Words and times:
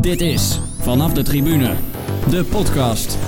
Dit 0.00 0.20
is 0.20 0.60
Vanaf 0.78 1.12
de 1.12 1.22
Tribune, 1.22 1.74
de 2.30 2.44
podcast. 2.44 3.18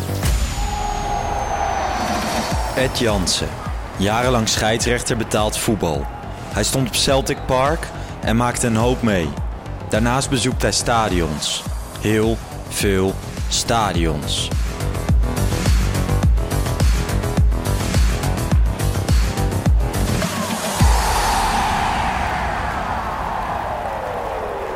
Ed 2.77 2.99
Jansen, 2.99 3.49
jarenlang 3.97 4.49
scheidsrechter 4.49 5.17
betaald 5.17 5.57
voetbal. 5.57 6.07
Hij 6.53 6.65
stond 6.65 6.89
op 6.89 6.95
Celtic 6.95 7.37
Park 7.47 7.89
en 8.21 8.37
maakte 8.37 8.67
een 8.67 8.77
hoop 8.77 9.03
mee. 9.03 9.29
Daarnaast 9.89 10.31
bezoekt 10.31 10.63
hij 10.63 10.73
stadions. 10.73 11.63
Heel 12.01 12.37
veel 12.69 13.15
stadions. 13.49 14.49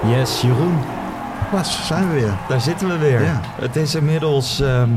Yes, 0.07 0.41
Jeroen, 0.41 0.96
Waar 1.57 1.65
zijn 1.87 2.09
we 2.09 2.15
weer? 2.21 2.35
daar 2.49 2.61
zitten 2.61 2.89
we 2.89 2.99
weer. 2.99 3.23
Ja. 3.23 3.41
Het 3.61 3.77
is 3.77 3.95
inmiddels 3.95 4.61
ehm 4.61 4.89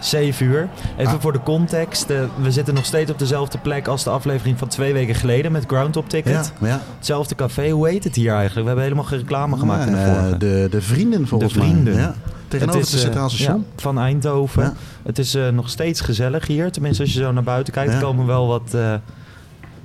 7 0.00 0.46
uur. 0.46 0.68
Even 0.96 1.12
Ah. 1.14 1.20
voor 1.20 1.32
de 1.32 1.42
context. 1.42 2.10
eh, 2.10 2.18
we 2.40 2.50
zitten 2.50 2.74
nog 2.74 2.84
steeds 2.84 3.10
op 3.10 3.18
dezelfde 3.18 3.58
plek 3.58 3.86
als 3.88 4.04
de 4.04 4.10
aflevering 4.10 4.58
van 4.58 4.68
twee 4.68 4.92
weken 4.92 5.14
geleden 5.14 5.52
met 5.52 5.64
Groundhop 5.66 6.08
Ticket. 6.08 6.52
Ja, 6.60 6.66
ja. 6.68 6.80
Hetzelfde 6.96 7.34
café. 7.34 7.70
Hoe 7.70 7.88
heet 7.88 8.04
het 8.04 8.14
hier 8.14 8.30
eigenlijk? 8.30 8.60
We 8.60 8.66
hebben 8.66 8.82
helemaal 8.84 9.04
geen 9.04 9.18
reclame 9.18 9.56
gemaakt 9.58 9.86
in 9.86 9.92
de 9.92 9.98
Eh, 9.98 10.38
de, 10.38 10.66
de 10.70 10.80
vrienden 10.82 11.26
volgens 11.28 11.52
De 11.52 11.58
vrienden. 11.60 11.94
mij. 11.94 12.02
Ja. 12.02 12.14
Tegenover 12.48 12.80
Het 12.80 12.88
is, 12.88 12.92
het 12.94 13.00
eh, 13.02 13.06
Centraal 13.08 13.30
Station. 13.30 13.56
ja, 13.76 13.82
van 13.82 13.98
Eindhoven. 13.98 14.62
Ja. 14.62 14.72
Het 15.02 15.18
is 15.18 15.34
eh, 15.34 15.48
nog 15.48 15.68
steeds 15.68 16.00
gezellig 16.00 16.46
hier. 16.46 16.72
Tenminste, 16.72 17.02
als 17.02 17.12
je 17.12 17.18
zo 17.20 17.32
naar 17.32 17.42
buiten 17.42 17.72
kijkt, 17.72 17.92
Ja. 17.92 18.00
komen 18.00 18.26
wel 18.26 18.46
wat 18.46 18.74
eh, 18.74 18.94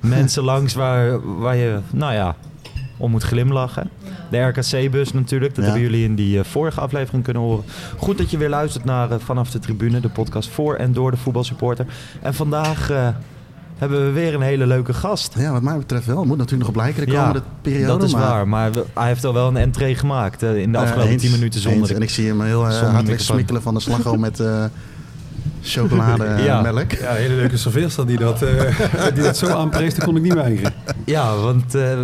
mensen 0.00 0.42
langs 0.42 0.74
waar, 0.74 1.38
waar 1.38 1.56
je, 1.56 1.78
nou 1.90 2.12
ja, 2.12 2.34
om 2.98 3.10
moet 3.10 3.22
glimlachen. 3.22 3.90
De 4.30 4.38
RKC-bus 4.40 5.12
natuurlijk, 5.12 5.54
dat 5.54 5.64
Ja. 5.64 5.70
hebben 5.70 5.90
jullie 5.90 6.04
in 6.04 6.14
die 6.14 6.38
eh, 6.38 6.44
vorige 6.44 6.80
aflevering 6.80 7.24
kunnen 7.24 7.42
horen. 7.42 7.64
Goed 7.96 8.18
dat 8.18 8.30
je 8.30 8.36
weer 8.38 8.48
luistert 8.48 8.84
naar 8.84 9.10
eh, 9.10 9.16
Vanaf 9.24 9.50
de 9.50 9.58
Tribune, 9.58 10.00
de 10.00 10.08
podcast 10.08 10.48
voor 10.48 10.74
en 10.74 10.92
door 10.92 11.10
de 11.10 11.16
voetbalsupporter. 11.16 11.86
En 12.22 12.34
vandaag 12.34 12.90
eh, 12.90 13.08
hebben 13.78 14.04
we 14.04 14.10
weer 14.10 14.34
een 14.34 14.40
hele 14.40 14.66
leuke 14.66 14.92
gast. 14.94 15.34
Ja, 15.38 15.52
wat 15.52 15.62
mij 15.62 15.76
betreft 15.78 16.06
wel. 16.06 16.18
Het 16.18 16.26
moet 16.26 16.36
natuurlijk 16.36 16.64
nog 16.64 16.72
blijken 16.72 17.06
de 17.06 17.12
Ja, 17.12 17.18
komende 17.26 17.42
periode. 17.62 17.86
dat 17.86 18.02
is 18.02 18.12
maar, 18.12 18.22
waar, 18.22 18.48
maar 18.48 18.70
hij 18.94 19.06
heeft 19.06 19.24
al 19.24 19.34
wel 19.34 19.48
een 19.48 19.56
entree 19.56 19.94
gemaakt 19.94 20.42
in 20.42 20.72
de 20.72 20.78
afgelopen 20.78 21.10
eens, 21.12 21.22
10 21.22 21.30
minuten 21.30 21.60
zonder 21.60 21.80
eens. 21.80 21.90
En 21.92 22.02
ik 22.02 22.10
zie 22.10 22.28
hem 22.28 22.40
heel 22.42 22.66
uh, 22.68 22.92
hard 22.92 23.20
smikkelen 23.22 23.62
van 23.62 23.74
de 23.74 23.80
slagroom 23.80 24.20
met 24.20 24.40
eh 24.40 24.64
chocolademelk. 25.62 26.38
Ja. 26.44 26.60
melk. 26.60 26.92
Ja, 26.92 27.10
een 27.10 27.16
hele 27.16 27.34
leuke 27.34 27.56
serveerster 27.56 28.06
die 28.06 28.18
dat, 28.18 28.42
eh, 28.42 28.64
die 29.14 29.22
dat 29.22 29.36
zo 29.36 29.46
aanprees, 29.46 29.94
dat 29.94 30.04
kon 30.04 30.16
ik 30.16 30.22
niet 30.22 30.34
weigeren. 30.34 30.72
Ja, 31.04 31.36
want 31.36 31.74
eh, 31.74 31.98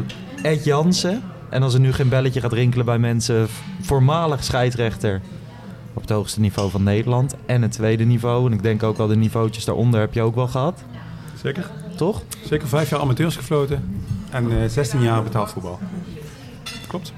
Ed 0.44 0.64
Jansen, 0.64 1.22
en 1.48 1.62
als 1.62 1.74
er 1.74 1.80
nu 1.80 1.92
geen 1.92 2.08
belletje 2.08 2.40
gaat 2.40 2.52
rinkelen 2.52 2.84
bij 2.86 2.98
mensen, 2.98 3.46
voormalig 3.80 4.44
scheidsrechter 4.44 5.20
op 5.94 6.00
het 6.00 6.10
hoogste 6.10 6.40
niveau 6.40 6.70
van 6.70 6.82
Nederland 6.82 7.34
en 7.46 7.62
het 7.62 7.72
tweede 7.72 8.04
niveau. 8.04 8.46
En 8.46 8.52
ik 8.52 8.62
denk 8.62 8.82
ook 8.82 8.98
al 8.98 9.06
de 9.06 9.16
niveautjes 9.16 9.64
daaronder 9.64 10.00
heb 10.00 10.14
je 10.14 10.22
ook 10.22 10.34
wel 10.34 10.46
gehad, 10.46 10.82
Zeker. 11.42 11.70
toch? 11.96 12.22
Zeker 12.44 12.68
vijf 12.68 12.90
jaar 12.90 13.00
amateurs 13.00 13.36
gefloten 13.36 13.98
en 14.30 14.62
eh 14.62 14.68
16 14.68 15.02
jaar 15.02 15.22
betaald 15.22 15.50
voetbal. 15.50 15.78
Klopt. 16.86 17.12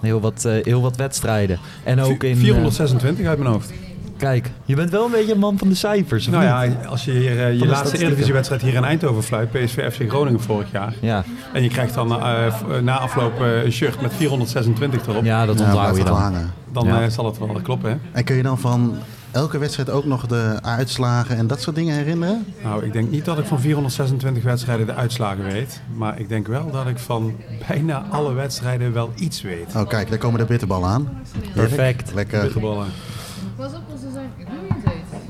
Heel 0.00 0.20
wat, 0.20 0.44
eh, 0.44 0.64
heel 0.64 0.80
wat 0.82 0.96
wedstrijden. 0.96 1.58
En 1.84 2.00
ook 2.00 2.22
in... 2.22 2.32
eh, 2.32 2.38
426 2.38 3.26
uit 3.26 3.38
mijn 3.38 3.50
hoofd. 3.50 3.72
Kijk, 4.16 4.50
je 4.64 4.74
bent 4.74 4.90
wel 4.90 5.04
een 5.04 5.10
beetje 5.10 5.32
een 5.32 5.38
man 5.38 5.58
van 5.58 5.68
de 5.68 5.74
cijfers, 5.74 6.26
of 6.26 6.32
Nou 6.32 6.66
niet? 6.68 6.76
ja, 6.82 6.88
als 6.88 7.04
je 7.04 7.10
hier, 7.12 7.44
eh, 7.46 7.58
je 7.58 7.66
laatste. 7.66 7.98
Eredivisiewedstrijd 7.98 8.62
hier 8.62 8.74
in 8.74 8.84
Eindhoven 8.84 9.22
fluit, 9.22 9.50
PSV 9.50 9.92
FC 9.92 10.08
Groningen 10.08 10.40
vorig 10.40 10.70
jaar. 10.72 10.94
Ja, 11.00 11.24
En 11.52 11.62
je 11.62 11.68
krijgt 11.68 11.94
dan 11.94 12.12
eh, 12.22 12.46
eh, 12.46 12.52
na 12.82 12.98
afloop 12.98 13.40
een 13.40 13.72
shirt 13.72 14.00
met 14.00 14.12
426 14.14 15.06
erop. 15.06 15.24
ja 15.24 15.46
dat 15.46 15.60
onthoud 15.60 15.96
je 15.96 16.02
wel 16.02 16.12
dan. 16.12 16.22
hangen. 16.22 16.52
Dan 16.72 16.86
Ja. 16.86 17.08
zal 17.08 17.24
het 17.24 17.38
wel 17.38 17.60
kloppen, 17.62 17.90
hè? 17.90 17.96
En 18.12 18.24
kun 18.24 18.36
je 18.36 18.42
dan 18.42 18.58
van 18.58 18.94
elke 19.30 19.58
wedstrijd 19.58 19.90
ook 19.90 20.04
nog 20.04 20.26
de 20.26 20.58
uitslagen 20.62 21.36
en 21.36 21.46
dat 21.46 21.60
soort 21.60 21.76
dingen 21.76 21.94
herinneren? 21.96 22.46
Nou, 22.62 22.84
ik 22.84 22.92
denk 22.92 23.10
niet 23.10 23.24
dat 23.24 23.38
ik 23.38 23.44
van 23.46 23.60
426 23.60 24.42
wedstrijden 24.42 24.86
de 24.86 24.94
uitslagen 24.94 25.44
weet. 25.44 25.80
Maar 25.96 26.20
ik 26.20 26.28
denk 26.28 26.46
wel 26.46 26.70
dat 26.70 26.86
ik 26.86 26.98
van 26.98 27.34
bijna 27.68 28.04
alle 28.10 28.32
wedstrijden 28.32 28.92
wel 28.92 29.12
iets 29.14 29.42
weet. 29.42 29.74
Oh 29.76 29.88
kijk, 29.88 30.08
daar 30.08 30.18
komen 30.18 30.38
de 30.40 30.46
bitterballen 30.46 30.88
aan. 30.88 31.08
Perfect. 31.54 32.14
Lekker. 32.14 32.40
Bitterballen. 32.42 32.86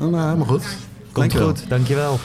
Eten. 0.06 0.18
Nou, 0.18 0.24
helemaal 0.32 0.54
goed. 0.54 0.62
Komt 1.12 1.14
Dankjewel. 1.32 1.48
goed, 1.48 1.64
dankjewel. 1.68 2.18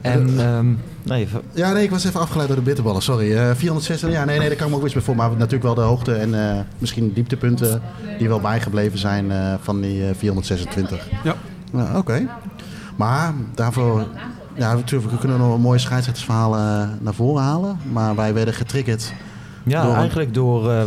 En, 0.00 0.40
ehm 0.40 0.66
nee, 1.02 1.28
Ja, 1.54 1.72
nee, 1.72 1.82
ik 1.84 1.90
was 1.90 2.04
even 2.04 2.20
afgeleid 2.20 2.48
door 2.48 2.56
de 2.56 2.62
bitterballen, 2.62 3.02
sorry. 3.02 3.36
Eh 3.36 3.50
460, 3.54 4.10
ja, 4.10 4.24
nee, 4.24 4.38
nee, 4.38 4.48
daar 4.48 4.56
kan 4.56 4.66
ik 4.66 4.72
me 4.72 4.78
ook 4.78 4.84
iets 4.84 4.94
bij 4.94 5.02
voor. 5.02 5.16
Maar 5.16 5.30
natuurlijk 5.30 5.62
wel 5.62 5.74
de 5.74 5.80
hoogte 5.80 6.14
en 6.14 6.50
eh, 6.50 6.60
misschien 6.78 7.12
dieptepunten 7.12 7.82
die 8.18 8.28
wel 8.28 8.40
bijgebleven 8.40 8.98
zijn 8.98 9.30
eh, 9.32 9.54
van 9.62 9.80
die 9.80 10.08
eh, 10.08 10.14
426. 10.16 11.06
Ja. 11.24 11.34
Ja, 11.72 11.98
Oké. 11.98 12.28
Maar 12.96 13.32
daarvoor, 13.54 14.06
ja, 14.54 14.74
natuurlijk, 14.74 15.10
we 15.12 15.18
kunnen 15.18 15.38
nog 15.38 15.54
een 15.54 15.60
mooie 15.60 15.78
scheidsrechtersverhalen 15.78 16.82
eh, 16.82 16.88
naar 17.00 17.14
voren 17.14 17.42
halen. 17.42 17.78
Maar 17.92 18.14
wij 18.14 18.34
werden 18.34 18.54
getriggerd. 18.54 19.12
Ja, 19.62 19.82
Door 19.82 19.90
een- 19.92 19.96
eigenlijk 19.98 20.34
door 20.34 20.70
eh, 20.72 20.82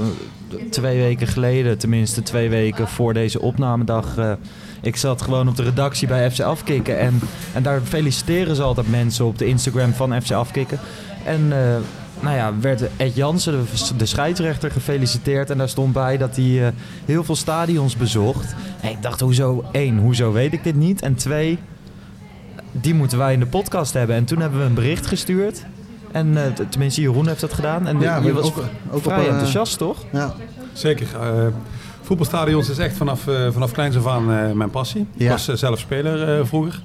twee 0.70 1.00
weken 1.00 1.28
geleden, 1.28 1.78
tenminste 1.78 2.24
twee 2.24 2.50
weken 2.50 2.88
voor 2.88 3.14
deze 3.14 3.42
opnamedag. 3.42 4.18
eh, 4.18 4.32
ik 4.82 4.96
zat 4.96 5.22
gewoon 5.22 5.48
op 5.48 5.56
de 5.56 5.64
redactie 5.64 6.08
bij 6.08 6.32
FC 6.32 6.40
Afkikken. 6.40 7.00
En, 7.00 7.20
en 7.54 7.64
daar 7.64 7.82
feliciteren 7.82 8.56
ze 8.56 8.62
altijd 8.62 8.90
mensen 8.90 9.26
op 9.26 9.38
de 9.38 9.46
Instagram 9.46 9.94
van 9.94 10.22
FC 10.22 10.32
Afkikken. 10.32 10.80
En 11.26 11.42
eh, 11.52 11.76
nou 12.20 12.36
ja, 12.36 12.54
werd 12.62 12.82
Ed 12.98 13.16
Jansen, 13.16 13.52
de, 13.52 13.96
de 13.98 14.06
scheidsrechter, 14.06 14.72
gefeliciteerd. 14.72 15.50
En 15.50 15.58
daar 15.58 15.70
stond 15.70 15.94
bij 15.94 16.18
dat 16.18 16.36
hij 16.36 16.66
eh, 16.66 16.74
heel 17.06 17.24
veel 17.24 17.36
stadions 17.36 17.98
bezocht. 17.98 18.56
En 18.82 18.90
ik 18.90 19.02
dacht, 19.02 19.20
hoezo? 19.20 19.64
één, 19.72 19.98
hoezo 19.98 20.32
weet 20.32 20.54
ik 20.54 20.64
dit 20.64 20.76
niet? 20.76 21.02
En 21.02 21.16
twee, 21.16 21.58
die 22.72 22.94
moeten 22.94 23.18
wij 23.18 23.34
in 23.34 23.40
de 23.40 23.46
podcast 23.46 23.94
hebben. 23.94 24.16
En 24.16 24.26
toen 24.26 24.40
hebben 24.40 24.60
we 24.60 24.66
een 24.66 24.74
bericht 24.74 25.06
gestuurd. 25.06 25.66
En 26.12 26.46
eh, 26.46 26.52
t- 26.52 26.72
tenminste, 26.72 27.02
Jeroen 27.02 27.28
heeft 27.28 27.42
dat 27.42 27.54
gedaan. 27.54 27.88
En 27.88 28.00
Ja, 28.00 28.18
je 28.18 28.34
was 28.34 28.46
ook- 28.46 28.64
ook 28.92 29.02
vrij 29.02 29.18
op, 29.18 29.24
eh, 29.24 29.30
enthousiast, 29.32 29.78
toch? 29.78 29.98
Ja, 30.12 30.34
Zeker. 30.74 31.08
Eh, 31.22 31.46
voetbalstadions 32.02 32.70
is 32.70 32.78
echt 32.78 32.98
vanaf, 32.98 33.28
eh, 33.28 33.48
vanaf 33.52 33.72
kleins 33.72 33.98
af 33.98 34.08
aan 34.08 34.32
eh, 34.32 34.52
mijn 34.52 34.70
passie. 34.70 35.06
Ik 35.18 35.30
was 35.30 35.46
zelf 35.46 35.80
speler 35.80 36.40
eh, 36.40 36.46
vroeger. 36.46 36.82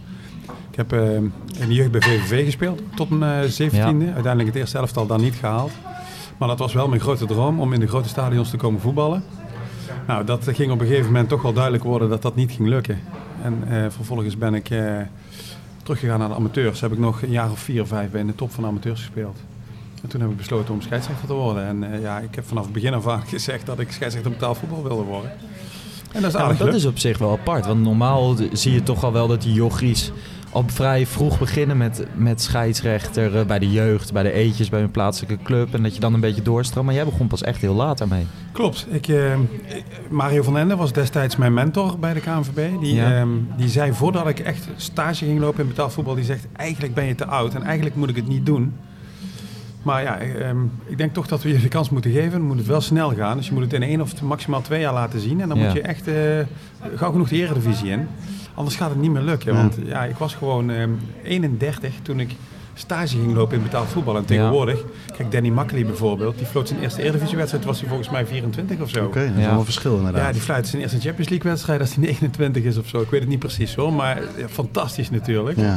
Ik 0.71 0.77
heb 0.77 0.93
in 0.93 1.33
de 1.69 1.75
jeugd 1.75 1.91
bij 1.91 2.01
VVV 2.01 2.45
gespeeld 2.45 2.81
tot 2.95 3.11
mijn 3.11 3.43
eh, 3.45 3.49
zeventiende. 3.51 4.05
Uiteindelijk 4.05 4.47
het 4.47 4.57
eerste 4.57 4.79
elftal 4.79 5.07
dan 5.07 5.21
niet 5.21 5.35
gehaald. 5.35 5.71
Maar 6.39 6.49
dat 6.49 6.59
was 6.59 6.73
wel 6.75 6.89
mijn 6.89 7.01
grote 7.01 7.27
droom 7.27 7.61
om 7.61 7.73
in 7.73 7.81
de 7.81 7.87
grote 7.87 8.09
stadions 8.09 8.51
te 8.51 8.57
komen 8.57 8.81
voetballen. 8.81 9.23
Nou, 10.07 10.25
dat 10.25 10.49
ging 10.53 10.73
op 10.73 10.81
een 10.81 10.87
gegeven 10.87 11.07
moment 11.07 11.29
toch 11.29 11.43
wel 11.43 11.53
duidelijk 11.53 11.85
worden 11.85 12.09
dat 12.09 12.23
dat 12.23 12.35
niet 12.37 12.53
ging 12.53 12.69
lukken. 12.69 12.99
En 13.43 13.65
eh, 13.69 13.85
vervolgens 13.91 14.39
ben 14.39 14.55
ik 14.55 14.71
eh, 14.71 14.81
teruggegaan 15.87 16.19
naar 16.19 16.29
de 16.29 16.35
amateurs. 16.35 16.81
Heb 16.81 16.93
ik 16.93 16.99
nog 16.99 17.23
een 17.23 17.31
jaar 17.31 17.51
of 17.51 17.59
vier 17.59 17.83
of 17.83 17.89
vijf 17.89 18.11
bij 18.11 18.21
in 18.21 18.27
de 18.27 18.35
top 18.35 18.53
van 18.53 18.63
de 18.63 18.69
amateurs 18.69 19.01
gespeeld. 19.01 19.39
En 20.03 20.09
toen 20.09 20.21
heb 20.21 20.31
ik 20.31 20.37
besloten 20.37 20.75
om 20.75 20.83
scheidsrechter 20.83 21.27
te 21.27 21.33
worden. 21.33 21.67
En 21.67 21.93
eh, 21.93 22.01
ja, 22.01 22.19
ik 22.19 22.35
heb 22.35 22.47
vanaf 22.47 22.65
het 22.65 22.73
begin 22.73 22.95
af 22.95 23.09
aan 23.09 23.27
gezegd 23.35 23.67
dat 23.67 23.79
ik 23.79 23.93
scheidsrechter 23.93 24.31
betaald 24.31 24.59
voetbal 24.59 24.83
wilde 24.83 25.03
worden. 25.03 25.31
En 26.13 26.23
dat 26.23 26.35
is 26.35 26.41
Ja, 26.41 26.53
dat 26.53 26.75
is 26.75 26.85
op 26.85 26.99
zich 26.99 27.19
wel 27.19 27.33
apart. 27.33 27.67
Want 27.67 27.83
normaal 27.83 28.37
zie 28.53 28.73
je 28.73 28.83
toch 28.83 29.05
al 29.05 29.13
wel 29.13 29.27
dat 29.27 29.43
die 29.43 29.53
jochies 29.53 30.13
al 30.57 30.65
vrij 30.67 31.07
vroeg 31.07 31.39
beginnen 31.39 31.77
met, 31.77 32.07
met 32.15 32.43
scheidsrechter 32.43 33.39
eh, 33.39 33.47
bij 33.47 33.59
de 33.59 33.71
jeugd, 33.71 34.13
bij 34.13 34.23
de 34.23 34.33
eetjes, 34.33 34.69
bij 34.69 34.83
een 34.83 34.91
plaatselijke 34.91 35.45
club. 35.45 35.75
En 35.75 35.83
dat 35.83 35.95
je 35.95 36.01
dan 36.01 36.15
een 36.15 36.21
beetje 36.21 36.43
doorstroomt. 36.43 36.87
Maar 36.87 36.95
jij 36.95 37.05
begon 37.05 37.27
pas 37.27 37.43
echt 37.43 37.61
heel 37.61 37.75
laat 37.75 37.99
daarmee. 37.99 38.27
Klopt. 38.53 38.87
Ik, 38.91 39.09
eh, 39.09 39.35
Mario 40.11 40.43
van 40.43 40.59
Ende 40.59 40.77
was 40.77 40.93
destijds 40.93 41.37
mijn 41.37 41.55
mentor 41.55 41.99
bij 41.99 42.15
de 42.15 42.21
KNVB. 42.21 42.81
Die, 42.81 42.95
Ja. 42.95 43.15
ehm, 43.21 43.29
die 43.57 43.69
zei 43.69 43.93
voordat 43.93 44.29
ik 44.29 44.39
echt 44.39 44.69
stage 44.77 45.25
ging 45.25 45.41
lopen 45.41 45.61
in 45.63 45.69
betaald 45.69 45.93
voetbal, 45.93 46.15
die 46.15 46.25
zegt 46.25 46.47
eigenlijk 46.53 46.95
ben 46.95 47.05
je 47.05 47.15
te 47.15 47.27
oud 47.27 47.55
en 47.55 47.63
eigenlijk 47.63 47.97
moet 47.97 48.09
ik 48.11 48.17
het 48.17 48.29
niet 48.29 48.47
doen. 48.47 48.73
Maar 49.83 50.03
ja, 50.03 50.19
ehm, 50.19 50.57
ik 50.87 50.99
denk 50.99 51.15
toch 51.15 51.27
dat 51.27 51.43
we 51.43 51.49
je 51.53 51.59
de 51.59 51.69
kans 51.69 51.91
moeten 51.91 52.11
geven. 52.11 52.31
Dan 52.31 52.41
moet 52.47 52.59
het 52.59 52.67
wel 52.67 52.81
snel 52.81 53.15
gaan. 53.15 53.37
Dus 53.37 53.47
je 53.47 53.53
moet 53.53 53.63
het 53.63 53.73
in 53.73 53.83
één 53.83 54.01
of 54.01 54.23
maximaal 54.23 54.63
twee 54.63 54.81
jaar 54.81 54.93
laten 54.93 55.21
zien. 55.21 55.41
En 55.41 55.49
dan 55.49 55.59
Ja. 55.59 55.65
moet 55.65 55.73
je 55.73 55.81
echt 55.81 56.09
eh, 56.09 56.15
gauw 56.95 57.11
genoeg 57.11 57.29
de 57.29 57.37
eredivisie 57.37 57.91
in. 57.91 58.07
Anders 58.57 58.77
gaat 58.77 58.89
het 58.91 58.99
niet 59.01 59.11
meer 59.11 59.23
lukken. 59.23 59.53
Ja. 59.55 59.59
Want 59.61 59.77
ja, 59.85 60.05
ik 60.05 60.17
was 60.17 60.35
gewoon 60.35 60.71
ehm 60.71 60.91
31 61.23 61.93
toen 62.03 62.21
ik 62.21 62.31
stage 62.79 63.17
ging 63.17 63.35
lopen 63.35 63.57
in 63.57 63.63
betaald 63.63 63.89
voetbal. 63.89 64.17
En 64.17 64.25
tegenwoordig, 64.25 64.85
kijk 65.17 65.33
Danny 65.33 65.49
Makkely 65.49 65.87
bijvoorbeeld, 65.87 66.39
die 66.39 66.47
floot 66.47 66.69
zijn 66.69 66.81
eerste 66.81 67.03
eredivisiewedstrijd, 67.03 67.65
was 67.65 67.79
hij 67.81 67.89
volgens 67.89 68.11
mij 68.11 68.27
24 68.27 68.81
of 68.81 68.89
zo. 68.89 69.05
oké, 69.05 69.27
dat 69.27 69.37
is 69.37 69.43
Ja. 69.43 69.49
wel 69.51 69.59
een 69.59 69.65
verschil 69.65 69.97
inderdaad. 69.97 70.23
Ja, 70.27 70.33
die 70.33 70.41
fluit 70.41 70.67
zijn 70.67 70.83
eerste 70.83 71.01
Champions 71.01 71.29
League 71.31 71.51
wedstrijd 71.51 71.81
als 71.81 71.95
hij 71.95 72.05
29 72.05 72.63
is 72.63 72.77
of 72.79 72.87
zo. 72.89 73.01
Ik 73.01 73.11
weet 73.11 73.21
het 73.21 73.29
niet 73.29 73.39
precies 73.39 73.75
hoor, 73.75 73.93
maar 73.93 74.21
ja, 74.37 74.49
fantastisch 74.49 75.11
natuurlijk. 75.11 75.59
Ja. 75.59 75.77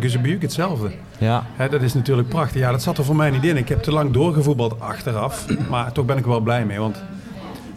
Guzebujuk 0.00 0.42
hetzelfde. 0.42 0.90
Ja, 1.18 1.46
Hè, 1.56 1.68
dat 1.68 1.82
is 1.82 1.94
natuurlijk 1.94 2.28
prachtig. 2.28 2.60
Ja, 2.60 2.70
dat 2.70 2.82
zat 2.82 2.98
er 2.98 3.04
voor 3.04 3.16
mij 3.16 3.30
niet 3.30 3.44
in. 3.44 3.56
Ik 3.56 3.68
heb 3.68 3.82
te 3.82 3.92
lang 3.92 4.10
doorgevoetbald 4.12 4.80
achteraf, 4.80 5.46
maar 5.70 5.92
toch 5.92 6.04
ben 6.04 6.16
ik 6.16 6.22
er 6.24 6.30
wel 6.30 6.40
blij 6.40 6.64
mee. 6.64 6.78
Want 6.78 7.02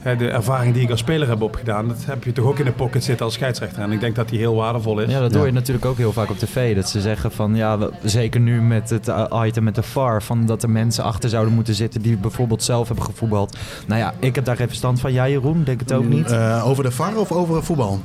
de 0.03 0.29
ervaring 0.29 0.73
die 0.73 0.83
ik 0.83 0.89
als 0.89 0.99
speler 0.99 1.27
heb 1.27 1.41
opgedaan, 1.41 1.87
dat 1.87 2.05
heb 2.05 2.23
je 2.23 2.31
toch 2.31 2.45
ook 2.45 2.59
in 2.59 2.65
de 2.65 2.71
pocket 2.71 3.03
zitten 3.03 3.25
als 3.25 3.33
scheidsrechter. 3.33 3.81
En 3.83 3.91
ik 3.91 3.99
denk 3.99 4.15
dat 4.15 4.29
die 4.29 4.39
heel 4.39 4.55
waardevol 4.55 4.99
is. 4.99 5.11
Ja, 5.11 5.19
dat 5.19 5.33
hoor 5.33 5.45
je 5.45 5.51
natuurlijk 5.51 5.85
ook 5.85 5.97
heel 5.97 6.11
vaak 6.11 6.29
op 6.29 6.37
tv. 6.37 6.75
Dat 6.75 6.89
ze 6.89 7.01
zeggen 7.01 7.31
van, 7.31 7.55
ja, 7.55 7.77
zeker 8.03 8.39
nu 8.39 8.61
met 8.61 8.89
het 8.89 9.07
eh, 9.07 9.41
item 9.45 9.63
met 9.63 9.75
de 9.75 9.83
VAR... 9.83 10.21
Van 10.23 10.45
dat 10.45 10.63
er 10.63 10.69
mensen 10.69 11.03
achter 11.03 11.29
zouden 11.29 11.53
moeten 11.53 11.73
zitten 11.75 12.01
die 12.01 12.17
bijvoorbeeld 12.17 12.63
zelf 12.63 12.87
hebben 12.87 13.05
gevoetbald. 13.05 13.57
Nou 13.87 13.99
ja, 13.99 14.13
ik 14.19 14.35
heb 14.35 14.45
daar 14.45 14.55
geen 14.55 14.67
verstand 14.67 14.99
van. 14.99 15.13
Jij 15.13 15.31
Jeroen, 15.31 15.63
denk 15.63 15.79
het 15.79 15.93
ook 15.93 16.05
niet? 16.05 16.31
Eh, 16.31 16.67
over 16.67 16.83
de 16.83 16.91
VAR 16.91 17.17
of 17.17 17.31
over 17.31 17.63
voetbal? 17.63 18.01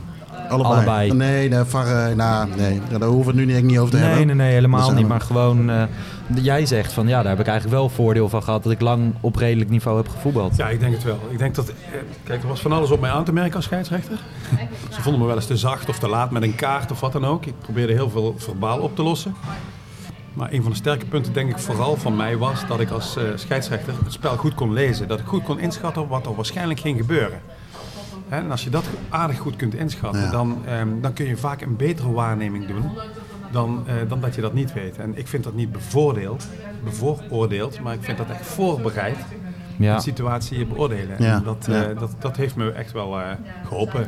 Allebei. 0.48 0.74
Allebei. 0.74 1.12
Nee, 1.12 1.48
de 1.48 1.66
VAR, 1.66 2.08
eh, 2.08 2.16
nou, 2.16 2.48
nee. 2.56 2.80
Daar 2.98 3.08
hoeven 3.08 3.34
we 3.34 3.40
het 3.40 3.48
nu 3.48 3.54
niet, 3.54 3.64
niet 3.64 3.78
over 3.78 3.90
te 3.90 3.96
nee, 3.96 4.08
hebben. 4.08 4.26
nee, 4.26 4.36
nee, 4.36 4.52
helemaal 4.52 4.92
niet. 4.92 5.08
Maar 5.08 5.20
gewoon, 5.20 5.70
eh, 5.70 5.82
jij 6.34 6.66
zegt 6.66 6.92
van, 6.92 7.08
ja, 7.08 7.20
daar 7.22 7.30
heb 7.30 7.40
ik 7.40 7.46
eigenlijk 7.46 7.78
wel 7.78 7.88
voordeel 7.88 8.28
van 8.28 8.42
gehad... 8.42 8.62
dat 8.62 8.72
ik 8.72 8.80
lang 8.80 9.14
op 9.20 9.36
redelijk 9.36 9.70
niveau 9.70 9.96
heb 9.96 10.08
gevoetbald. 10.08 10.56
Ja, 10.56 10.68
ik 10.68 10.80
denk 10.80 10.92
het 10.94 11.02
wel. 11.04 11.18
Ik 11.30 11.38
denk 11.38 11.54
dat, 11.54 11.68
eh, 11.68 11.74
kijk, 12.24 12.42
er 12.42 12.48
was 12.48 12.60
van 12.60 12.72
alles 12.72 12.90
op 12.90 13.00
mij 13.00 13.10
aan 13.10 13.24
te 13.24 13.32
merken 13.32 13.54
als 13.56 13.64
scheidsrechter. 13.64 14.18
Ze 14.90 15.02
vonden 15.02 15.20
me 15.20 15.26
wel 15.26 15.36
eens 15.36 15.46
te 15.46 15.56
zacht 15.56 15.88
of 15.88 15.98
te 15.98 16.08
laat 16.08 16.30
met 16.30 16.42
een 16.42 16.54
kaart 16.54 16.90
of 16.90 17.00
wat 17.00 17.12
dan 17.12 17.24
ook. 17.26 17.46
Ik 17.46 17.58
probeerde 17.60 17.92
heel 17.92 18.10
veel 18.10 18.34
verbaal 18.36 18.78
op 18.78 18.96
te 18.96 19.02
lossen. 19.02 19.34
Maar 20.32 20.52
een 20.52 20.62
van 20.62 20.70
de 20.70 20.76
sterke 20.76 21.06
punten, 21.06 21.32
denk 21.32 21.50
ik, 21.50 21.58
vooral 21.58 21.96
van 21.96 22.16
mij 22.16 22.36
was 22.36 22.66
dat 22.66 22.80
ik 22.80 22.90
als 22.90 23.16
eh, 23.16 23.24
scheidsrechter 23.34 23.94
het 24.04 24.12
spel 24.12 24.36
goed 24.36 24.54
kon 24.54 24.72
lezen. 24.72 25.08
Dat 25.08 25.18
ik 25.20 25.26
goed 25.26 25.42
kon 25.42 25.58
inschatten 25.58 26.08
wat 26.08 26.26
er 26.26 26.34
waarschijnlijk 26.34 26.80
ging 26.80 26.98
gebeuren. 26.98 27.40
Hè, 28.28 28.36
En 28.38 28.50
als 28.50 28.64
je 28.64 28.70
dat 28.70 28.84
aardig 29.08 29.38
goed 29.38 29.56
kunt 29.56 29.74
inschatten, 29.74 30.20
Ja. 30.22 30.30
dan, 30.30 30.62
ehm, 30.66 30.88
dan 31.00 31.12
kun 31.12 31.26
je 31.26 31.36
vaak 31.36 31.60
een 31.60 31.76
betere 31.76 32.10
waarneming 32.12 32.66
doen 32.66 32.84
dan, 33.50 33.84
eh, 33.86 33.94
dan 34.08 34.20
dat 34.20 34.34
je 34.34 34.40
dat 34.40 34.52
niet 34.52 34.72
weet. 34.72 34.98
En 34.98 35.18
ik 35.18 35.28
vind 35.28 35.44
dat 35.44 35.54
niet 35.54 35.72
bevoordeeld, 35.72 36.46
bevooroordeeld, 36.84 37.80
maar 37.80 37.94
ik 37.94 38.02
vind 38.02 38.18
dat 38.18 38.30
echt 38.30 38.46
voorbereid 38.46 39.16
Ja. 39.76 39.96
de 39.96 40.02
situatie 40.02 40.66
beoordelen. 40.66 41.16
Ja, 41.22 41.36
En 41.36 41.42
dat, 41.42 41.66
ja. 41.70 41.84
eh, 41.88 41.98
dat, 41.98 42.10
dat 42.18 42.36
heeft 42.36 42.56
me 42.56 42.70
echt 42.72 42.92
wel 42.92 43.18
eh, 43.20 43.26
geholpen. 43.66 44.06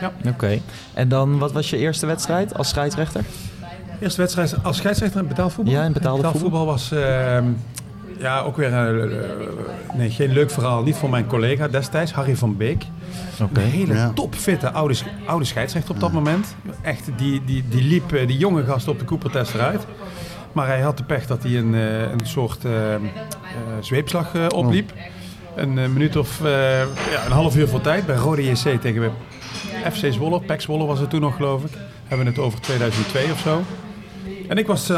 Ja. 0.00 0.12
Oké. 0.30 0.58
En 0.94 1.08
dan, 1.08 1.38
wat 1.38 1.52
was 1.52 1.70
je 1.70 1.76
eerste 1.76 2.06
wedstrijd 2.06 2.58
als 2.58 2.68
scheidsrechter? 2.68 3.24
Eerste 4.00 4.20
wedstrijd 4.20 4.64
als 4.64 4.76
scheidsrechter 4.76 5.20
in 5.20 5.28
betaald 5.28 5.52
voetbal. 5.52 5.74
Ja, 5.74 5.84
in 5.84 5.92
betaalde 5.92 6.22
Betaald 6.22 6.38
voetbal 6.42 6.66
was 6.66 6.92
ehm, 6.92 7.44
ja, 8.18 8.40
ook 8.40 8.56
weer 8.56 8.72
eh, 8.72 9.02
eh, 9.04 9.20
nee, 9.94 10.10
geen 10.10 10.32
leuk 10.32 10.50
verhaal. 10.50 10.82
Niet 10.82 10.96
voor 10.96 11.10
mijn 11.10 11.26
collega 11.26 11.68
destijds, 11.68 12.12
Harry 12.12 12.36
van 12.36 12.56
Beek. 12.56 12.84
Oké. 13.42 13.60
Een 13.60 13.66
hele 13.66 13.94
Ja. 13.94 14.10
topfitte 14.14 14.70
oude, 14.70 14.94
oude 15.26 15.44
scheidsrechter 15.44 15.94
op 15.94 16.00
dat 16.00 16.12
moment. 16.12 16.54
Echt, 16.82 17.10
die, 17.16 17.44
die, 17.44 17.64
die 17.68 17.82
liep 17.82 18.12
eh, 18.12 18.26
die 18.26 18.38
jonge 18.38 18.64
gast 18.64 18.88
op 18.88 18.98
de 18.98 19.04
Coopertest 19.04 19.54
eruit. 19.54 19.86
Maar 20.52 20.66
hij 20.66 20.80
had 20.80 20.96
de 20.96 21.04
pech 21.04 21.26
dat 21.26 21.42
hij 21.42 21.56
een, 21.56 21.74
eh, 21.74 22.00
een 22.00 22.20
soort 22.26 22.64
eh, 22.64 22.94
eh, 22.94 23.00
zweepslag 23.80 24.50
opliep. 24.54 24.92
Een 25.56 25.78
eh, 25.78 25.88
minuut 25.88 26.16
of 26.16 26.40
eh, 26.44 26.50
ja, 26.80 27.24
een 27.26 27.32
half 27.32 27.56
uur 27.56 27.68
voor 27.68 27.80
tijd 27.80 28.06
bij 28.06 28.16
Rode 28.16 28.44
JC 28.44 28.80
tegen 28.80 29.12
FC 29.92 30.12
Zwolle. 30.12 30.40
PEC 30.40 30.60
Zwolle 30.60 30.84
was 30.86 30.98
het 31.00 31.10
toen 31.10 31.20
nog 31.20 31.36
geloof 31.36 31.64
ik. 31.64 31.70
Hebben 32.06 32.26
we 32.26 32.32
het 32.32 32.40
over 32.42 32.60
2002 32.60 33.32
of 33.32 33.38
zo. 33.38 33.62
En 34.48 34.56
ik 34.58 34.66
was, 34.66 34.90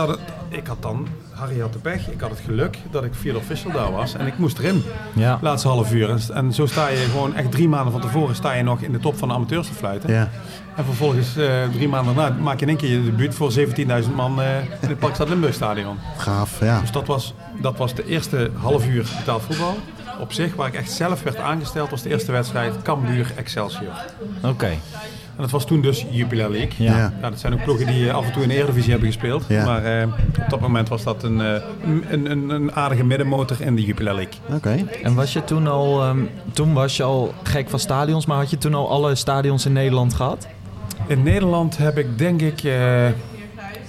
ik 0.49 0.67
had 0.67 0.83
dan, 0.83 1.07
Harry 1.41 1.61
had 1.61 1.73
de 1.73 1.79
pech, 1.79 2.09
ik 2.11 2.21
had 2.21 2.31
het 2.31 2.39
geluk 2.45 2.79
dat 2.91 3.05
ik 3.05 3.15
vierde 3.15 3.39
official 3.39 3.73
daar 3.73 3.93
was. 3.93 4.15
En 4.15 4.27
ik 4.27 4.39
moest 4.39 4.59
erin, 4.59 4.83
Ja. 5.15 5.39
laatste 5.43 5.69
half 5.69 5.93
uur. 5.93 6.31
En, 6.35 6.53
zo 6.53 6.67
sta 6.67 6.89
je 6.89 6.97
gewoon 6.97 7.35
echt 7.37 7.51
drie 7.51 7.69
maanden 7.69 7.93
van 7.93 8.01
tevoren 8.01 8.35
sta 8.35 8.53
je 8.53 8.63
nog 8.63 8.81
in 8.81 8.93
de 8.93 8.99
top 8.99 9.19
van 9.19 9.29
de 9.29 9.35
amateurs 9.35 9.67
te 9.67 9.75
fluiten. 9.75 10.13
Ja. 10.13 10.29
En 10.77 10.85
vervolgens 10.85 11.37
eh, 11.37 11.47
drie 11.73 11.89
maanden 11.89 12.15
daarna 12.15 12.37
maak 12.43 12.55
je 12.55 12.63
in 12.63 12.69
één 12.69 12.77
keer 12.77 12.91
je 12.91 13.05
debuut 13.05 13.35
voor 13.35 13.53
17.000 13.59 14.15
man 14.15 14.41
eh, 14.43 14.57
in 14.81 14.89
het 14.89 14.99
Parkstad 14.99 15.29
Limburg 15.29 15.55
stadion. 15.55 15.97
Gaaf, 16.17 16.61
ja. 16.61 16.81
Dus 16.81 16.93
dat 16.93 17.07
was, 17.07 17.35
dat 17.61 17.77
was 17.77 17.95
de 17.95 18.07
eerste 18.07 18.51
half 18.55 18.87
uur 18.87 19.07
betaald 19.19 19.43
voetbal. 19.43 19.77
Op 20.21 20.33
zich, 20.33 20.55
waar 20.55 20.69
ik 20.69 20.75
echt 20.75 20.91
zelf 20.91 21.23
werd 21.23 21.37
aangesteld, 21.37 21.91
was 21.91 22.03
de 22.03 22.09
eerste 22.09 22.33
wedstrijd 22.33 22.83
Cambuur 22.83 23.33
Excelsior. 23.37 23.93
Oké. 24.43 24.71
En 25.41 25.47
dat 25.47 25.55
was 25.55 25.67
toen 25.67 25.81
dus 25.81 26.07
Jupiler 26.11 26.51
League. 26.51 26.73
Ja. 26.77 26.97
Ja. 26.97 27.13
Ja, 27.21 27.31
dat 27.31 27.41
zijn 27.41 27.53
ook 27.53 27.63
ploegen 27.65 27.87
die 27.87 28.09
eh, 28.09 28.15
af 28.15 28.27
en 28.27 28.33
toe 28.33 28.43
in 28.43 28.49
de 28.49 28.55
Eredivisie 28.55 28.91
hebben 28.91 29.09
gespeeld. 29.09 29.45
Ja. 29.49 29.65
Maar 29.65 29.85
eh, 29.85 30.07
op 30.39 30.51
dat 30.51 30.61
moment 30.61 30.89
was 30.89 31.03
dat 31.03 31.23
een, 31.23 31.41
eh, 31.41 31.63
een, 32.11 32.31
een, 32.31 32.49
een 32.51 32.73
aardige 32.73 33.05
middenmotor 33.05 33.61
in 33.61 33.77
de 33.77 33.83
Jupiler 33.83 34.15
League. 34.15 34.35
Oké. 34.55 34.85
En 35.03 35.15
was 35.15 35.33
je 35.33 35.45
toen 35.45 35.67
al, 35.67 36.03
ehm, 36.03 36.19
toen 36.53 36.73
was 36.73 36.97
je 36.97 37.03
al 37.03 37.35
gek 37.43 37.71
van 37.71 37.79
stadions, 37.79 38.27
maar 38.27 38.37
had 38.37 38.51
je 38.51 38.59
toen 38.59 38.75
al 38.75 38.91
alle 38.91 39.15
stadions 39.15 39.67
in 39.67 39.73
Nederland 39.73 40.15
gehad? 40.15 40.47
In 41.07 41.23
Nederland 41.23 41.77
heb 41.77 41.99
ik 41.99 42.19
denk 42.19 42.41
ik... 42.41 42.63
eh, 42.63 43.07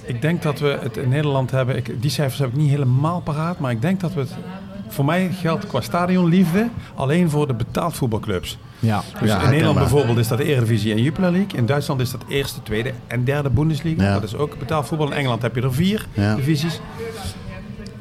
ik 0.05 0.21
denk 0.21 0.41
dat 0.41 0.59
we 0.59 0.77
het 0.81 0.97
in 0.97 1.09
Nederland 1.09 1.51
hebben... 1.51 1.75
Ik, 1.75 2.01
die 2.01 2.11
cijfers 2.11 2.39
heb 2.39 2.49
ik 2.49 2.55
niet 2.55 2.69
helemaal 2.69 3.21
paraat. 3.21 3.59
Maar 3.59 3.71
ik 3.71 3.81
denk 3.81 3.99
dat 3.99 4.13
we 4.13 4.19
het... 4.19 4.35
Voor 4.91 5.05
mij 5.05 5.29
geldt 5.31 5.67
qua 5.67 5.81
stadionliefde 5.81 6.69
alleen 6.95 7.29
voor 7.29 7.47
de 7.47 7.53
betaald 7.53 7.93
voetbalclubs. 7.93 8.57
Ja. 8.79 9.01
Dus 9.19 9.29
Ja, 9.29 9.41
in 9.41 9.49
Nederland 9.49 9.77
bijvoorbeeld 9.77 10.17
is 10.17 10.27
dat 10.27 10.37
de 10.37 10.43
Eredivisie 10.43 10.91
en 10.91 11.01
Jupiler 11.01 11.31
League. 11.31 11.57
In 11.59 11.65
Duitsland 11.65 12.01
is 12.01 12.11
dat 12.11 12.23
eerste, 12.27 12.63
tweede 12.63 12.91
en 13.07 13.23
derde 13.23 13.49
Bundesliga. 13.49 14.03
Ja. 14.03 14.13
Dat 14.13 14.23
is 14.23 14.35
ook 14.35 14.59
betaald 14.59 14.87
voetbal. 14.87 15.07
In 15.07 15.13
Engeland 15.13 15.41
heb 15.41 15.55
je 15.55 15.61
er 15.61 15.73
vier 15.73 16.05
divisies. 16.35 16.79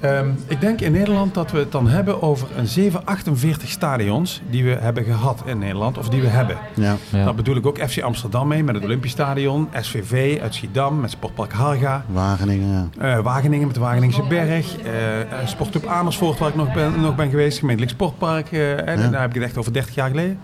Ehm, 0.00 0.28
ik 0.46 0.60
denk 0.60 0.80
in 0.80 0.92
Nederland 0.92 1.34
dat 1.34 1.50
we 1.50 1.58
het 1.58 1.72
dan 1.72 1.88
hebben 1.88 2.22
over 2.22 2.48
een 2.56 2.66
7, 2.66 3.06
48 3.06 3.68
stadions 3.68 4.40
die 4.50 4.64
we 4.64 4.70
hebben 4.80 5.04
gehad 5.04 5.42
in 5.46 5.58
Nederland. 5.58 5.98
Of 5.98 6.08
die 6.08 6.20
we 6.20 6.26
hebben. 6.26 6.56
Ja. 6.74 6.96
Ja. 7.10 7.24
Daar 7.24 7.34
bedoel 7.34 7.56
ik 7.56 7.66
ook 7.66 7.78
FC 7.78 8.00
Amsterdam 8.02 8.48
mee 8.48 8.64
met 8.64 8.74
het 8.74 8.84
Olympisch 8.84 9.10
Stadion. 9.10 9.68
SVV 9.80 10.38
uit 10.42 10.54
Schiedam 10.54 11.00
met 11.00 11.10
Sportpark 11.10 11.52
Harga. 11.52 12.04
Wageningen, 12.08 12.88
ja. 12.98 13.16
Eh, 13.16 13.22
Wageningen 13.22 13.66
met 13.66 13.74
de 13.74 13.80
Wageningse 13.80 14.22
Berg. 14.28 14.76
eh, 14.82 15.20
eh, 15.20 15.26
Sportclub 15.44 15.86
Amersfoort 15.86 16.38
waar 16.38 16.48
ik 16.48 16.54
nog 16.54 16.72
ben, 16.72 17.00
nog 17.00 17.14
ben 17.16 17.30
geweest. 17.30 17.58
Gemeentelijk 17.58 17.92
Sportpark. 17.94 18.52
eh, 18.52 18.88
en 18.88 19.00
Ja. 19.00 19.08
Daar 19.08 19.20
heb 19.20 19.28
ik 19.30 19.34
het 19.34 19.44
echt 19.44 19.56
over 19.56 19.72
30 19.72 19.94
jaar 19.94 20.08
geleden. 20.10 20.38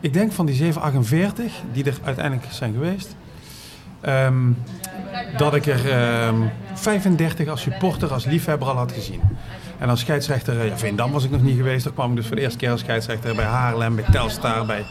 Ik 0.00 0.12
denk 0.12 0.32
van 0.32 0.46
die 0.46 0.54
748 0.54 1.52
die 1.72 1.84
er 1.84 1.98
uiteindelijk 2.04 2.46
zijn 2.50 2.72
geweest. 2.72 3.16
Ehm, 4.00 4.34
dat 5.36 5.54
ik 5.54 5.66
er 5.66 5.90
ehm, 5.90 6.34
35 6.74 7.48
als 7.48 7.60
supporter, 7.60 8.12
als 8.12 8.24
liefhebber 8.24 8.68
al 8.68 8.76
had 8.76 8.92
gezien. 8.92 9.20
En 9.78 9.88
als 9.88 10.00
scheidsrechter, 10.00 10.64
ja, 10.66 10.76
Veendam 10.78 11.12
was 11.12 11.24
ik 11.24 11.30
nog 11.30 11.42
niet 11.42 11.56
geweest. 11.56 11.84
Daar 11.84 11.92
kwam 11.92 12.10
ik 12.10 12.16
dus 12.16 12.26
voor 12.26 12.36
de 12.36 12.42
eerste 12.42 12.58
keer 12.58 12.70
als 12.70 12.80
scheidsrechter 12.80 13.34
bij 13.34 13.44
Haarlem, 13.44 13.94
bij 13.94 14.04
Telstar, 14.10 14.66
bij... 14.66 14.84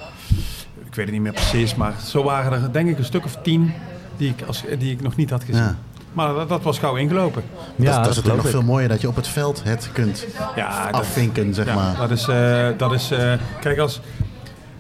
Ik 0.86 0.96
weet 0.96 1.06
het 1.06 1.12
niet 1.12 1.22
meer 1.24 1.34
precies, 1.34 1.76
maar 1.76 1.94
zo 2.06 2.24
waren 2.24 2.52
er 2.64 2.72
denk 2.72 2.90
ik 2.90 2.98
een 2.98 3.06
stuk 3.06 3.26
of 3.26 3.38
tien 3.44 3.74
die 4.18 4.30
ik, 4.30 4.48
als, 4.48 4.64
die 4.80 4.92
ik 4.92 5.02
nog 5.02 5.16
niet 5.16 5.30
had 5.30 5.44
gezien. 5.44 5.64
Ja. 5.64 5.76
Maar 6.14 6.34
dat, 6.34 6.50
dat 6.50 6.64
was 6.64 6.80
gauw 6.80 6.96
ingelopen. 6.96 7.44
dat, 7.76 7.88
is- 7.88 7.94
dat 7.96 8.08
is 8.10 8.16
natuurlijk 8.16 8.44
nog 8.44 8.52
veel 8.52 8.62
mooier 8.64 8.90
dat 8.90 9.02
je 9.02 9.08
op 9.08 9.16
het 9.16 9.28
veld 9.28 9.64
het 9.64 9.90
kunt 9.94 10.26
Ja, 10.56 10.86
dat, 10.86 10.94
afvinken, 11.02 11.54
zeg 11.54 11.66
ja, 11.66 11.76
maar. 11.76 11.96
dat 11.98 12.12
is, 12.12 12.28
eh, 12.28 12.68
dat 12.78 12.94
is 12.94 13.12
eh, 13.12 13.34
kijk 13.62 13.78
als, 13.80 14.02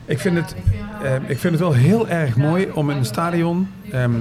ik 0.06 0.20
vind 0.20 0.38
het, 0.38 0.56
eh, 1.04 1.14
ik 1.16 1.40
vind 1.40 1.54
het 1.54 1.60
wel 1.60 1.74
heel 1.74 2.08
erg 2.08 2.36
mooi 2.36 2.68
om 2.74 2.90
in 2.90 2.98
een 2.98 3.06
stadion 3.06 3.70
ehm, 3.92 4.12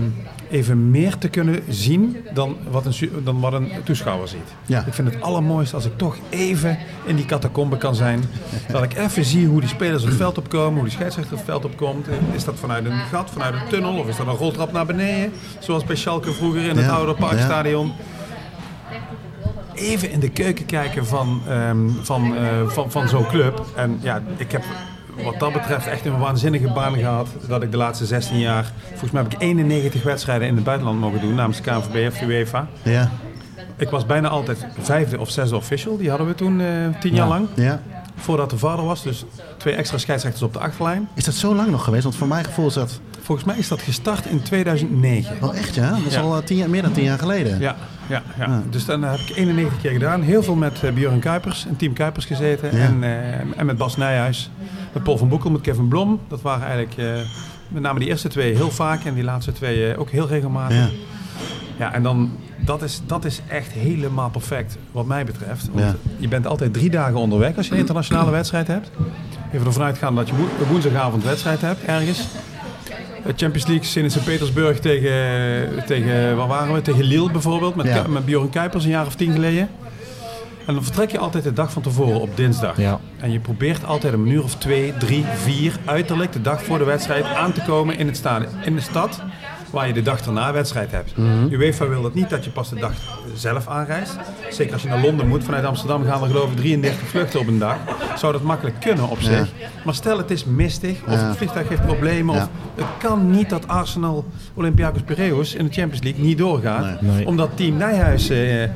even 0.51 0.91
meer 0.91 1.19
te 1.19 1.29
kunnen 1.29 1.63
zien 1.69 2.17
dan 2.35 2.57
wat 2.71 2.87
een, 2.87 3.11
dan 3.25 3.41
wat 3.41 3.53
een 3.53 3.71
toeschouwer 3.85 4.29
ziet. 4.29 4.55
Ja. 4.67 4.85
Ik 4.87 4.95
vind 4.95 5.13
het 5.13 5.23
allermooiste 5.23 5.75
als 5.75 5.85
ik 5.85 5.97
toch 5.97 6.17
even 6.29 6.79
in 7.05 7.17
die 7.17 7.25
catacombe 7.25 7.77
kan 7.77 7.95
zijn. 7.95 8.21
dat 8.69 8.83
ik 8.83 8.97
even 8.97 9.25
zie 9.25 9.47
hoe 9.47 9.61
die 9.61 9.69
spelers 9.69 10.05
het 10.05 10.15
veld 10.15 10.39
opkomen, 10.39 10.75
hoe 10.75 10.83
die 10.83 10.93
scheidsrechter 10.93 11.37
het 11.37 11.45
veld 11.45 11.65
opkomt. 11.65 12.07
Is 12.35 12.45
dat 12.45 12.59
vanuit 12.59 12.85
een 12.85 12.99
gat, 13.11 13.31
vanuit 13.31 13.55
een 13.55 13.69
tunnel 13.69 13.99
of 13.99 14.09
is 14.09 14.17
dat 14.17 14.27
een 14.27 14.33
roltrap 14.33 14.73
naar 14.73 14.87
beneden? 14.87 15.33
Zoals 15.59 15.85
bij 15.85 15.97
Schalke 15.97 16.33
vroeger 16.33 16.63
in 16.63 16.77
het 16.77 16.87
Ja, 16.87 16.93
oude. 16.93 17.15
Parkstadion 17.15 17.93
even 19.75 20.11
in 20.11 20.21
de 20.21 20.31
keuken 20.31 20.67
kijken 20.67 21.07
van, 21.07 21.43
ehm, 21.49 21.89
van, 22.03 22.37
eh, 22.37 22.69
van, 22.69 22.91
van 22.91 23.09
zo'n 23.09 23.27
club. 23.27 23.65
En 23.77 23.99
ja, 24.03 24.23
ik 24.37 24.53
heb 24.53 24.65
wat 25.25 25.39
dat 25.41 25.53
betreft 25.53 25.87
echt 25.87 26.07
een 26.07 26.19
waanzinnige 26.19 26.69
baan 26.73 26.95
gehad. 26.97 27.29
Dat 27.49 27.63
ik 27.63 27.71
de 27.71 27.77
laatste 27.77 28.07
16 28.07 28.39
jaar, 28.39 28.73
volgens 28.89 29.11
mij 29.11 29.23
heb 29.23 29.33
ik 29.33 29.41
91 29.41 30.03
wedstrijden 30.03 30.49
in 30.49 30.55
het 30.55 30.65
buitenland 30.65 31.01
mogen 31.01 31.21
doen 31.21 31.35
namens 31.35 31.61
KNVB 31.61 32.09
of 32.13 32.23
UEFA. 32.23 32.67
Ja, 32.83 33.11
Ik 33.77 33.89
was 33.91 34.07
bijna 34.07 34.29
altijd 34.29 34.67
vijfde 34.81 35.21
of 35.21 35.31
zesde 35.31 35.57
official. 35.57 35.97
Die 35.97 36.09
hadden 36.09 36.27
we 36.27 36.35
toen 36.35 36.61
eh, 36.61 36.67
tien 37.01 37.15
jaar 37.15 37.27
Ja. 37.27 37.33
lang. 37.33 37.49
ja. 37.55 37.81
Voordat 38.17 38.51
de 38.51 38.59
vader 38.59 38.85
was. 38.85 39.03
Dus 39.03 39.25
twee 39.57 39.75
extra 39.75 39.99
scheidsrechters 39.99 40.45
op 40.45 40.53
de 40.53 40.59
achterlijn. 40.59 41.09
Is 41.15 41.25
dat 41.25 41.35
zo 41.35 41.55
lang 41.55 41.71
nog 41.71 41.85
geweest? 41.85 42.03
Want 42.03 42.17
voor 42.17 42.29
mijn 42.29 42.45
gevoel 42.45 42.67
is 42.67 42.75
dat 42.75 43.01
Volgens 43.25 43.47
mij 43.47 43.57
is 43.59 43.69
dat 43.69 43.83
gestart 43.83 44.27
in 44.27 44.43
2009. 44.43 45.37
wel 45.41 45.55
echt, 45.55 45.75
ja? 45.75 45.91
Dat 45.91 45.99
is 46.07 46.15
Ja. 46.15 46.21
al 46.21 46.37
eh, 46.37 46.43
tien 46.45 46.57
jaar, 46.57 46.71
meer 46.71 46.83
dan 46.83 46.93
tien 46.93 47.05
jaar 47.05 47.19
geleden. 47.19 47.61
Ja, 47.61 47.77
ja, 48.09 48.23
ja. 48.39 48.47
Ja. 48.47 48.63
dus 48.71 48.85
dan 48.85 49.03
heb 49.03 49.19
ik 49.19 49.37
91 49.37 49.81
keer 49.81 49.91
gedaan. 49.91 50.23
Heel 50.23 50.43
veel 50.43 50.55
met 50.55 50.83
eh, 50.83 50.93
Björn 50.93 51.19
Kuipers 51.19 51.67
en 51.67 51.77
team 51.77 51.93
Kuipers 51.93 52.25
gezeten. 52.25 52.77
Ja. 52.77 52.85
En, 52.85 53.03
eh, 53.03 53.59
en 53.59 53.67
met 53.67 53.77
Bas 53.77 53.97
Nijhuis. 53.97 54.51
Met 54.93 55.03
Paul 55.03 55.19
van 55.19 55.29
Boekel, 55.29 55.51
met 55.51 55.61
Kevin 55.61 55.89
Blom. 55.89 56.21
Dat 56.29 56.43
waren 56.43 56.67
eigenlijk 56.67 56.97
eh, 56.99 57.07
met 57.69 57.83
name 57.83 57.99
die 57.99 58.09
eerste 58.09 58.29
twee 58.29 58.55
heel 58.55 58.71
vaak. 58.71 59.05
En 59.05 59.15
die 59.15 59.25
laatste 59.25 59.53
twee 59.53 59.93
eh, 59.93 60.01
ook 60.01 60.11
heel 60.11 60.27
regelmatig. 60.29 60.77
Ja. 60.77 60.89
Ja, 61.79 61.93
en 61.93 62.03
dan, 62.03 62.31
dat 62.61 62.83
is, 62.83 63.01
dat 63.07 63.25
is 63.25 63.41
echt 63.49 63.73
helemaal 63.73 64.31
perfect 64.31 64.77
wat 64.93 65.07
mij 65.07 65.25
betreft. 65.25 65.69
Want 65.73 65.85
Ja. 65.85 65.95
je 66.17 66.29
bent 66.29 66.47
altijd 66.47 66.73
drie 66.73 66.91
dagen 66.91 67.15
onderweg 67.17 67.57
als 67.57 67.67
je 67.67 67.73
een 67.73 67.79
internationale 67.79 68.31
wedstrijd 68.31 68.67
hebt. 68.67 68.91
Even 69.53 69.67
ervan 69.67 69.83
uitgaan 69.83 70.15
dat 70.15 70.29
je 70.29 70.35
woe- 70.37 70.67
woensdagavond 70.71 71.25
wedstrijd 71.25 71.61
hebt 71.61 71.83
ergens. 71.85 72.27
Champions 73.27 73.67
League 73.67 74.03
in 74.03 74.11
Sint-Petersburg 74.11 74.79
tegen, 74.79 75.85
tegen, 75.87 76.37
waar 76.37 76.49
waren 76.49 76.75
we? 76.75 76.83
Tegen 76.83 77.05
Lille 77.05 77.31
bijvoorbeeld, 77.31 77.75
met, 77.75 77.87
Ja. 77.87 78.07
Met 78.09 78.25
Bjorn 78.25 78.51
Kuipers 78.51 78.85
een 78.85 78.91
jaar 78.91 79.07
of 79.07 79.15
tien 79.15 79.33
geleden. 79.33 79.69
En 80.67 80.75
dan 80.75 80.83
vertrek 80.85 81.11
je 81.11 81.19
altijd 81.19 81.45
de 81.45 81.53
dag 81.53 81.73
van 81.73 81.83
tevoren 81.83 82.21
op 82.21 82.37
dinsdag. 82.37 82.77
Ja. 82.77 83.01
En 83.19 83.33
je 83.33 83.39
probeert 83.39 83.85
altijd 83.85 84.13
een 84.13 84.27
uur 84.27 84.43
of 84.43 84.55
twee, 84.55 84.97
drie, 84.99 85.25
vier 85.35 85.77
uiterlijk 85.85 86.33
de 86.33 86.41
dag 86.41 86.63
voor 86.65 86.79
de 86.79 86.85
wedstrijd 86.85 87.25
aan 87.25 87.53
te 87.53 87.63
komen 87.63 87.99
in, 87.99 88.07
het 88.07 88.17
stadion, 88.17 88.51
in 88.65 88.75
de 88.75 88.81
stad 88.81 89.23
waar 89.75 89.87
je 89.87 89.93
de 89.93 90.03
dag 90.03 90.21
erna 90.27 90.53
wedstrijd 90.53 90.91
hebt. 90.91 91.17
Mhm. 91.17 91.47
UEFA 91.53 91.87
wil 91.89 92.03
dat 92.03 92.15
niet 92.15 92.31
dat 92.31 92.45
je 92.45 92.51
pas 92.51 92.69
de 92.69 92.77
dag 92.77 92.93
zelf 93.35 93.69
aanreist. 93.69 94.17
Zeker 94.51 94.73
als 94.73 94.83
je 94.83 94.89
naar 94.89 95.01
Londen 95.01 95.29
moet. 95.29 95.45
Vanuit 95.45 95.65
Amsterdam 95.65 96.05
gaan 96.05 96.23
er 96.23 96.27
geloof 96.29 96.51
ik 96.51 96.57
33 96.57 97.09
vluchten 97.09 97.41
op 97.41 97.47
een 97.47 97.59
dag. 97.59 97.77
Zou 98.17 98.33
dat 98.33 98.43
makkelijk 98.43 98.81
kunnen 98.81 99.09
op 99.09 99.21
zich. 99.21 99.49
Maar 99.85 99.95
stel 99.95 100.19
het 100.19 100.31
is 100.31 100.45
mistig 100.45 101.03
of 101.07 101.13
Ja. 101.13 101.29
het 101.29 101.37
vliegtuig 101.37 101.69
heeft 101.69 101.87
problemen. 101.87 102.35
Ja. 102.35 102.43
Of 102.43 102.49
het 102.75 102.87
kan 102.99 103.31
niet 103.31 103.51
dat 103.51 103.69
Arsenal 103.69 104.25
Olympiakos 104.55 105.03
Piraeus 105.03 105.55
in 105.55 105.67
de 105.67 105.73
Champions 105.73 106.03
League 106.05 106.25
niet 106.25 106.39
doorgaat. 106.39 107.01
Nee. 107.01 107.11
Nee. 107.13 107.27
Omdat 107.27 107.51
team 107.55 107.77
Nijhuis 107.77 108.29
eh, 108.29 108.69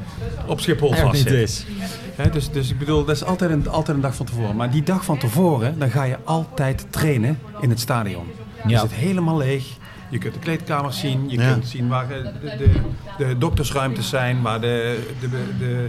op 0.47 0.61
Schiphol 0.61 0.93
Er 0.95 0.99
vast 0.99 1.13
niet 1.13 1.23
zit. 1.29 1.33
is. 1.49 1.67
Hè, 2.15 2.31
dus, 2.31 2.51
dus 2.51 2.71
ik 2.71 2.79
bedoel, 2.79 3.05
dat 3.05 3.17
is 3.17 3.25
altijd 3.25 3.51
een, 3.51 3.69
altijd 3.69 3.97
een 3.97 4.03
dag 4.03 4.15
van 4.15 4.27
tevoren. 4.27 4.57
Maar 4.57 4.71
die 4.71 4.83
dag 4.83 5.05
van 5.05 5.19
tevoren, 5.19 5.79
dan 5.79 5.91
ga 5.91 6.03
je 6.05 6.17
altijd 6.25 6.87
trainen 6.91 7.39
in 7.61 7.71
het 7.71 7.81
stadion. 7.81 8.25
Je 8.65 8.69
Ja. 8.71 8.81
zit 8.81 8.93
helemaal 8.93 9.37
leeg. 9.37 9.65
Je 10.09 10.19
kunt 10.19 10.35
de 10.35 10.41
kleedkamers 10.41 10.99
zien. 11.01 11.25
Je 11.29 11.39
Ja. 11.39 11.53
kunt 11.53 11.67
zien 11.67 11.89
waar 11.89 12.09
de, 12.09 12.31
de, 12.59 12.71
de 13.19 13.39
doktersruimtes 13.39 14.09
zijn. 14.09 14.43
Waar 14.43 14.61
de, 14.61 15.07
de, 15.21 15.29
de, 15.59 15.89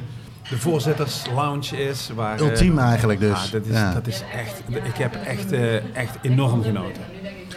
de 0.50 0.58
voorzitterslounge 0.58 1.78
is. 1.78 2.10
Waar, 2.16 2.40
eh, 2.40 2.48
Ultiem 2.48 2.78
eigenlijk 2.80 3.20
dus. 3.20 3.44
ja, 3.46 3.52
dat, 3.52 3.66
is, 3.66 3.74
Ja. 3.76 3.94
dat 3.94 4.08
is 4.08 4.24
echt... 4.34 4.62
Ik 4.84 4.96
heb 4.96 5.16
echt, 5.26 5.52
eh, 5.52 5.76
echt 5.96 6.18
enorm 6.22 6.64
genoten. 6.64 7.02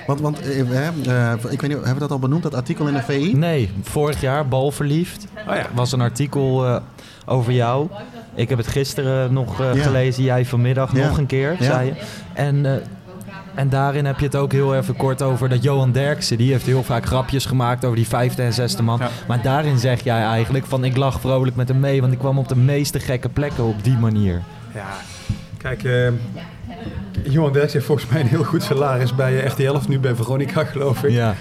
Want, 0.07 0.21
want 0.21 0.41
eh, 0.41 0.61
eh, 0.89 1.33
ik 1.51 1.61
weet 1.61 1.71
niet, 1.71 1.71
hebben 1.73 1.93
we 1.95 1.99
dat 1.99 2.11
al 2.11 2.19
benoemd, 2.19 2.43
dat 2.43 2.55
artikel 2.55 2.87
in 2.87 2.95
de 2.95 3.03
VI? 3.03 3.35
Nee, 3.37 3.71
vorig 3.83 4.21
jaar, 4.21 4.49
balverliefd, 4.49 5.27
Oh 5.49 5.55
ja. 5.55 5.67
was 5.75 5.93
een 5.93 6.01
artikel 6.01 6.67
eh, 6.67 6.77
over 7.27 7.53
jou. 7.53 7.89
Ik 8.35 8.49
heb 8.49 8.59
het 8.59 8.67
gisteren 8.67 9.33
nog 9.33 9.61
eh, 9.61 9.75
Ja. 9.75 9.83
gelezen, 9.83 10.23
jij 10.23 10.45
vanmiddag 10.45 10.97
Ja. 10.97 11.07
nog 11.07 11.19
een 11.19 11.27
keer, 11.27 11.57
Ja. 11.59 11.65
zei 11.65 11.87
je. 11.87 11.93
En, 12.33 12.67
eh, 12.67 12.73
en 13.55 13.69
daarin 13.69 14.05
heb 14.05 14.19
je 14.19 14.25
het 14.25 14.37
ook 14.37 14.53
heel 14.53 14.75
even 14.75 14.97
kort 14.97 15.23
over 15.23 15.49
dat 15.49 15.63
Johan 15.63 15.93
Derksen, 15.93 16.39
die 16.39 16.53
heeft 16.53 16.67
heel 16.67 16.83
vaak 16.83 17.07
grapjes 17.07 17.47
gemaakt 17.47 17.85
over 17.85 17.97
die 17.97 18.07
vijfde 18.07 18.43
en 18.43 18.53
zesde 18.53 18.83
man. 18.83 18.99
Ja. 18.99 19.09
Maar 19.29 19.43
daarin 19.43 19.79
zeg 19.79 20.05
jij 20.05 20.23
eigenlijk 20.23 20.67
van 20.67 20.85
ik 20.85 20.97
lach 20.97 21.21
vrolijk 21.21 21.57
met 21.57 21.69
hem 21.69 21.81
mee, 21.81 22.01
want 22.01 22.13
ik 22.13 22.19
kwam 22.19 22.39
op 22.39 22.49
de 22.49 22.57
meeste 22.57 23.01
gekke 23.01 23.29
plekken 23.29 23.65
op 23.65 23.85
die 23.85 23.97
manier. 23.97 24.43
Ja, 24.75 24.89
kijk, 25.59 25.85
eh 25.85 26.09
Johan 27.23 27.53
Derks 27.53 27.73
heeft 27.73 27.85
volgens 27.85 28.11
mij 28.11 28.21
een 28.21 28.27
heel 28.27 28.45
goed 28.45 28.63
salaris 28.63 29.15
bij 29.15 29.43
eh, 29.43 29.51
RTL, 29.51 29.77
nu 29.89 29.99
bij 29.99 30.15
Veronica 30.15 30.65
geloof 30.65 31.05
ik. 31.05 31.11
Ja, 31.11 31.35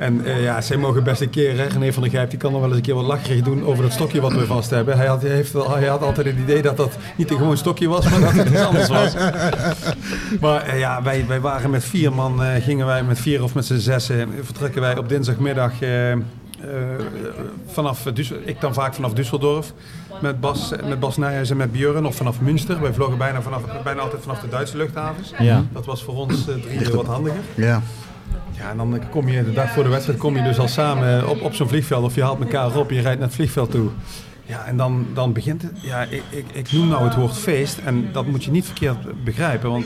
En 0.00 0.24
eh, 0.24 0.42
ja, 0.42 0.60
zij 0.60 0.76
mogen 0.76 1.04
best 1.04 1.20
een 1.20 1.30
keer, 1.30 1.56
hè, 1.56 1.64
René 1.64 1.92
van 1.92 2.02
der 2.02 2.10
Gijp, 2.10 2.30
die 2.30 2.38
kan 2.38 2.52
nog 2.52 2.60
wel 2.60 2.68
eens 2.68 2.78
een 2.78 2.84
keer 2.84 2.94
wat 2.94 3.04
lacherig 3.04 3.42
doen 3.42 3.64
over 3.64 3.82
dat 3.82 3.92
stokje 3.92 4.20
wat 4.20 4.32
we 4.32 4.46
vast 4.46 4.70
hebben. 4.70 4.96
Hij 4.96 5.06
had, 5.06 5.22
hij 5.22 5.30
heeft, 5.30 5.52
hij 5.52 5.86
had 5.86 6.02
altijd 6.02 6.26
het 6.26 6.38
idee 6.38 6.62
dat 6.62 6.76
dat 6.76 6.96
niet 7.16 7.30
een 7.30 7.36
gewoon 7.36 7.56
stokje 7.56 7.88
was, 7.88 8.10
maar 8.10 8.20
dat 8.20 8.32
het 8.32 8.48
iets 8.48 8.60
anders 8.60 8.88
was. 8.88 9.14
Maar 10.40 10.62
eh, 10.62 10.78
ja, 10.78 11.02
wij, 11.02 11.24
wij 11.28 11.40
waren 11.40 11.70
met 11.70 11.84
vier 11.84 12.12
man, 12.12 12.42
eh, 12.42 12.62
gingen 12.62 12.86
wij 12.86 13.02
met 13.02 13.18
vier 13.18 13.42
of 13.42 13.54
met 13.54 13.66
z'n 13.66 13.76
zessen, 13.76 14.28
vertrekken 14.42 14.80
wij 14.80 14.98
op 14.98 15.08
dinsdagmiddag 15.08 15.72
vanaf, 17.66 18.06
ik 18.44 18.60
dan 18.60 18.74
vaak 18.74 18.94
vanaf 18.94 19.12
Düsseldorf, 19.12 19.72
met 20.20 20.40
Bas, 20.40 20.72
met 20.84 21.00
Bas 21.00 21.16
Nijhuis 21.16 21.50
en 21.50 21.56
met 21.56 21.72
Björn, 21.72 22.06
of 22.06 22.16
vanaf 22.16 22.40
Münster. 22.40 22.80
Wij 22.80 22.92
vlogen 22.92 23.18
bijna, 23.18 23.42
vanaf, 23.42 23.62
bijna 23.84 24.00
altijd 24.00 24.22
vanaf 24.22 24.40
de 24.40 24.48
Duitse 24.48 24.76
luchthavens. 24.76 25.32
ja. 25.38 25.64
Dat 25.72 25.86
was 25.86 26.02
voor 26.02 26.14
ons 26.14 26.48
eh, 26.48 26.54
drieën 26.54 26.96
wat 26.96 27.06
handiger. 27.06 27.40
Ja. 27.54 27.82
Ja, 28.50 28.70
en 28.70 28.76
dan 28.76 29.00
kom 29.10 29.28
je 29.28 29.44
de 29.44 29.52
dag 29.52 29.70
voor 29.70 29.82
de 29.82 29.88
wedstrijd 29.88 30.18
kom 30.18 30.36
je 30.36 30.42
dus 30.42 30.58
al 30.58 30.68
samen 30.68 31.28
op, 31.28 31.42
op 31.42 31.54
zo'n 31.54 31.68
vliegveld 31.68 32.04
of 32.04 32.14
je 32.14 32.22
haalt 32.22 32.40
elkaar 32.40 32.76
op, 32.76 32.90
je 32.90 33.00
rijdt 33.00 33.18
naar 33.18 33.28
het 33.28 33.36
vliegveld 33.36 33.70
toe. 33.70 33.88
Ja, 34.46 34.64
en 34.64 34.76
dan, 34.76 35.06
dan 35.14 35.32
begint 35.32 35.62
het. 35.62 35.72
Ja, 35.74 36.02
ik, 36.02 36.22
ik, 36.30 36.44
ik 36.52 36.72
noem 36.72 36.88
nou 36.88 37.04
het 37.04 37.14
woord 37.14 37.36
feest 37.36 37.78
en 37.78 38.08
dat 38.12 38.26
moet 38.26 38.44
je 38.44 38.50
niet 38.50 38.64
verkeerd 38.64 39.24
begrijpen, 39.24 39.70
want 39.70 39.84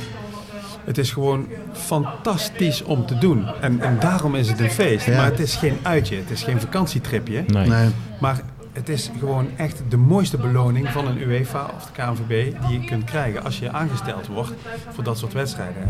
het 0.85 0.99
is 0.99 1.11
gewoon 1.13 1.49
fantastisch 1.73 2.83
om 2.83 3.07
te 3.07 3.19
doen. 3.19 3.47
En, 3.61 3.81
en 3.81 3.99
daarom 4.01 4.35
is 4.35 4.49
het 4.49 4.61
een 4.61 4.71
feest. 4.71 5.07
Ja. 5.07 5.17
Maar 5.17 5.25
het 5.25 5.39
is 5.41 5.57
geen 5.57 5.79
uitje, 5.83 6.17
het 6.17 6.31
is 6.31 6.43
geen 6.43 6.61
vakantietripje. 6.61 7.45
Nee. 7.47 7.69
Nee. 7.69 7.89
Maar 8.21 8.41
het 8.73 8.89
is 8.89 9.11
gewoon 9.19 9.49
echt 9.57 9.83
de 9.89 9.97
mooiste 9.97 10.37
beloning 10.37 10.89
van 10.89 11.07
een 11.07 11.21
UEFA 11.23 11.71
of 11.77 11.87
de 11.87 11.93
KNVB 11.93 12.53
die 12.67 12.81
je 12.81 12.87
kunt 12.87 13.05
krijgen 13.05 13.45
als 13.45 13.59
je 13.59 13.71
aangesteld 13.71 14.27
wordt 14.27 14.53
voor 14.91 15.05
dat 15.05 15.19
soort 15.19 15.33
wedstrijden. 15.33 15.83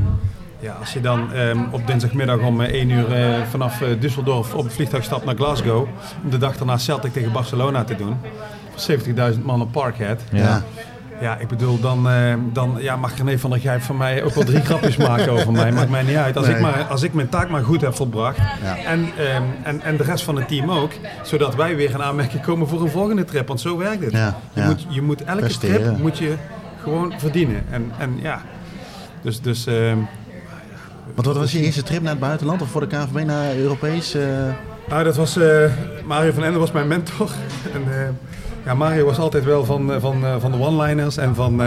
Ja, 0.60 0.72
als 0.80 0.92
je 0.92 1.00
dan 1.00 1.32
ehm, 1.32 1.58
op 1.70 1.86
dinsdagmiddag 1.86 2.38
om 2.38 2.60
eh, 2.60 2.72
1 2.72 2.90
uur 2.90 3.12
eh, 3.12 3.42
vanaf 3.50 3.80
eh, 3.82 3.88
Düsseldorf 4.00 4.54
op 4.54 4.64
het 4.64 4.72
vliegtuig 4.72 5.04
stapt 5.04 5.24
naar 5.24 5.34
Glasgow 5.34 5.86
om 6.24 6.30
de 6.30 6.38
dag 6.38 6.56
daarna 6.56 6.76
Celtic 6.78 7.12
tegen 7.12 7.32
Barcelona 7.32 7.84
te 7.84 7.96
doen. 7.96 8.16
voor 8.74 8.98
70.000 9.34 9.42
man 9.42 9.60
op 9.60 9.72
Parkhead. 9.72 10.20
Ja. 10.32 10.62
Ja. 11.20 11.36
Ik 11.36 11.48
bedoel, 11.48 11.80
dan, 11.80 12.08
eh, 12.10 12.34
dan 12.52 12.76
ja, 12.78 12.96
mag 12.96 13.16
René 13.16 13.38
van 13.38 13.50
der 13.50 13.60
Gijp 13.60 13.82
van 13.82 13.96
mij 13.96 14.22
ook 14.22 14.34
wel 14.34 14.44
drie 14.44 14.60
grapjes 14.68 14.96
maken 14.96 15.32
over 15.32 15.52
mij. 15.52 15.72
Maakt 15.72 15.90
mij 15.90 16.02
niet 16.02 16.16
uit. 16.16 16.36
Als, 16.36 16.46
Nee. 16.46 16.54
ik 16.54 16.60
maar, 16.62 16.84
als 16.90 17.02
ik 17.02 17.12
mijn 17.14 17.28
taak 17.28 17.48
maar 17.48 17.62
goed 17.64 17.80
heb 17.80 17.94
volbracht. 17.94 18.36
Ja. 18.62 18.76
En, 18.76 19.08
ehm, 19.18 19.42
en, 19.62 19.80
en 19.80 19.96
de 19.96 20.02
rest 20.02 20.24
van 20.24 20.36
het 20.36 20.48
team 20.48 20.70
ook. 20.70 20.92
Zodat 21.22 21.54
wij 21.54 21.76
weer 21.76 21.90
in 21.90 22.02
aanmerking 22.02 22.42
komen 22.42 22.68
voor 22.68 22.82
een 22.82 22.90
volgende 22.90 23.24
trip. 23.24 23.48
Want 23.48 23.60
zo 23.60 23.76
werkt 23.78 24.04
het. 24.04 24.12
Ja, 24.12 24.36
Je, 24.52 24.60
ja. 24.60 24.66
Moet, 24.66 24.86
je 24.88 25.02
moet 25.02 25.24
elke 25.24 25.40
Presteren. 25.40 25.82
trip 25.82 25.98
moet 25.98 26.18
je 26.18 26.34
gewoon 26.82 27.14
verdienen. 27.16 27.64
En, 27.70 27.92
en 27.98 28.18
ja, 28.22 28.42
dus... 29.22 29.40
dus 29.40 29.66
ehm, 29.66 29.98
Want 31.14 31.26
wat 31.26 31.36
was 31.36 31.52
je 31.52 31.60
eerste 31.60 31.82
trip 31.82 32.02
naar 32.02 32.10
het 32.10 32.20
buitenland 32.20 32.62
of 32.62 32.68
voor 32.68 32.80
de 32.80 32.86
KNVB 32.86 33.24
naar 33.26 33.56
Europees? 33.56 34.16
Nou, 34.88 35.04
dat 35.04 35.16
was 35.16 35.36
eh, 35.36 35.64
Mario 36.04 36.32
van 36.32 36.44
Ende 36.44 36.58
was 36.58 36.72
mijn 36.72 36.88
mentor. 36.88 37.30
En, 37.74 37.82
eh, 38.00 38.08
ja, 38.64 38.74
Mario 38.74 39.04
was 39.04 39.18
altijd 39.18 39.44
wel 39.44 39.64
van, 39.64 40.00
van, 40.00 40.24
van 40.40 40.52
de 40.52 40.58
one-liners 40.58 41.16
en 41.16 41.34
van 41.34 41.62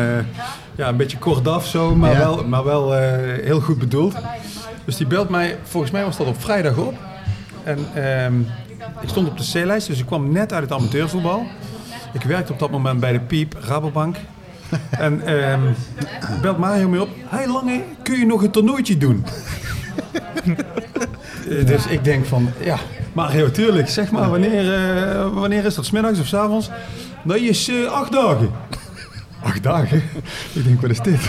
ja, 0.76 0.88
een 0.88 0.98
beetje 0.98 1.18
kortaf 1.18 1.66
zo, 1.66 1.96
maar 1.96 2.12
Ja. 2.12 2.18
wel, 2.18 2.44
maar 2.48 2.64
wel 2.64 2.94
heel 2.94 3.60
goed 3.60 3.80
bedoeld. 3.80 4.16
Dus 4.86 4.96
die 4.98 5.08
belt 5.08 5.30
mij, 5.30 5.58
volgens 5.64 5.92
mij 5.92 6.04
was 6.04 6.18
dat 6.18 6.28
op 6.28 6.42
vrijdag 6.42 6.78
op. 6.78 6.94
En 7.64 7.78
ehm, 7.94 8.40
ik 9.02 9.10
stond 9.10 9.28
op 9.28 9.38
de 9.38 9.50
C-lijst, 9.54 9.88
dus 9.88 10.00
ik 10.00 10.06
kwam 10.06 10.32
net 10.32 10.54
uit 10.54 10.64
het 10.64 10.72
amateurvoetbal. 10.72 11.44
Ik 12.14 12.22
werkte 12.24 12.54
op 12.54 12.60
dat 12.60 12.72
moment 12.72 13.00
bij 13.00 13.12
de 13.12 13.20
Piep, 13.20 13.56
Rabobank. 13.68 14.16
En 14.92 15.26
ehm 15.26 15.62
belt 16.42 16.58
Mario 16.58 16.88
me 16.90 17.02
op. 17.02 17.10
Hey 17.26 17.48
Lange, 17.48 17.82
kun 18.04 18.20
je 18.20 18.26
nog 18.26 18.44
een 18.44 18.52
toernooitje 18.52 18.98
doen? 18.98 19.26
Eh, 21.50 21.66
Dus 21.66 21.86
ik 21.88 22.04
denk 22.04 22.26
van, 22.26 22.50
ja, 22.60 22.78
Mario, 23.14 23.52
tuurlijk. 23.52 23.90
Zeg 23.90 24.12
maar, 24.12 24.30
wanneer, 24.30 24.74
eh, 24.74 25.34
wanneer 25.34 25.66
is 25.66 25.76
dat? 25.76 25.86
Smiddags 25.86 26.20
of 26.20 26.26
s 26.26 26.34
avonds? 26.34 26.70
Nee, 27.24 27.40
is 27.40 27.70
eh, 27.70 27.92
acht 27.92 28.12
dagen. 28.12 28.50
Acht 29.44 29.64
dagen? 29.64 29.98
ik 30.54 30.64
denk, 30.64 30.82
wat 30.82 30.90
is 30.90 31.00
dit? 31.00 31.20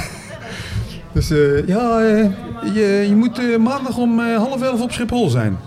Dus 1.12 1.28
ja, 1.66 2.00
je, 2.74 3.04
je 3.08 3.14
moet 3.16 3.58
maandag 3.58 3.96
om 3.96 4.20
half 4.20 4.62
elf 4.62 4.80
op 4.80 4.92
Schiphol 4.92 5.28
zijn. 5.28 5.58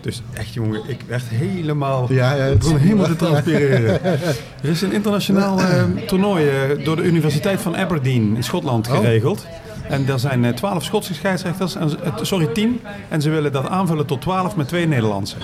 Dus 0.00 0.22
echt 0.34 0.54
jongen, 0.54 0.80
ik 0.86 1.00
werd 1.06 1.22
helemaal... 1.28 2.06
Ja, 2.12 2.34
het- 2.34 2.58
begon 2.58 2.76
helemaal 2.78 3.06
te 3.06 3.16
transpireren. 3.16 4.00
Er 4.62 4.68
is 4.70 4.82
een 4.82 4.92
internationaal 4.92 5.60
eh, 5.60 5.82
toernooi 6.06 6.48
eh, 6.48 6.84
door 6.84 6.96
de 6.96 7.02
Universiteit 7.02 7.60
van 7.60 7.76
Aberdeen 7.76 8.36
in 8.36 8.44
Schotland 8.44 8.88
Oh. 8.88 8.94
geregeld. 8.96 9.46
En 9.88 10.08
er 10.08 10.18
zijn 10.18 10.44
eh, 10.44 10.52
twaalf 10.52 10.84
Schotse 10.84 11.14
scheidsrechters, 11.14 11.74
en, 11.74 11.90
sorry 12.22 12.46
tien. 12.46 12.80
En 13.08 13.22
ze 13.22 13.30
willen 13.30 13.52
dat 13.52 13.68
aanvullen 13.68 14.06
tot 14.06 14.20
twaalf 14.20 14.56
met 14.56 14.68
twee 14.68 14.86
Nederlandse. 14.86 15.36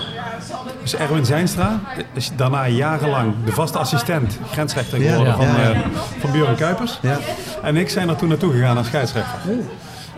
Dus 0.81 0.95
Erwin 0.95 1.25
Zijnstra 1.25 1.79
is 2.13 2.31
daarna 2.35 2.67
jarenlang 2.67 3.33
de 3.45 3.51
vaste 3.51 3.77
assistent, 3.77 4.39
grensrechter 4.51 4.99
geworden 5.01 5.27
ja, 5.27 5.35
van, 5.35 5.45
ja. 5.45 5.73
van 6.19 6.31
Björn 6.31 6.55
Kuipers. 6.55 6.99
ja. 7.01 7.17
En 7.63 7.77
ik 7.77 7.89
zijn 7.89 8.09
er 8.09 8.15
toen 8.15 8.29
naartoe 8.29 8.51
gegaan 8.51 8.77
als 8.77 8.87
scheidsrechter. 8.87 9.39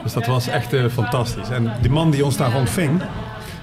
Dus 0.03 0.13
dat 0.13 0.25
was 0.25 0.47
echt 0.47 0.73
fantastisch. 0.91 1.49
En 1.49 1.71
die 1.81 1.91
man 1.91 2.11
die 2.11 2.25
ons 2.25 2.37
daar 2.37 2.55
ontving, 2.55 3.01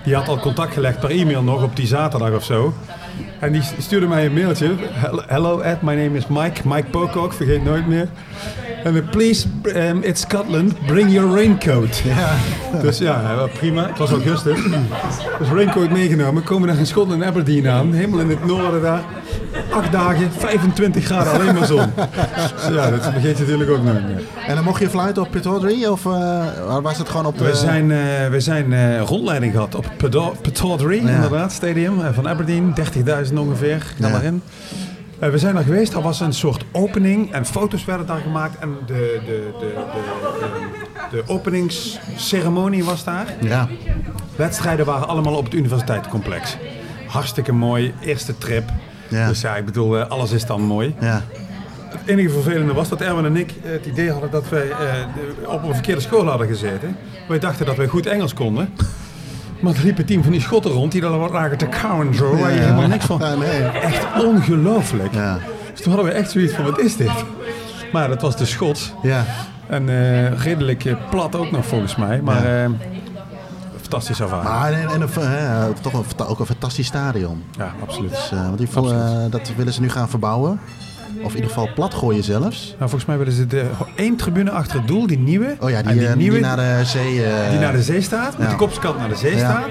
die 0.05 0.15
had 0.15 0.29
al 0.29 0.39
contact 0.39 0.73
gelegd 0.73 1.01
per 1.01 1.11
e-mail 1.11 1.43
nog 1.43 1.63
op 1.63 1.77
die 1.77 1.87
zaterdag 1.87 2.33
of 2.33 2.45
zo. 2.45 2.75
En 3.39 3.53
die 3.53 3.63
stuurde 3.79 4.07
mij 4.07 4.27
een 4.27 4.33
mailtje. 4.33 4.75
Hello, 5.27 5.61
Ed, 5.61 5.83
my 5.83 5.95
name 5.95 6.17
is 6.17 6.27
Mike. 6.27 6.69
Mike 6.69 6.91
Pocock, 6.91 7.33
vergeet 7.33 7.65
nooit 7.65 7.87
meer. 7.87 8.09
En 8.85 9.09
please, 9.09 9.47
um, 9.77 10.03
it's 10.03 10.21
Scotland, 10.21 10.87
bring 10.87 11.13
your 11.13 11.35
raincoat. 11.35 12.03
Ja. 12.05 12.37
Dus 12.81 12.99
ja, 12.99 13.49
prima. 13.59 13.87
Het 13.87 13.99
was 13.99 14.11
augustus. 14.11 14.59
Dus 15.39 15.49
raincoat 15.49 15.91
meegenomen. 15.91 16.43
Komen 16.43 16.69
daar 16.69 16.79
in 16.79 16.87
Schotland 16.87 17.23
en 17.23 17.29
Aberdeen 17.29 17.69
aan. 17.69 17.93
Helemaal 17.93 18.21
in 18.21 18.29
het 18.29 18.45
noorden 18.47 18.83
daar. 18.83 19.03
Acht 19.71 19.93
dagen, 19.93 20.31
25 20.33 21.05
graden, 21.05 21.33
alleen 21.33 21.55
maar 21.55 21.67
zon. 21.67 21.91
Dus 22.67 22.75
ja, 22.75 22.91
dat 22.91 23.03
vergeet 23.03 23.37
je 23.39 23.43
natuurlijk 23.45 23.71
ook 23.71 23.83
nooit 23.83 24.07
meer. 24.07 24.23
En 24.47 24.55
dan 24.55 24.65
mocht 24.65 24.81
je 24.81 24.89
fluiten 24.91 25.23
op 25.23 25.31
Pitaudry 25.31 25.85
of 25.85 26.07
eh, 26.07 26.79
was 26.83 26.99
het 26.99 27.09
gewoon 27.09 27.27
op 27.27 27.39
de... 27.39 27.45
We 27.45 27.55
zijn, 27.55 27.91
eh, 27.91 27.99
we 28.31 28.41
zijn 28.41 28.73
eh, 28.73 29.01
rondleiding 29.01 29.53
gehad 29.53 29.75
op 29.75 29.87
Pataudry, 30.43 31.05
Ja. 31.07 31.11
inderdaad, 31.11 31.53
stadium 31.53 32.01
eh, 32.01 32.13
van 32.13 32.29
Aberdeen. 32.29 32.75
30.000 33.27 33.39
ongeveer, 33.39 33.85
Ja. 33.99 34.09
erin. 34.09 34.43
Eh, 35.19 35.31
we 35.31 35.39
zijn 35.39 35.55
daar 35.55 35.65
geweest, 35.65 35.93
er 35.95 36.03
was 36.03 36.21
een 36.21 36.33
soort 36.35 36.65
opening 36.73 37.33
en 37.33 37.47
foto's 37.47 37.85
werden 37.85 38.07
daar 38.07 38.21
gemaakt. 38.21 38.59
En 38.59 38.77
de, 38.87 38.93
de, 39.27 39.51
de, 39.61 39.75
de, 39.93 40.47
de, 41.11 41.17
de 41.17 41.23
openingsceremonie 41.33 42.85
was 42.85 43.05
daar. 43.05 43.27
Ja. 43.41 43.69
Wedstrijden 44.37 44.87
waren 44.87 45.09
allemaal 45.09 45.35
op 45.35 45.45
het 45.45 45.55
universiteitscomplex. 45.55 46.57
Hartstikke 47.07 47.53
mooi, 47.53 47.95
eerste 48.01 48.39
trip. 48.39 48.65
Ja. 49.09 49.29
Dus 49.29 49.41
ja, 49.41 49.57
ik 49.57 49.65
bedoel, 49.65 49.99
eh, 49.99 50.09
alles 50.09 50.33
is 50.33 50.47
dan 50.47 50.61
mooi. 50.63 50.95
Ja. 51.01 51.23
het 51.89 52.01
enige 52.07 52.29
vervelende 52.31 52.73
was 52.73 52.89
dat 52.89 53.01
Erwin 53.01 53.25
en 53.25 53.37
ik 53.37 53.53
het 53.63 53.87
idee 53.87 54.11
hadden 54.11 54.31
dat 54.31 54.49
wij 54.49 54.71
eh, 54.71 55.49
op 55.53 55.63
een 55.63 55.73
verkeerde 55.75 56.01
school 56.01 56.27
hadden 56.27 56.47
gezeten. 56.47 56.97
Wij 57.29 57.39
dachten 57.39 57.67
dat 57.67 57.77
wij 57.77 57.87
goed 57.87 58.07
Engels 58.07 58.35
konden. 58.35 58.69
Maar 59.61 59.75
er 59.75 59.85
liep 59.85 59.99
een 59.99 60.05
team 60.05 60.23
van 60.23 60.33
die 60.33 60.41
schotten 60.41 60.71
rond 60.71 60.93
die 60.93 61.01
daar 61.01 61.19
wat 61.19 61.31
lagen 61.31 61.59
te 61.59 61.67
kauwen 61.67 62.07
en 62.07 62.15
zo. 62.15 62.37
Waar 62.37 62.53
je 62.53 62.59
helemaal 62.61 62.89
niks 62.89 63.05
van... 63.05 63.19
Ja, 63.21 63.35
nee. 63.45 63.63
Echt 63.63 64.25
ongelooflijk. 64.25 65.15
Ja. 65.15 65.39
Dus 65.73 65.81
toen 65.83 65.93
hadden 65.93 66.13
we 66.13 66.17
echt 66.19 66.31
zoiets 66.31 66.55
van, 66.55 66.65
wat 66.65 66.79
is 66.79 66.97
dit? 66.97 67.11
Maar 67.93 68.09
dat 68.09 68.23
was 68.23 68.37
de 68.37 68.45
Schots. 68.45 68.93
Ja. 69.03 69.25
En 69.67 69.89
eh, 69.89 70.39
redelijk 70.43 70.95
plat 71.11 71.37
ook 71.37 71.51
nog 71.51 71.67
volgens 71.67 71.97
mij. 71.97 72.21
Maar 72.23 72.47
Ja. 72.49 72.69
Fantastisch 73.89 74.21
ervaring. 74.21 74.49
Maar 74.49 74.73
en, 74.73 74.89
en 74.89 75.01
een, 75.01 75.09
eh, 75.23 75.65
toch 75.81 75.93
een, 75.93 76.27
ook 76.27 76.39
een 76.39 76.47
fantastisch 76.47 76.87
stadion. 76.87 77.43
Ja, 77.59 77.73
absoluut. 77.83 78.11
Dus, 78.11 78.31
eh, 78.33 78.43
want 78.45 78.59
die 78.59 78.69
vol- 78.69 78.93
eh, 78.93 79.17
dat 79.31 79.53
willen 79.57 79.73
ze 79.73 79.81
nu 79.81 79.91
gaan 79.91 80.09
verbouwen. 80.09 80.61
Of 81.23 81.31
in 81.31 81.35
ieder 81.35 81.51
geval 81.51 81.69
plat 81.75 81.95
gooien 81.95 82.25
zelfs. 82.25 82.65
Nou, 82.67 82.79
volgens 82.79 83.05
mij 83.05 83.19
willen 83.19 83.33
ze 83.33 83.47
de 83.47 83.71
één 83.97 84.17
tribune 84.17 84.51
achter 84.51 84.77
het 84.79 84.89
doel, 84.89 85.07
die 85.07 85.19
nieuwe. 85.19 85.57
Oh 85.61 85.71
ja, 85.71 85.83
die, 85.83 85.99
die 85.99 86.09
nieuwe, 86.09 86.37
die 86.37 86.47
naar 86.47 86.57
de 86.57 86.81
zee... 86.85 87.25
die 87.51 87.59
naar 87.59 87.73
de 87.73 87.83
zee 87.83 88.01
staat, 88.01 88.39
met 88.39 88.51
de 88.51 88.57
kopskant 88.57 88.99
naar 88.99 89.09
de 89.09 89.17
zee 89.17 89.39
staat. 89.39 89.69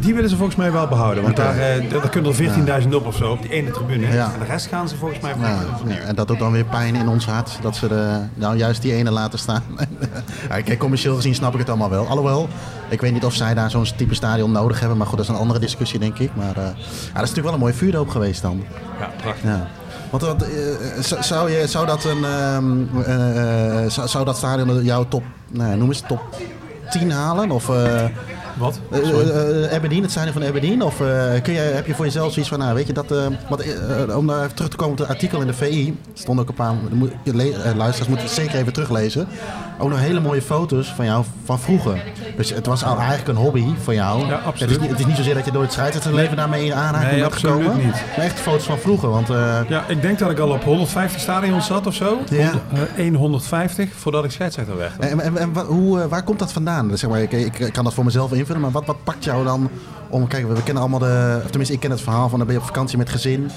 Die 0.00 0.14
willen 0.14 0.30
ze 0.30 0.36
volgens 0.36 0.56
mij 0.56 0.72
wel 0.72 0.86
behouden. 0.86 1.22
Want 1.22 1.36
daar, 1.36 1.58
eh, 1.58 1.90
daar 1.90 2.08
kunnen 2.08 2.30
er 2.30 2.36
14.000 2.36 2.94
op 2.94 3.06
of 3.06 3.16
zo, 3.16 3.30
op 3.30 3.42
die 3.42 3.50
ene 3.50 3.70
tribune. 3.70 4.12
Ja. 4.12 4.32
En 4.32 4.38
de 4.38 4.44
rest 4.44 4.66
gaan 4.66 4.88
ze 4.88 4.96
volgens 4.96 5.20
mij 5.20 5.34
Ja, 5.40 5.58
ja, 5.86 5.96
en 5.96 6.14
dat 6.14 6.28
doet 6.28 6.38
dan 6.38 6.52
weer 6.52 6.64
pijn 6.64 6.94
in 6.94 7.08
ons 7.08 7.26
hart. 7.26 7.58
Dat 7.62 7.76
ze 7.76 7.88
de, 7.88 8.18
nou 8.34 8.56
juist 8.56 8.82
die 8.82 8.92
ene 8.92 9.10
laten 9.10 9.38
staan. 9.38 9.62
kijk, 10.48 10.78
commercieel 10.78 11.14
gezien 11.14 11.34
snap 11.34 11.52
ik 11.52 11.58
het 11.58 11.68
allemaal 11.68 11.90
wel. 11.90 12.06
Alhoewel, 12.06 12.48
ik 12.88 13.00
weet 13.00 13.12
niet 13.12 13.24
of 13.24 13.34
zij 13.34 13.54
daar 13.54 13.70
zo'n 13.70 13.86
type 13.96 14.14
stadion 14.14 14.52
nodig 14.52 14.78
hebben. 14.80 14.98
Maar 14.98 15.06
goed, 15.06 15.16
dat 15.16 15.26
is 15.26 15.32
een 15.32 15.40
andere 15.40 15.58
discussie, 15.58 15.98
denk 15.98 16.18
ik. 16.18 16.30
Maar 16.34 16.56
eh, 16.56 16.62
ja, 16.64 16.72
dat 16.72 16.74
is 17.04 17.12
natuurlijk 17.14 17.42
wel 17.44 17.52
een 17.52 17.58
mooie 17.60 17.74
vuurdoop 17.74 18.08
geweest 18.08 18.42
dan. 18.42 18.64
Ja, 19.00 19.10
prachtig. 19.22 19.42
Ja. 19.50 19.66
Want 20.10 20.22
wat, 20.22 20.42
eh, 20.42 21.20
zou- 21.20 21.50
je, 21.50 21.66
zou, 21.66 21.86
dat 21.86 22.04
een, 22.04 22.24
ehm, 22.24 23.02
eh, 23.04 23.84
eh, 23.84 23.90
zou, 23.90 24.08
zou 24.08 24.24
dat 24.24 24.36
stadion 24.36 24.84
jouw 24.84 25.08
top, 25.08 25.22
nou, 25.48 25.76
noem 25.76 25.88
eens 25.88 26.02
top 26.08 26.20
10 26.90 27.10
halen? 27.10 27.50
Of 27.50 27.70
Wat? 28.56 28.80
eh, 28.90 28.98
eh, 29.10 29.64
eh, 29.64 29.72
Aberdeen, 29.74 30.02
het 30.02 30.10
stadion 30.10 30.32
van 30.32 30.44
Aberdeen? 30.44 30.82
Of 30.82 30.96
kun 31.42 31.52
je, 31.52 31.58
heb 31.60 31.86
je 31.86 31.94
voor 31.94 32.04
jezelf 32.04 32.32
zoiets 32.32 32.50
van, 32.50 32.58
nou 32.58 32.74
weet 32.74 32.86
je, 32.86 32.92
dat, 32.92 33.14
wat, 33.48 33.64
om 34.16 34.26
daar 34.26 34.54
terug 34.54 34.70
te 34.70 34.76
komen 34.76 34.92
op 34.92 34.98
het 34.98 35.08
artikel 35.08 35.40
in 35.40 35.46
de 35.46 35.52
VI, 35.54 35.98
stonden 36.14 36.44
ook 36.44 36.50
een 36.50 36.54
paar, 36.56 36.74
luisteraars 37.76 38.08
moeten 38.08 38.26
het 38.26 38.34
zeker 38.34 38.54
even 38.54 38.72
teruglezen. 38.72 39.26
Ook 39.78 39.88
nog 39.88 39.98
hele 39.98 40.20
mooie 40.20 40.42
foto's 40.42 40.92
van 40.96 41.04
jou 41.04 41.24
van 41.44 41.60
vroeger. 41.60 42.02
Dus 42.36 42.50
het 42.50 42.66
was 42.66 42.84
al 42.84 42.98
eigenlijk 42.98 43.28
een 43.28 43.36
hobby 43.44 43.64
van 43.82 43.94
jou. 43.94 44.26
Ja, 44.26 44.34
absoluut. 44.34 44.60
Het 44.60 44.70
is, 44.70 44.78
niet, 44.78 44.90
het 44.90 44.98
is 44.98 45.06
niet 45.06 45.16
zozeer 45.16 45.34
dat 45.34 45.44
je 45.44 45.50
door 45.52 45.62
het 45.62 45.72
scheidsrechtersleven 45.72 46.36
daarmee 46.36 46.64
in 46.64 46.74
aanraking 46.74 47.10
Nee, 47.10 47.20
bent 47.20 47.32
absoluut 47.32 47.56
gekomen. 47.62 47.84
niet. 47.84 47.94
Maar 48.16 48.24
echt 48.24 48.38
foto's 48.40 48.64
van 48.64 48.78
vroeger, 48.78 49.08
want... 49.08 49.28
Ja, 49.68 49.84
ik 49.88 50.02
denk 50.02 50.18
dat 50.18 50.30
ik 50.30 50.38
al 50.38 50.50
op 50.50 50.64
150 50.64 51.20
stadions 51.20 51.66
zat 51.66 51.86
of 51.86 51.94
zo. 51.94 52.18
Ja. 52.30 52.50
Hond- 52.70 52.88
eh, 52.96 53.16
150 53.16 53.88
voordat 53.94 54.24
ik 54.24 54.30
scheidsrechter 54.30 54.76
werd. 54.76 54.92
En, 54.98 55.20
en, 55.20 55.36
en 55.36 55.54
hoe, 55.66 56.08
waar 56.08 56.22
komt 56.22 56.38
dat 56.38 56.52
vandaan? 56.52 56.98
Zeg 56.98 57.10
maar, 57.10 57.20
ik, 57.22 57.32
ik 57.32 57.68
kan 57.72 57.84
dat 57.84 57.94
voor 57.94 58.04
mezelf 58.04 58.32
invullen, 58.32 58.45
maar 58.54 58.70
wat, 58.70 58.86
wat 58.86 59.04
pakt 59.04 59.24
jou 59.24 59.44
dan 59.44 59.70
om... 60.08 60.26
Kijk, 60.26 60.48
we, 60.48 60.62
kennen 60.62 60.82
allemaal 60.82 60.98
de... 60.98 61.40
Of 61.44 61.48
tenminste, 61.48 61.74
ik 61.74 61.80
ken 61.80 61.90
het 61.90 62.00
verhaal 62.00 62.28
van 62.28 62.38
dan 62.38 62.46
ben 62.46 62.56
je 62.56 62.62
op 62.62 62.66
vakantie 62.66 62.98
met 62.98 63.08
gezin. 63.08 63.50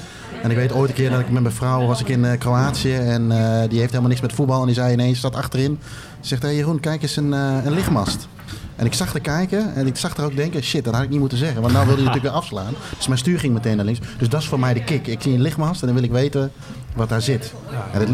En 0.44 0.52
ik 0.52 0.58
weet 0.58 0.72
ooit 0.72 0.90
een 0.90 0.96
keer 0.96 1.10
dat 1.10 1.20
ik 1.20 1.30
met 1.30 1.42
mijn 1.42 1.56
vrouw 1.56 1.86
was 1.86 2.02
ik 2.02 2.10
in 2.10 2.26
eh, 2.26 2.38
Kroatië. 2.38 2.94
En 2.94 3.32
eh, 3.32 3.70
die 3.70 3.80
heeft 3.80 3.90
helemaal 3.90 4.10
niks 4.10 4.22
met 4.22 4.34
voetbal. 4.34 4.60
En 4.60 4.66
die 4.66 4.76
zei 4.76 4.94
ineens, 4.94 5.20
zat 5.20 5.36
achterin. 5.36 5.80
Ze 6.20 6.28
zegt, 6.28 6.42
hé 6.42 6.48
hey 6.48 6.58
Jeroen, 6.58 6.80
kijk 6.80 7.02
eens 7.02 7.16
een, 7.16 7.34
eh, 7.34 7.66
een 7.66 7.74
lichtmast. 7.74 8.28
En 8.76 8.86
ik 8.86 8.94
zag 8.94 9.14
er 9.14 9.22
kijken 9.22 9.76
en 9.76 9.88
ik 9.88 9.96
zag 9.96 10.18
er 10.18 10.24
ook 10.24 10.36
denken, 10.36 10.64
shit, 10.64 10.84
dat 10.84 10.94
had 10.94 11.04
ik 11.04 11.10
niet 11.10 11.20
moeten 11.20 11.38
zeggen. 11.38 11.62
Want 11.62 11.74
nou 11.74 11.86
wilde 11.86 12.02
je 12.02 12.08
natuurlijk 12.08 12.34
weer 12.34 12.42
afslaan. 12.42 12.74
Dus 12.98 13.08
mijn 13.08 13.20
stuur 13.20 13.40
ging 13.40 13.54
meteen 13.54 13.76
naar 13.76 13.86
links. 13.86 14.00
Dus 14.18 14.30
dat 14.30 14.42
is 14.42 14.48
voor 14.48 14.60
mij 14.60 14.74
de 14.74 14.84
kick. 14.84 15.08
Ik 15.08 15.22
zie 15.22 15.34
een 15.34 15.42
lichtmast 15.42 15.82
en 15.82 15.88
dan 15.88 15.96
wil 15.96 16.06
ik 16.06 16.12
weten 16.12 16.52
wat 16.96 17.10
daar 17.10 17.22
zit. 17.22 17.54
En 17.94 18.00
dat, 18.00 18.08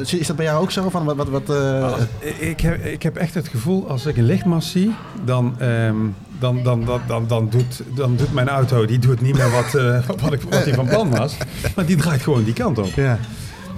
is 0.00 0.26
dat 0.26 0.36
bij 0.36 0.44
jou 0.44 0.62
ook 0.62 0.70
zo? 0.70 0.90
Van 0.90 1.04
wat, 1.04 1.16
wat, 1.16 1.28
wat, 1.28 1.50
eh, 1.50 1.92
Ik 2.38 2.60
heb, 2.60 2.84
ik 2.84 3.02
heb 3.02 3.16
echt 3.16 3.34
het 3.34 3.48
gevoel, 3.48 3.88
als 3.88 4.06
ik 4.06 4.16
een 4.16 4.24
lichtmast 4.24 4.68
zie, 4.68 4.94
dan, 5.24 5.54
ehm, 5.58 5.96
dan, 6.38 6.62
dan, 6.62 6.84
dan, 6.84 7.00
dan, 7.06 7.26
dan, 7.26 7.48
doet, 7.48 7.82
dan 7.94 8.16
doet 8.16 8.32
mijn 8.32 8.48
auto 8.48 8.86
die 8.86 8.98
doet 8.98 9.20
niet 9.20 9.36
meer 9.36 9.50
wat, 9.50 9.74
eh, 9.74 10.06
wat, 10.22 10.32
ik, 10.32 10.42
wat 10.42 10.64
die 10.64 10.74
van 10.74 10.86
plan 10.86 11.10
was. 11.10 11.36
Maar 11.74 11.86
die 11.86 11.96
draait 11.96 12.22
gewoon 12.22 12.44
die 12.44 12.54
kant 12.54 12.78
op. 12.78 12.86
ja. 12.94 13.18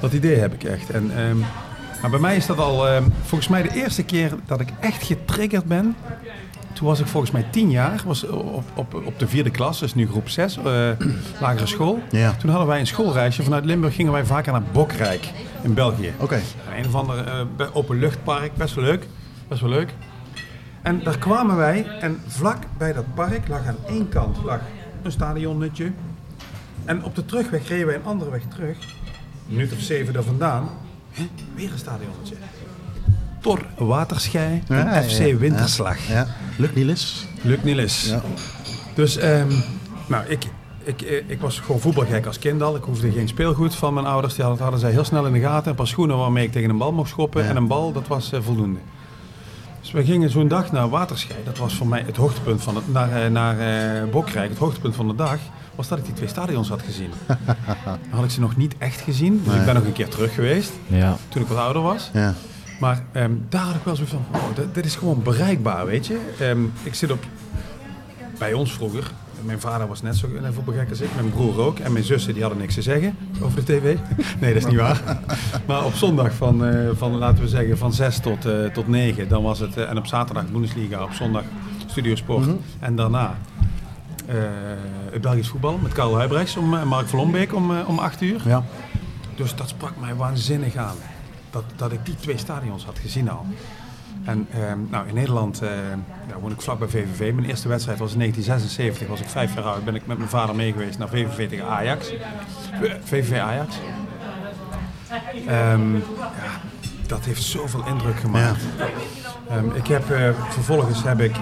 Dat 0.01 0.13
idee 0.13 0.37
heb 0.37 0.55
ik 0.55 0.65
echt. 0.65 0.91
En, 0.91 1.11
ehm, 1.17 1.39
maar 2.01 2.11
bij 2.11 2.21
mij 2.21 2.37
is 2.37 2.47
dat 2.47 2.59
al 2.59 2.89
ehm, 2.89 3.03
volgens 3.25 3.49
mij 3.49 3.63
de 3.63 3.75
eerste 3.75 4.03
keer 4.03 4.33
dat 4.47 4.61
ik 4.61 4.69
echt 4.81 5.03
getriggerd 5.03 5.65
ben. 5.65 5.97
Toen 6.77 6.87
was 6.87 7.01
ik 7.01 7.07
volgens 7.07 7.33
mij 7.33 7.47
tien 7.51 7.71
jaar, 7.71 8.03
was 8.07 8.27
op, 8.27 8.65
op, 8.75 8.95
op 8.95 9.19
de 9.19 9.27
vierde 9.29 9.51
klas, 9.51 9.79
dus 9.81 9.95
nu 9.95 10.09
groep 10.09 10.29
zes, 10.29 10.57
eh, 10.57 10.89
lagere 11.41 11.67
school. 11.67 12.03
Ja. 12.11 12.33
Toen 12.33 12.51
hadden 12.51 12.69
wij 12.69 12.81
een 12.81 12.87
schoolreisje. 12.87 13.43
Vanuit 13.43 13.65
Limburg 13.65 13.95
gingen 13.95 14.13
wij 14.13 14.25
vaker 14.25 14.53
naar 14.53 14.63
Bokrijk 14.73 15.31
in 15.63 15.75
België. 15.75 16.13
Oké. 16.19 16.41
Een 16.77 16.87
of 16.87 16.95
ander 16.95 17.27
eh, 17.27 17.41
be- 17.57 17.75
openluchtpark, 17.75 18.55
best 18.55 18.75
wel 18.75 18.85
leuk. 18.85 19.07
Best 19.49 19.61
wel 19.61 19.71
leuk. 19.71 19.95
En 20.83 21.03
daar 21.05 21.19
kwamen 21.19 21.57
wij 21.57 21.87
en 22.01 22.21
vlak 22.27 22.59
bij 22.79 22.93
dat 22.93 23.15
park 23.15 23.49
lag 23.49 23.67
aan 23.67 23.77
één 23.89 24.09
kant 24.09 24.37
lag 24.45 24.61
een 25.03 25.13
stadionnetje. 25.13 25.91
En 26.85 27.05
op 27.05 27.15
de 27.15 27.25
terugweg 27.25 27.69
reden 27.69 27.87
wij 27.87 27.95
een 27.95 28.05
andere 28.05 28.31
weg 28.31 28.43
terug. 28.55 28.77
Een 28.79 29.55
minuut 29.55 29.73
of 29.73 29.79
zeven 29.81 30.13
daar 30.13 30.23
vandaan. 30.23 30.69
Hè, 31.11 31.29
Weer 31.55 31.73
een 31.73 31.79
stadionnetje. 31.79 32.35
Tor 33.47 33.87
Waterschei 33.87 34.63
en 34.69 34.77
Ja, 34.77 35.03
FC 35.03 35.19
ja, 35.19 35.37
Winterslag. 35.37 36.07
Ja. 36.09 36.27
Lukt 36.57 36.75
niet 36.75 36.89
eens. 36.89 37.27
Lukt 37.43 37.65
niet 37.65 37.79
eens. 37.79 38.05
Ja. 38.09 38.23
Dus 38.95 39.17
ehm, 39.17 39.49
nou, 40.07 40.25
ik, 40.29 40.45
ik, 40.83 41.03
eh, 41.03 41.23
ik 41.27 41.41
was 41.41 41.61
gewoon 41.61 41.81
voetbalgek 41.81 42.27
als 42.27 42.39
kind 42.39 42.63
al. 42.63 42.77
Ik 42.77 42.83
hoefde 42.83 43.13
geen 43.13 43.29
speelgoed 43.29 43.75
van 43.75 43.95
mijn 43.95 44.07
ouders. 44.07 44.35
Die 44.35 44.45
hadden, 44.45 44.63
hadden 44.63 44.81
zij 44.81 44.91
heel 44.91 45.05
snel 45.05 45.27
in 45.27 45.33
de 45.33 45.41
gaten. 45.41 45.71
Een 45.71 45.77
paar 45.77 45.87
schoenen 45.87 46.17
waarmee 46.17 46.45
ik 46.45 46.53
tegen 46.53 46.71
een 46.71 46.79
bal 46.79 46.93
mocht 46.93 47.09
schoppen. 47.11 47.43
Ja. 47.43 47.49
En 47.49 47.57
een 47.57 47.67
bal, 47.67 47.93
dat 47.93 48.07
was 48.07 48.33
eh, 48.33 48.41
voldoende. 48.43 48.79
Dus 49.81 49.91
we 49.91 50.05
gingen 50.05 50.31
zo'n 50.31 50.49
dag 50.49 50.73
naar 50.73 50.89
Waterschei. 50.89 51.39
Dat 51.45 51.59
was 51.59 51.75
voor 51.75 51.87
mij 51.87 52.03
het 52.07 52.17
hoogtepunt 52.17 52.63
van 52.63 52.75
het, 52.77 52.93
naar, 52.93 53.23
eh, 53.25 53.31
naar 53.31 53.59
eh, 53.59 54.11
Bokrijk. 54.11 54.49
Het 54.49 54.59
hoogtepunt 54.59 54.95
van 54.95 55.09
de 55.09 55.15
dag 55.15 55.39
was 55.75 55.89
dat 55.89 55.99
ik 55.99 56.05
die 56.05 56.15
twee 56.15 56.29
stadions 56.29 56.69
had 56.69 56.83
gezien. 56.83 57.11
Dan 57.85 57.99
had 58.11 58.25
ik 58.25 58.31
ze 58.31 58.41
nog 58.41 58.57
niet 58.57 58.75
echt 58.79 59.01
gezien. 59.01 59.41
Dus 59.45 59.53
Nee. 59.53 59.59
ik 59.61 59.65
ben 59.65 59.75
nog 59.75 59.85
een 59.85 59.93
keer 59.93 60.09
terug 60.09 60.35
geweest. 60.35 60.73
Ja. 60.87 61.17
Toen 61.29 61.43
ik 61.43 61.49
wat 61.49 61.59
ouder 61.59 61.83
was. 61.83 62.11
Ja. 62.13 62.35
Maar 62.81 63.03
ehm, 63.13 63.33
daar 63.49 63.63
had 63.63 63.75
ik 63.75 63.85
wel 63.85 63.95
zoiets 63.97 64.15
van, 64.15 64.41
oh, 64.41 64.55
dit, 64.55 64.75
dit 64.75 64.85
is 64.85 64.97
gewoon 64.97 65.23
bereikbaar, 65.23 65.87
weet 65.87 66.07
je. 66.07 66.21
Ehm, 66.41 66.65
ik 66.83 66.95
zit 66.95 67.11
op, 67.11 67.25
bij 68.39 68.53
ons 68.53 68.73
vroeger, 68.73 69.13
mijn 69.47 69.61
vader 69.61 69.89
was 69.89 70.03
net 70.03 70.17
zo 70.17 70.27
een 70.43 70.53
voetbalgek 70.53 70.91
als 70.91 71.01
ik, 71.01 71.15
mijn 71.15 71.31
broer 71.31 71.61
ook. 71.61 71.79
En 71.79 71.93
mijn 71.93 72.05
zussen 72.05 72.33
die 72.33 72.43
hadden 72.43 72.61
niks 72.61 72.75
te 72.75 72.83
zeggen 72.83 73.17
over 73.41 73.65
de 73.65 73.73
tv. 73.73 73.97
Nee, 74.41 74.53
dat 74.55 74.63
is 74.63 74.69
niet 74.69 74.81
waar. 74.81 75.01
Maar 75.67 75.85
op 75.85 75.95
zondag 75.95 76.33
van, 76.33 76.65
eh, 76.65 76.89
van 76.95 77.17
laten 77.17 77.43
we 77.43 77.49
zeggen, 77.49 77.79
van 77.79 77.93
6 77.93 78.19
tot, 78.19 78.45
eh, 78.45 78.65
tot 78.65 78.89
9, 78.89 79.29
dan 79.29 79.43
was 79.43 79.59
het, 79.59 79.77
eh, 79.77 79.91
en 79.91 79.99
op 79.99 80.07
zaterdag 80.07 80.51
Bundesliga, 80.51 81.03
op 81.03 81.13
zondag 81.13 81.43
Studio 81.87 82.15
Sport. 82.15 82.47
En 82.81 82.97
daarna 82.97 83.35
het 85.11 85.21
Belgisch 85.21 85.49
voetbal 85.49 85.79
met 85.83 85.93
Karel 85.93 86.17
Huibrechts 86.17 86.57
om, 86.57 86.75
en 86.75 86.89
Mark 86.89 87.09
Verlombeek 87.09 87.55
om, 87.55 87.81
om 87.81 87.99
8 87.99 88.21
uur. 88.21 88.41
Ja. 88.45 88.63
Dus 89.35 89.55
dat 89.55 89.69
sprak 89.69 89.93
mij 90.01 90.15
waanzinnig 90.15 90.77
aan. 90.77 90.97
Dat, 91.57 91.65
dat 91.77 91.93
ik 91.93 92.05
die 92.07 92.15
twee 92.15 92.39
stadions 92.39 92.85
had 92.85 92.99
gezien 92.99 93.31
al. 93.31 93.47
En 94.25 94.47
ehm, 94.53 94.79
nou, 94.91 95.09
in 95.09 95.15
Nederland 95.15 95.63
eh, 95.63 95.69
ja, 96.29 96.39
woon 96.41 96.51
ik 96.53 96.61
vlak 96.61 96.79
bij 96.79 96.89
VVV. 96.89 97.33
Mijn 97.35 97.49
eerste 97.49 97.69
wedstrijd 97.69 97.99
was 97.99 98.13
in 98.13 98.19
1976. 98.19 99.09
Was 99.09 99.21
ik 99.21 99.29
vijf 99.29 99.55
jaar 99.55 99.65
oud. 99.65 99.85
Ben 99.85 99.95
ik 99.95 100.07
met 100.07 100.19
mijn 100.19 100.31
vader 100.31 100.55
mee 100.55 100.73
geweest 100.73 100.99
naar 100.99 101.09
VVV 101.09 101.49
tegen 101.49 101.67
Ajax. 101.69 102.13
Eh, 102.83 102.93
VVV 103.05 103.39
Ajax. 103.39 103.75
Ehm, 105.47 105.95
ja, 105.95 106.01
dat 107.07 107.25
heeft 107.25 107.43
zoveel 107.43 107.87
indruk 107.87 108.17
gemaakt. 108.21 108.63
Ehm, 109.49 109.71
ik 109.75 109.87
heb, 109.87 110.11
eh, 110.11 110.31
vervolgens 110.49 111.03
heb 111.03 111.21
ik 111.21 111.37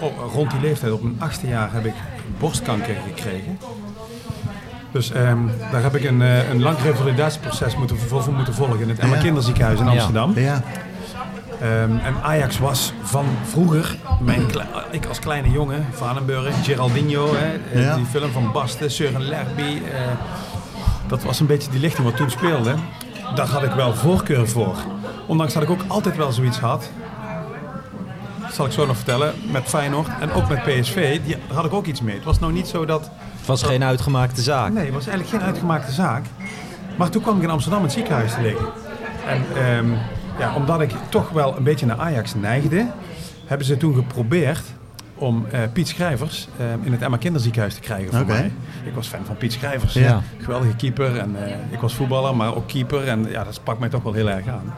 op- 0.00 0.30
rond 0.32 0.50
die 0.50 0.60
leeftijd, 0.60 0.92
op 0.92 1.02
mijn 1.02 1.16
achtste 1.20 1.46
jaar, 1.48 1.72
heb 1.72 1.84
ik 1.84 1.94
borstkanker 2.38 2.96
gekregen. 3.06 3.58
Dus 4.96 5.10
ehm, 5.10 5.38
daar 5.72 5.82
heb 5.82 5.96
ik 5.96 6.04
een, 6.04 6.22
eh, 6.22 6.48
een 6.50 6.62
lang 6.62 6.78
revalidatieproces 6.82 7.76
moeten, 7.76 7.98
voor 7.98 8.32
moeten 8.32 8.54
volgen 8.54 8.80
in 8.80 8.88
het 8.88 8.98
Emma. 8.98 9.16
Kinderziekenhuis 9.16 9.80
in. 9.80 9.88
Amsterdam. 9.88 10.32
Ja. 10.34 10.62
Ehm, 11.60 11.96
en 11.96 12.14
Ajax 12.22 12.58
was 12.58 12.92
van 13.02 13.26
vroeger, 13.44 13.96
mijn 14.20 14.42
ik 14.90 15.06
als 15.06 15.18
kleine 15.18 15.50
jongen, 15.50 15.86
Vanenburg, 15.92 16.64
Geraldinho, 16.64 17.34
hè, 17.34 17.58
eh, 17.72 17.84
Ja. 17.84 17.94
die 17.94 18.04
film 18.04 18.30
van 18.30 18.52
Basten, 18.52 18.90
Søren 18.90 19.22
Lerby. 19.22 19.62
eh, 19.62 20.00
dat 21.06 21.22
was 21.22 21.40
een 21.40 21.46
beetje 21.46 21.70
die 21.70 21.80
lichting 21.80 22.06
wat 22.06 22.16
toen 22.16 22.30
speelde. 22.30 22.74
Daar 23.34 23.46
had 23.46 23.62
ik 23.62 23.72
wel 23.72 23.94
voorkeur 23.94 24.48
voor. 24.48 24.76
Ondanks 25.26 25.52
dat 25.52 25.62
ik 25.62 25.70
ook 25.70 25.84
altijd 25.86 26.16
wel 26.16 26.32
zoiets 26.32 26.58
had. 26.58 26.90
Dat 28.42 28.54
zal 28.54 28.66
ik 28.66 28.72
zo 28.72 28.86
nog 28.86 28.96
vertellen, 28.96 29.34
met 29.50 29.62
Feyenoord 29.64 30.08
en 30.20 30.32
ook 30.32 30.48
met 30.48 30.62
PSV, 30.62 31.20
die, 31.24 31.36
daar 31.46 31.56
had 31.56 31.64
ik 31.64 31.72
ook 31.72 31.86
iets 31.86 32.00
mee. 32.00 32.14
Het 32.14 32.24
was 32.24 32.38
nou 32.38 32.52
niet 32.52 32.68
zo 32.68 32.84
dat 32.84 33.10
Het 33.46 33.60
was 33.60 33.70
geen 33.70 33.84
uitgemaakte 33.84 34.42
zaak. 34.42 34.72
Nee, 34.72 34.84
het 34.84 34.94
was 34.94 35.06
eigenlijk 35.06 35.36
geen 35.36 35.46
uitgemaakte 35.48 35.92
zaak. 35.92 36.24
Maar 36.98 37.10
toen 37.10 37.22
kwam 37.22 37.36
ik 37.36 37.42
in 37.42 37.50
Amsterdam 37.50 37.78
in 37.80 37.84
het 37.86 37.94
ziekenhuis 37.94 38.34
te 38.34 38.40
liggen. 38.40 38.66
En 39.26 39.42
ehm, 39.56 39.86
ja, 40.38 40.54
omdat 40.54 40.80
ik 40.80 40.90
toch 41.08 41.30
wel 41.30 41.56
een 41.56 41.62
beetje 41.62 41.86
naar 41.86 41.98
Ajax 41.98 42.34
neigde, 42.34 42.86
hebben 43.46 43.66
ze 43.66 43.76
toen 43.76 43.94
geprobeerd 43.94 44.62
om 45.14 45.46
eh, 45.50 45.60
Piet 45.72 45.88
Schrijvers 45.88 46.48
eh, 46.58 46.66
in 46.82 46.92
het 46.92 47.02
Emma 47.02 47.16
Kinderziekenhuis 47.16 47.74
te 47.74 47.80
krijgen 47.80 48.12
voor 48.16 48.26
mij. 48.26 48.52
Ik 48.84 48.94
was 48.94 49.06
fan 49.08 49.24
van 49.24 49.36
Piet 49.36 49.52
Schrijvers. 49.52 49.92
Ja. 49.92 50.20
Geweldige 50.38 50.76
keeper. 50.76 51.18
En, 51.18 51.44
eh, 51.44 51.54
ik 51.70 51.80
was 51.80 51.94
voetballer, 51.94 52.36
maar 52.36 52.54
ook 52.56 52.68
keeper. 52.68 53.08
En 53.08 53.26
ja, 53.30 53.44
dat 53.44 53.54
sprak 53.54 53.78
mij 53.78 53.88
toch 53.88 54.02
wel 54.02 54.12
heel 54.12 54.30
erg 54.30 54.46
aan. 54.48 54.74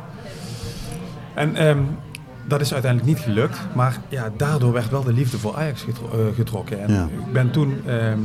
En 1.35 1.57
ehm, 1.57 1.79
dat 2.47 2.61
is 2.61 2.73
uiteindelijk 2.73 3.13
niet 3.15 3.25
gelukt. 3.25 3.59
Maar 3.75 3.97
ja, 4.09 4.31
daardoor 4.37 4.73
werd 4.73 4.91
wel 4.91 5.03
de 5.05 5.13
liefde 5.13 5.39
voor 5.39 5.57
Ajax 5.57 5.83
getro- 5.83 6.11
eh, 6.13 6.35
getrokken. 6.35 6.83
En 6.83 6.93
Ja. 6.93 7.03
ik 7.27 7.33
ben 7.33 7.51
toen 7.51 7.81
ehm, 7.87 7.97
ehm, 7.97 8.19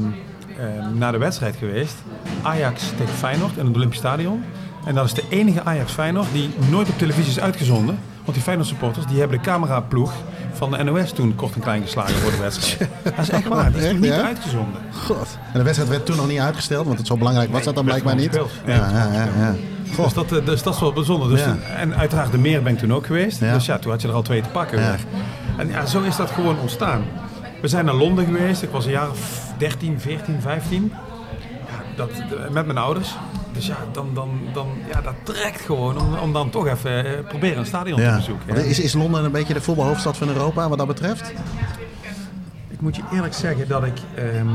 naar 0.94 1.12
de 1.12 1.18
wedstrijd 1.18 1.56
geweest. 1.56 1.96
Ajax 2.42 2.84
tegen 2.98 3.14
Feyenoord 3.14 3.58
in 3.58 3.66
het 3.66 3.76
Olympisch 3.76 3.98
Stadion. 4.00 4.44
En 4.86 4.96
dat 4.96 5.06
is 5.06 5.14
de 5.14 5.24
enige 5.30 5.64
Ajax-Feyenoord 5.64 6.28
die 6.34 6.50
nooit 6.70 6.90
op 6.90 6.98
televisie 6.98 7.32
is 7.32 7.40
uitgezonden. 7.40 8.00
Want 8.24 8.34
die 8.34 8.42
Feyenoord 8.42 8.68
supporters 8.68 9.06
die 9.06 9.20
hebben 9.20 9.38
de 9.38 9.44
cameraploeg 9.44 10.14
van 10.54 10.72
de 10.72 10.84
NOS 10.84 11.12
toen 11.12 11.36
kort 11.36 11.54
en 11.56 11.62
klein 11.62 11.82
geslagen 11.82 12.16
voor 12.16 12.32
de 12.32 12.38
wedstrijd. 12.38 12.90
Dat 13.04 13.14
is 13.18 13.30
echt 13.30 13.48
waar. 13.48 13.72
Die 13.72 13.82
is 13.82 13.86
Echt, 13.88 13.96
niet 14.00 14.06
ja? 14.06 14.22
uitgezonden. 14.26 14.82
God. 15.06 15.38
En 15.52 15.58
de 15.60 15.64
wedstrijd 15.64 15.90
werd 15.90 16.06
toen 16.06 16.16
nog 16.16 16.28
niet 16.28 16.40
uitgesteld, 16.40 16.86
want 16.86 16.98
het 16.98 17.08
zo 17.08 17.18
belangrijk 17.18 17.52
was 17.52 17.64
dat 17.64 17.76
dan 17.76 17.86
blijkbaar 17.86 18.16
niet. 18.16 18.34
Ja, 18.66 18.74
ja, 18.76 19.10
ja, 19.14 19.28
ja. 19.38 19.56
Dus 20.04 20.14
dat, 20.14 20.32
eh, 20.32 20.46
dus 20.46 20.64
dat 20.64 20.74
is 20.74 20.80
wel 20.80 20.94
bijzonder. 20.94 21.30
Dus 21.30 21.40
Ja. 21.40 21.56
en 21.78 21.96
uiteraard 21.96 22.32
de 22.32 22.38
meer 22.38 22.64
ben 22.64 22.74
ik 22.74 22.80
toen 22.80 22.94
ook 22.94 23.06
geweest. 23.06 23.40
Dus 23.40 23.66
ja, 23.66 23.78
toen 23.78 23.92
had 23.92 24.02
je 24.02 24.08
er 24.08 24.14
al 24.14 24.22
twee 24.22 24.42
te 24.42 24.50
pakken. 24.50 24.80
En 25.58 25.68
ja, 25.68 25.86
zo 25.86 26.02
is 26.02 26.16
dat 26.16 26.32
gewoon 26.32 26.60
ontstaan. 26.60 27.04
We 27.62 27.68
zijn 27.68 27.86
naar 27.86 27.94
Londen 27.94 28.26
geweest. 28.26 28.62
Ik 28.62 28.70
was 28.70 28.86
een 28.86 28.92
jaar 28.92 29.10
of 29.10 29.42
13, 29.64 30.00
14, 30.00 30.42
15. 30.42 30.92
Ja, 31.50 31.84
dat, 31.96 32.10
de- 32.16 32.48
met 32.52 32.66
mijn 32.66 32.78
ouders. 32.78 33.16
Dus 33.54 33.66
ja, 33.68 33.78
dan, 33.92 34.08
dan, 34.14 34.30
dan, 34.54 34.68
ja, 34.92 35.02
dat 35.02 35.14
trekt 35.24 35.62
gewoon 35.62 36.00
om, 36.00 36.14
om 36.16 36.34
dan 36.34 36.50
toch 36.50 36.68
even 36.68 37.06
eh, 37.06 37.28
proberen 37.28 37.58
een 37.58 37.66
stadion 37.66 37.98
te 37.98 38.04
Ja. 38.04 38.16
bezoeken. 38.16 38.56
Hè. 38.56 38.62
Is, 38.62 38.80
is 38.80 38.94
Londen 38.94 39.24
een 39.24 39.32
beetje 39.32 39.54
de 39.54 39.62
voetbalhoofdstad 39.62 40.18
van 40.18 40.28
Europa 40.28 40.70
wat 40.70 40.78
dat 40.78 40.88
betreft? 40.88 41.34
Ik 42.70 42.82
moet 42.82 42.96
je 42.96 43.02
eerlijk 43.14 43.34
zeggen 43.34 43.68
dat 43.68 43.84
ik 43.84 43.98
ehm, 44.16 44.48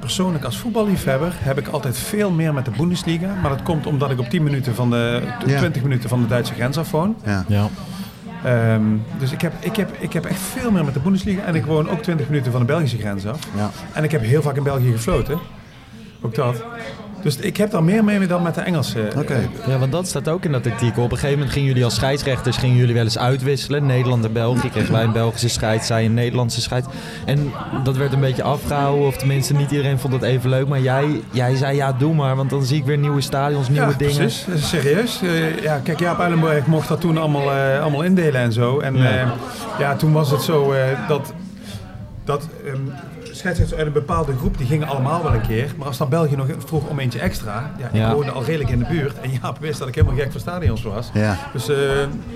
persoonlijk 0.00 0.44
als 0.44 0.58
voetballiefhebber 0.58 1.32
heb 1.38 1.58
ik 1.58 1.68
altijd 1.68 1.98
veel 1.98 2.30
meer 2.30 2.54
met 2.54 2.64
de 2.64 2.70
Bundesliga. 2.76 3.34
Maar 3.42 3.50
dat 3.50 3.62
komt 3.62 3.86
omdat 3.86 4.10
ik 4.10 4.18
op 4.18 4.28
10 4.30 4.42
minuten 4.42 4.74
van 4.74 4.90
de, 4.90 5.22
Ja. 5.46 5.58
20 5.58 5.82
minuten 5.82 6.08
van 6.08 6.20
de 6.20 6.26
Duitse 6.26 6.54
grens 6.54 6.78
af 6.78 6.90
woon. 6.90 7.16
Ja. 7.24 7.44
Ja. 7.48 7.68
Ehm, 8.44 8.82
dus 9.18 9.32
ik 9.32 9.40
heb, 9.40 9.52
ik, 9.60 9.76
heb, 9.76 9.90
ik 9.98 10.12
heb 10.12 10.24
echt 10.24 10.40
veel 10.40 10.70
meer 10.70 10.84
met 10.84 10.94
de 10.94 11.00
Bundesliga. 11.00 11.42
En 11.42 11.54
ik 11.54 11.64
woon 11.64 11.88
ook 11.88 12.02
20 12.02 12.28
minuten 12.28 12.52
van 12.52 12.60
de 12.60 12.66
Belgische 12.66 12.98
grens 12.98 13.26
af. 13.26 13.40
Ja. 13.56 13.70
En 13.92 14.04
ik 14.04 14.10
heb 14.10 14.22
heel 14.22 14.42
vaak 14.42 14.56
in 14.56 14.62
België 14.62 14.92
gefloten. 14.92 15.38
Ook 16.20 16.34
dat. 16.34 16.64
Dus 17.22 17.36
ik 17.36 17.56
heb 17.56 17.70
daar 17.70 17.82
meer 17.84 18.04
mee 18.04 18.26
dan 18.26 18.42
met 18.42 18.54
de 18.54 18.60
Engelse. 18.60 19.08
Oké. 19.16 19.32
eh, 19.34 19.38
Ja, 19.66 19.78
want 19.78 19.92
dat 19.92 20.06
staat 20.06 20.28
ook 20.28 20.44
in 20.44 20.52
dat 20.52 20.66
artikel. 20.66 21.02
Op 21.02 21.10
een 21.10 21.16
gegeven 21.16 21.36
moment 21.38 21.52
gingen 21.52 21.68
jullie 21.68 21.84
als 21.84 21.94
scheidsrechters 21.94 22.56
gingen 22.56 22.76
jullie 22.76 22.94
wel 22.94 23.04
eens 23.04 23.18
uitwisselen. 23.18 23.86
Nederland 23.86 24.24
en 24.24 24.32
België 24.32 24.68
kregen 24.70 24.92
wij 24.92 25.04
een 25.04 25.12
Belgische 25.12 25.48
scheid, 25.48 25.84
zij 25.84 26.04
een 26.04 26.14
Nederlandse 26.14 26.60
scheid. 26.60 26.84
En 27.24 27.52
dat 27.84 27.96
werd 27.96 28.12
een 28.12 28.20
beetje 28.20 28.42
afgehouden, 28.42 29.06
of 29.06 29.16
tenminste 29.16 29.54
niet 29.54 29.70
iedereen 29.70 29.98
vond 29.98 30.12
het 30.12 30.22
even 30.22 30.50
leuk. 30.50 30.68
Maar 30.68 30.80
jij, 30.80 31.20
jij 31.30 31.56
zei 31.56 31.76
ja, 31.76 31.92
doe 31.92 32.14
maar, 32.14 32.36
want 32.36 32.50
dan 32.50 32.62
zie 32.64 32.76
ik 32.78 32.84
weer 32.84 32.98
nieuwe 32.98 33.20
stadions, 33.20 33.68
nieuwe 33.68 33.86
ja, 33.90 33.96
dingen. 33.98 34.16
precies. 34.16 34.46
Eh, 34.48 34.56
Serieus. 34.62 35.20
Eh, 35.22 35.62
ja, 35.62 35.80
kijk, 35.82 36.00
Jaap 36.00 36.20
Eilenberg 36.20 36.66
mocht 36.66 36.88
dat 36.88 37.00
toen 37.00 37.18
allemaal, 37.18 37.52
eh, 37.52 37.80
allemaal 37.82 38.02
indelen 38.02 38.40
en 38.40 38.52
zo. 38.52 38.78
En 38.80 38.96
Ja. 38.96 39.10
ja, 39.10 39.34
ja 39.78 39.96
toen 39.96 40.12
was 40.12 40.30
het 40.30 40.42
zo 40.42 40.72
eh, 40.72 41.08
dat, 41.08 41.32
dat 42.24 42.48
ehm, 42.66 42.76
scheidsrechters 43.38 43.78
uit 43.78 43.86
een 43.86 43.92
bepaalde 43.92 44.32
groep, 44.36 44.58
die 44.58 44.66
gingen 44.66 44.88
allemaal 44.88 45.22
wel 45.22 45.34
een 45.34 45.40
keer. 45.46 45.72
Maar 45.76 45.86
als 45.86 45.96
dan 45.98 46.08
België 46.08 46.36
nog 46.36 46.46
vroeg 46.66 46.88
om 46.88 46.98
eentje 46.98 47.18
extra, 47.20 47.70
ja, 47.78 47.86
ik 47.86 47.94
Ja. 47.94 48.14
woonde 48.14 48.30
al 48.30 48.44
redelijk 48.44 48.70
in 48.70 48.78
de 48.78 48.84
buurt. 48.84 49.20
En 49.20 49.30
Jaap 49.42 49.58
wist 49.60 49.78
dat 49.78 49.88
ik 49.88 49.94
helemaal 49.94 50.16
gek 50.16 50.30
voor 50.32 50.40
stadions 50.40 50.82
was. 50.82 51.10
Ja. 51.12 51.36
Dus 51.52 51.68
eh 51.68 51.76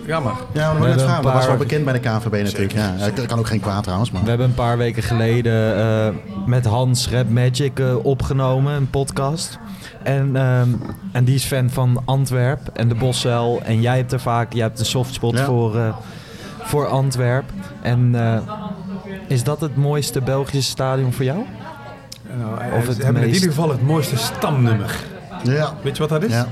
ga 0.07 0.21
maar. 0.21 0.33
Ja, 0.53 0.73
maar 0.73 0.81
We 0.83 0.87
net 0.87 0.89
hebben 0.89 0.99
vragen. 1.05 1.17
een 1.17 1.23
Dat 1.23 1.33
was 1.33 1.47
wel 1.47 1.57
paar- 1.57 1.57
bekend 1.67 1.85
bij 1.85 1.93
de 1.93 1.99
KNVB 2.01 2.43
natuurlijk. 2.45 2.73
Ja, 2.73 2.95
dat 3.15 3.27
kan 3.27 3.39
ook 3.39 3.47
geen 3.47 3.61
kwaad 3.61 3.83
trouwens. 3.83 4.11
Maar. 4.11 4.23
We 4.23 4.29
hebben 4.29 4.47
een 4.47 4.55
paar 4.55 4.77
weken 4.79 5.03
geleden 5.03 5.77
eh, 5.77 6.09
met 6.47 6.65
Hans 6.65 7.11
Rap 7.11 7.29
Magic 7.29 7.79
eh, 7.79 8.05
opgenomen, 8.05 8.75
een 8.75 8.91
podcast. 8.91 9.59
En, 10.03 10.37
ehm, 10.37 10.69
en 11.13 11.25
die 11.25 11.35
is 11.35 11.45
fan 11.45 11.71
van 11.71 12.03
Antwerp 12.05 12.61
en 12.73 12.89
de 12.89 12.95
Bosuil. 12.95 13.61
En 13.65 13.81
jij 13.81 13.97
hebt 13.97 14.13
er 14.13 14.21
vaak, 14.21 14.53
jij 14.53 14.63
hebt 14.63 14.79
een 14.79 14.85
softspot 14.85 15.39
Ja. 15.39 15.45
voor, 15.45 15.77
eh, 15.77 15.95
voor 16.63 16.87
Antwerp. 16.87 17.45
En 17.83 18.11
eh, 18.15 18.39
is 19.33 19.45
dat 19.45 19.61
het 19.61 19.77
mooiste 19.77 20.21
Belgische 20.21 20.71
stadion 20.71 21.13
voor 21.13 21.25
jou? 21.25 21.39
Nou, 22.39 22.55
Of 22.73 22.79
of 22.79 22.87
het 22.87 23.03
hebben 23.03 23.23
in 23.23 23.29
ieder 23.35 23.49
geval 23.49 23.69
het 23.71 23.83
mooiste 23.83 24.17
stamnummer. 24.17 24.97
Ja. 25.43 25.75
Weet 25.83 25.97
je 25.97 26.01
wat 26.07 26.09
dat 26.21 26.23
is? 26.23 26.33
Ja. 26.33 26.47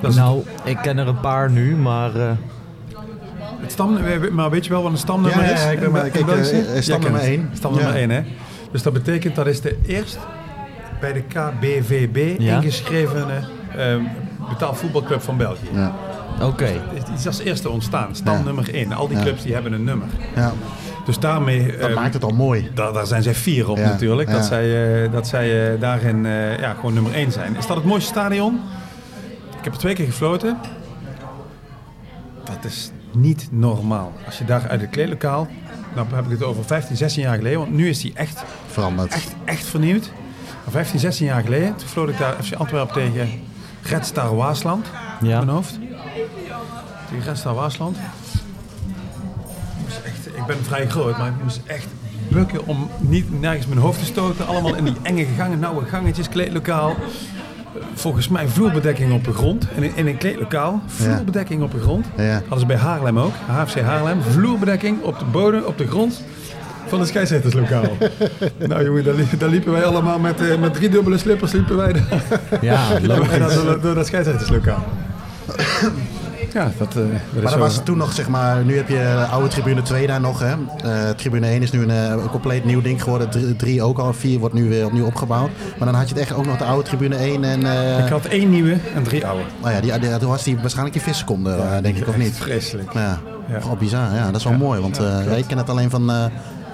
Dat 0.00 0.10
is 0.10 0.16
nou, 0.16 0.42
ik 0.64 0.76
ken 0.82 0.98
er 0.98 1.08
een 1.08 1.20
paar 1.20 1.50
nu, 1.50 1.76
maar 1.76 2.14
eh, 2.16 2.30
het 3.60 3.72
stam, 3.72 3.98
maar 4.32 4.50
weet 4.50 4.64
je 4.64 4.70
wel 4.70 4.82
wat 4.82 4.92
een 4.92 4.98
stamnummer 4.98 5.44
Ja, 5.44 5.50
is? 5.50 5.62
ja, 5.62 5.70
ik 5.70 5.80
ben 5.80 5.90
maar- 5.90 6.04
eh, 6.04 6.76
eh, 6.76 6.82
stam 6.82 6.82
Jij 6.82 6.98
nummer 6.98 7.10
kent 7.20 7.22
één. 7.22 7.46
het. 7.48 7.56
Stam 7.58 7.72
nummer 7.74 7.92
Ja. 7.94 8.00
1, 8.00 8.10
hè? 8.10 8.22
Dus 8.72 8.82
dat 8.82 8.92
betekent 8.92 9.34
dat 9.34 9.46
is 9.46 9.60
de 9.60 9.78
eerst 9.86 10.18
bij 11.00 11.12
de 11.12 11.22
KBVB 11.22 12.40
Ja. 12.40 12.56
ingeschrevene 12.56 13.40
ehm 13.76 14.00
betaald 14.48 14.76
voetbalclub 14.78 15.20
van 15.22 15.36
België. 15.36 15.68
Ja. 15.74 15.92
oké. 16.42 16.68
Het 16.94 17.08
is 17.18 17.26
als 17.26 17.38
eerste 17.38 17.68
ontstaan, 17.70 18.14
stam 18.14 18.36
Ja. 18.36 18.42
nummer 18.42 18.74
1. 18.74 18.92
Al 18.92 19.08
die 19.08 19.16
Ja. 19.16 19.22
clubs 19.22 19.42
die 19.42 19.52
hebben 19.54 19.72
een 19.72 19.84
nummer. 19.84 20.06
ja. 20.34 20.52
Dus 21.10 21.18
daarmee... 21.18 21.66
Dat 21.66 21.76
ehm, 21.88 21.94
maakt 21.94 22.14
het 22.14 22.24
al 22.24 22.30
mooi. 22.30 22.70
Daar, 22.74 22.92
daar 22.92 23.06
zijn 23.06 23.22
zij 23.22 23.34
fier 23.34 23.68
op 23.70 23.76
Ja, 23.76 23.84
natuurlijk, 23.84 24.28
ja. 24.28 24.34
dat 24.34 24.44
zij, 24.44 25.02
eh, 25.04 25.12
dat 25.12 25.26
zij 25.26 25.72
eh, 25.74 25.80
daarin 25.80 26.26
eh, 26.26 26.58
ja, 26.58 26.74
gewoon 26.74 26.94
nummer 26.94 27.14
1 27.14 27.32
zijn. 27.32 27.56
Is 27.56 27.66
dat 27.66 27.76
het 27.76 27.84
mooiste 27.84 28.08
stadion? 28.10 28.60
Ik 29.58 29.64
heb 29.64 29.72
er 29.72 29.78
twee 29.78 29.94
keer 29.94 30.04
gefloten. 30.06 30.58
Dat 32.44 32.64
is 32.64 32.90
niet 33.12 33.48
normaal. 33.50 34.12
Als 34.26 34.38
je 34.38 34.44
daar 34.44 34.68
uit 34.68 34.80
het 34.80 34.90
kleedlokaal, 34.90 35.48
nou 35.94 36.06
heb 36.14 36.24
ik 36.24 36.30
het 36.30 36.42
over 36.42 36.64
15, 36.64 36.96
16 36.96 37.22
jaar 37.22 37.36
geleden, 37.36 37.58
want 37.58 37.72
nu 37.72 37.88
is 37.88 38.00
die 38.00 38.12
echt, 38.14 38.44
Veranderd. 38.66 39.12
echt, 39.12 39.34
echt 39.44 39.64
vernieuwd. 39.66 40.10
Maar 40.64 40.72
15, 40.72 40.98
16 40.98 41.26
jaar 41.26 41.42
geleden, 41.42 41.76
toen 41.76 41.88
floot 41.88 42.08
ik 42.08 42.18
daar 42.18 42.34
FC 42.42 42.54
Antwerpen 42.54 42.94
tegen 42.94 43.28
Red 43.82 44.06
Star 44.06 44.36
Waasland, 44.36 44.86
in 45.20 45.26
Ja. 45.28 45.36
mijn 45.36 45.48
hoofd. 45.48 45.78
Tegen 47.10 47.24
Red 47.24 47.38
Star 47.38 47.54
Waasland. 47.54 47.96
Ben 50.56 50.64
vrij 50.64 50.88
groot, 50.88 51.18
maar 51.18 51.26
ik 51.26 51.42
moest 51.42 51.60
echt 51.66 51.86
bukken 52.28 52.66
om 52.66 52.88
niet 52.98 53.40
nergens 53.40 53.66
mijn 53.66 53.80
hoofd 53.80 53.98
te 53.98 54.04
stoten. 54.04 54.46
Allemaal 54.46 54.74
in 54.74 54.84
die 54.84 54.96
enge 55.02 55.26
gangen, 55.36 55.58
nauwe 55.58 55.84
gangetjes, 55.84 56.28
kleedlokaal. 56.28 56.96
Volgens 57.94 58.28
mij 58.28 58.48
vloerbedekking 58.48 59.12
op 59.12 59.24
de 59.24 59.32
grond. 59.32 59.66
In, 59.76 59.82
een- 59.82 59.92
in 59.96 60.06
een 60.06 60.16
kleedlokaal, 60.18 60.82
vloerbedekking 60.86 61.62
op 61.62 61.72
de 61.72 61.80
grond. 61.80 62.06
Ja. 62.16 62.32
Hadden 62.38 62.58
ze 62.60 62.66
bij 62.66 62.76
Haarlem 62.76 63.18
ook, 63.18 63.32
HFC 63.46 63.80
Haarlem. 63.80 64.22
Vloerbedekking 64.22 65.02
op 65.02 65.18
de 65.18 65.24
bodem, 65.24 65.62
op 65.62 65.78
de 65.78 65.86
grond 65.86 66.22
van 66.86 66.98
het 66.98 67.08
scheidsrechterslokaal. 67.08 67.82
nou 68.68 68.84
jongen, 68.84 69.04
daar, 69.04 69.14
li- 69.14 69.26
daar 69.38 69.48
liepen 69.48 69.72
wij 69.72 69.84
allemaal 69.84 70.18
met, 70.18 70.40
eh, 70.40 70.58
met 70.58 70.74
drie 70.74 70.88
dubbele 70.88 71.18
slippers 71.18 71.52
liepen 71.52 71.76
wij 71.76 71.92
daar, 71.92 72.22
Ja, 72.60 72.98
door, 72.98 73.80
door 73.80 73.94
dat 73.94 74.06
scheidsrechterslokaal. 74.06 74.84
Ja, 76.52 76.70
dat, 76.78 76.88
eh, 76.88 76.94
dat 76.94 77.42
Maar 77.42 77.42
dat 77.42 77.58
was 77.58 77.80
toen 77.84 77.96
nog, 77.96 78.12
zeg 78.12 78.28
maar, 78.28 78.64
nu 78.64 78.76
heb 78.76 78.88
je 78.88 78.94
de 78.94 79.26
oude 79.30 79.48
tribune 79.48 79.82
2 79.82 80.06
daar 80.06 80.20
nog. 80.20 80.40
Hè. 80.40 80.54
Eh, 80.84 81.10
tribune 81.10 81.46
1 81.50 81.62
is 81.62 81.70
nu 81.70 81.82
een, 81.82 81.90
eh, 81.90 82.04
een 82.08 82.30
compleet 82.30 82.64
nieuw 82.64 82.80
ding 82.82 83.02
geworden. 83.02 83.56
3 83.56 83.82
ook 83.82 83.98
al, 83.98 84.12
4 84.12 84.38
wordt 84.38 84.54
nu 84.54 84.68
weer 84.68 84.86
opnieuw 84.86 85.04
opgebouwd. 85.06 85.50
Maar 85.78 85.88
dan 85.88 85.94
had 85.96 86.08
je 86.08 86.14
het 86.14 86.22
echt 86.22 86.32
ook 86.32 86.46
nog 86.46 86.56
de 86.56 86.64
oude 86.64 86.82
tribune 86.88 87.16
1. 87.16 87.44
En, 87.44 87.64
eh, 87.66 88.04
Ik 88.04 88.10
had 88.10 88.24
één 88.24 88.50
nieuwe 88.50 88.76
en 88.94 89.02
drie 89.02 89.26
oude. 89.26 89.44
nou 89.62 89.74
ja, 89.74 89.80
die, 89.80 89.98
die, 89.98 90.16
toen 90.18 90.28
was 90.30 90.42
die 90.44 90.56
waarschijnlijk 90.58 90.94
die 90.94 91.04
visseconde, 91.04 91.50
eh, 91.54 91.82
denk 91.82 91.96
ik, 91.96 92.08
of 92.08 92.16
niet? 92.16 92.36
Vreselijk. 92.36 92.92
Ja, 92.92 93.18
Ja. 93.48 93.60
Goh, 93.60 93.78
bizar. 93.78 94.14
Ja, 94.14 94.26
dat 94.26 94.36
is 94.36 94.44
wel 94.44 94.52
Ja. 94.52 94.58
mooi. 94.58 94.80
Want 94.80 94.96
Ja, 94.96 95.18
eh, 95.20 95.24
ja, 95.24 95.32
ik 95.32 95.44
ken 95.46 95.58
het 95.58 95.70
alleen 95.70 95.90
van... 95.90 96.10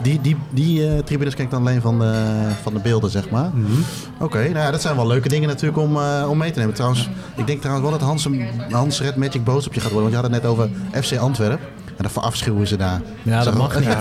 eh, 0.06 0.22
die 0.22 0.34
die, 0.34 0.36
die 0.50 0.88
eh, 0.88 0.98
tribunes 0.98 1.34
ik 1.34 1.50
dan 1.50 1.60
alleen 1.60 1.80
van 1.80 1.98
de, 1.98 2.22
van 2.62 2.72
de 2.74 2.80
beelden, 2.80 3.10
zeg 3.10 3.30
maar. 3.30 3.50
Mhm. 3.54 3.72
Oké, 4.18 4.38
nou 4.38 4.54
ja, 4.58 4.70
dat 4.70 4.82
zijn 4.82 4.96
wel 4.96 5.06
leuke 5.06 5.28
dingen 5.28 5.48
natuurlijk 5.48 5.78
om, 5.78 5.96
eh, 5.96 6.26
om 6.30 6.38
mee 6.38 6.50
te 6.50 6.58
nemen. 6.58 6.74
Trouwens, 6.74 7.08
ik 7.36 7.46
denk 7.46 7.60
trouwens 7.60 7.88
wel 7.88 7.98
dat 7.98 8.08
Hans, 8.08 8.24
een- 8.24 8.46
Hans 8.70 9.00
Red 9.00 9.16
Magic 9.16 9.44
boos 9.44 9.66
op 9.66 9.74
je 9.74 9.80
gaat 9.80 9.92
worden. 9.92 10.10
Want 10.10 10.24
je 10.24 10.28
had 10.30 10.42
het 10.42 10.42
net 10.42 10.52
over 10.52 10.70
FC 11.04 11.16
Antwerp. 11.18 11.60
En 11.96 12.02
dat 12.02 12.12
verafschuwen 12.12 12.66
ze 12.66 12.76
daar. 12.76 13.00
Ja, 13.22 13.44
dat 13.44 13.52
Zo- 13.54 13.58
mag 13.60 13.78
niet. 13.80 13.88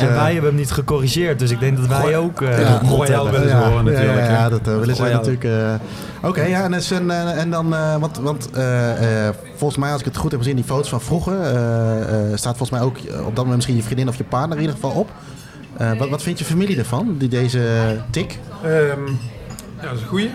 En 0.00 0.14
wij 0.14 0.32
hebben 0.32 0.50
hem 0.50 0.54
niet 0.58 0.70
gecorrigeerd, 0.70 1.38
dus 1.38 1.50
ik 1.50 1.60
denk 1.60 1.76
dat 1.76 1.86
wij 1.86 2.16
ook 2.16 2.42
eh 2.42 2.60
Ja, 2.60 2.78
Royal 2.88 3.24
hebben. 3.24 3.32
willen 3.40 3.48
ze 3.48 3.56
horen 3.68 3.84
natuurlijk. 3.84 4.18
Ja, 4.18 4.24
ja, 4.24 4.30
ja, 4.30 4.48
dat 4.48 4.60
eh, 4.68 4.78
willen 4.78 4.96
ze 4.96 5.02
Royal. 5.02 5.16
natuurlijk. 5.16 5.44
eh. 5.44 6.28
Oké, 6.28 6.42
ja, 6.42 6.64
en, 6.64 6.74
en, 6.74 7.10
en 7.36 7.50
dan, 7.50 7.74
eh, 7.74 7.96
want, 7.96 8.16
want 8.18 8.50
eh, 8.50 9.26
eh, 9.28 9.34
volgens 9.56 9.78
mij, 9.80 9.90
als 9.90 10.00
ik 10.00 10.06
het 10.06 10.16
goed 10.16 10.30
heb 10.30 10.40
gezien, 10.40 10.56
die 10.56 10.64
foto's 10.64 10.88
van 10.88 11.00
vroeger, 11.00 11.40
eh, 11.40 12.00
eh, 12.02 12.36
staat 12.36 12.56
volgens 12.56 12.70
mij 12.70 12.80
ook 12.80 12.96
op 12.98 13.24
dat 13.24 13.36
moment 13.36 13.54
misschien 13.54 13.76
je 13.76 13.82
vriendin 13.82 14.08
of 14.08 14.16
je 14.16 14.24
partner 14.24 14.56
in 14.56 14.62
ieder 14.62 14.76
geval 14.80 14.90
op. 15.00 15.10
Eh, 15.76 15.92
wat, 15.98 16.08
wat 16.08 16.22
vindt 16.22 16.38
je 16.38 16.44
familie 16.44 16.78
ervan, 16.78 17.14
die, 17.18 17.28
deze 17.28 17.60
tik? 18.10 18.38
Ehm, 18.64 18.70
ja, 19.80 19.82
dat 19.82 19.92
is 19.94 20.00
een 20.00 20.06
goeie. 20.08 20.30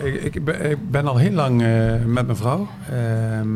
Nou, 0.00 0.12
ik, 0.14 0.34
ik, 0.34 0.44
ben, 0.44 0.70
ik 0.70 0.90
ben 0.90 1.06
al 1.06 1.16
heel 1.16 1.30
lang 1.32 1.62
eh, 1.62 1.68
met 2.06 2.26
mijn 2.26 2.36
vrouw. 2.36 2.68
Ehm, 2.90 3.48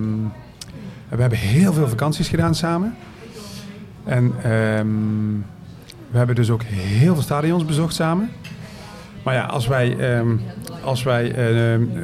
we 1.08 1.20
hebben 1.20 1.38
heel 1.38 1.72
veel 1.72 1.88
vakanties 1.88 2.28
gedaan 2.28 2.54
samen. 2.54 2.94
En 4.04 4.32
ehm, 4.42 4.86
we 6.10 6.18
hebben 6.18 6.34
dus 6.34 6.50
ook 6.50 6.62
heel 6.62 7.14
veel 7.14 7.22
stadions 7.22 7.64
bezocht 7.64 7.94
samen. 7.94 8.28
Maar 9.22 9.34
ja, 9.34 9.42
als 9.44 9.66
wij, 9.66 9.96
ehm, 9.98 10.36
als 10.84 11.02
wij 11.02 11.32
ehm, 11.34 11.82
eh, 11.82 11.98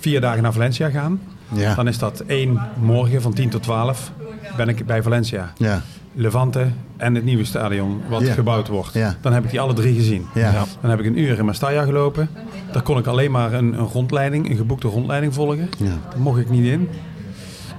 vier 0.00 0.20
dagen 0.20 0.42
naar 0.42 0.52
Valencia 0.52 0.88
gaan, 0.90 1.20
Ja. 1.54 1.74
dan 1.74 1.88
is 1.88 1.98
dat 1.98 2.20
één 2.26 2.60
morgen 2.80 3.22
van 3.22 3.32
10 3.32 3.48
tot 3.50 3.62
12 3.62 4.12
ben 4.56 4.68
ik 4.68 4.86
bij 4.86 5.02
Valencia. 5.02 5.52
Ja, 5.56 5.82
Levante 6.14 6.66
en 6.96 7.14
het 7.14 7.24
nieuwe 7.24 7.44
stadion 7.44 8.00
wat 8.08 8.22
gebouwd 8.28 8.68
wordt. 8.68 8.92
Dan 9.20 9.32
heb 9.32 9.44
ik 9.44 9.50
die 9.50 9.60
alle 9.60 9.72
drie 9.72 9.94
gezien. 9.94 10.26
Ja. 10.34 10.64
Dan 10.80 10.90
heb 10.90 10.98
ik 11.00 11.06
een 11.06 11.18
uur 11.18 11.38
in 11.38 11.44
Mestalla 11.44 11.84
gelopen. 11.84 12.28
Daar 12.72 12.82
kon 12.82 12.98
ik 12.98 13.06
alleen 13.06 13.30
maar 13.30 13.52
een, 13.52 13.72
een 13.78 13.86
rondleiding, 13.86 14.50
een 14.50 14.56
geboekte 14.56 14.88
rondleiding 14.88 15.34
volgen. 15.34 15.68
Daar 15.78 16.18
mocht 16.20 16.38
ik 16.40 16.50
niet 16.50 16.64
in. 16.64 16.88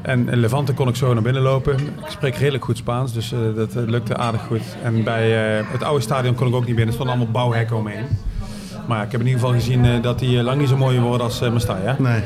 En 0.03 0.29
in 0.29 0.39
Levante 0.39 0.73
kon 0.73 0.87
ik 0.87 0.95
zo 0.95 1.13
naar 1.13 1.23
binnen 1.23 1.41
lopen. 1.41 1.73
Ik 1.79 2.09
spreek 2.09 2.35
redelijk 2.35 2.63
goed 2.63 2.77
Spaans, 2.77 3.13
dus 3.13 3.31
eh, 3.31 3.39
dat 3.55 3.75
eh, 3.75 3.83
lukte 3.85 4.17
aardig 4.17 4.41
goed. 4.41 4.61
En 4.83 5.03
bij 5.03 5.57
eh, 5.59 5.65
het 5.71 5.83
oude 5.83 6.01
stadion 6.01 6.35
kon 6.35 6.47
ik 6.47 6.53
ook 6.53 6.65
niet 6.65 6.75
binnen. 6.75 6.87
Er 6.87 6.93
stonden 6.93 7.15
allemaal 7.15 7.33
bouwhekken 7.33 7.77
omheen. 7.77 8.05
Maar 8.87 9.05
ik 9.05 9.11
heb 9.11 9.21
in 9.21 9.27
ieder 9.27 9.41
geval 9.41 9.55
gezien 9.55 10.01
dat 10.01 10.19
die 10.19 10.43
lang 10.43 10.59
niet 10.59 10.69
zo 10.69 10.77
mooi 10.77 10.99
worden 10.99 11.25
als 11.25 11.41
uh, 11.41 11.51
Mestalla. 11.51 11.95
Nee. 11.99 12.21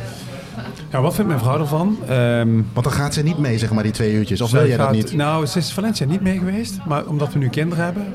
Ja, 0.92 1.02
wat 1.02 1.14
vindt 1.14 1.30
mijn 1.30 1.44
vrouw 1.44 1.60
ervan? 1.60 1.98
Ehm, 2.08 2.54
Want 2.74 2.84
dan 2.86 2.92
gaat 2.92 3.14
ze 3.14 3.24
niet 3.24 3.38
mee, 3.38 3.58
zeg 3.58 3.72
maar, 3.72 3.84
die 3.84 3.92
twee 3.92 4.14
uurtjes. 4.14 4.42
Of 4.42 4.52
wil 4.52 4.68
jij 4.68 4.78
dat 4.78 4.92
niet? 4.92 5.14
Nou, 5.14 5.46
ze 5.46 5.58
is 5.58 5.72
Valencia 5.72 6.06
niet 6.06 6.22
mee 6.22 6.38
geweest. 6.38 6.78
Maar 6.86 7.06
omdat 7.06 7.34
we 7.34 7.40
nu 7.40 7.50
kinderen 7.50 7.84
hebben, 7.84 8.14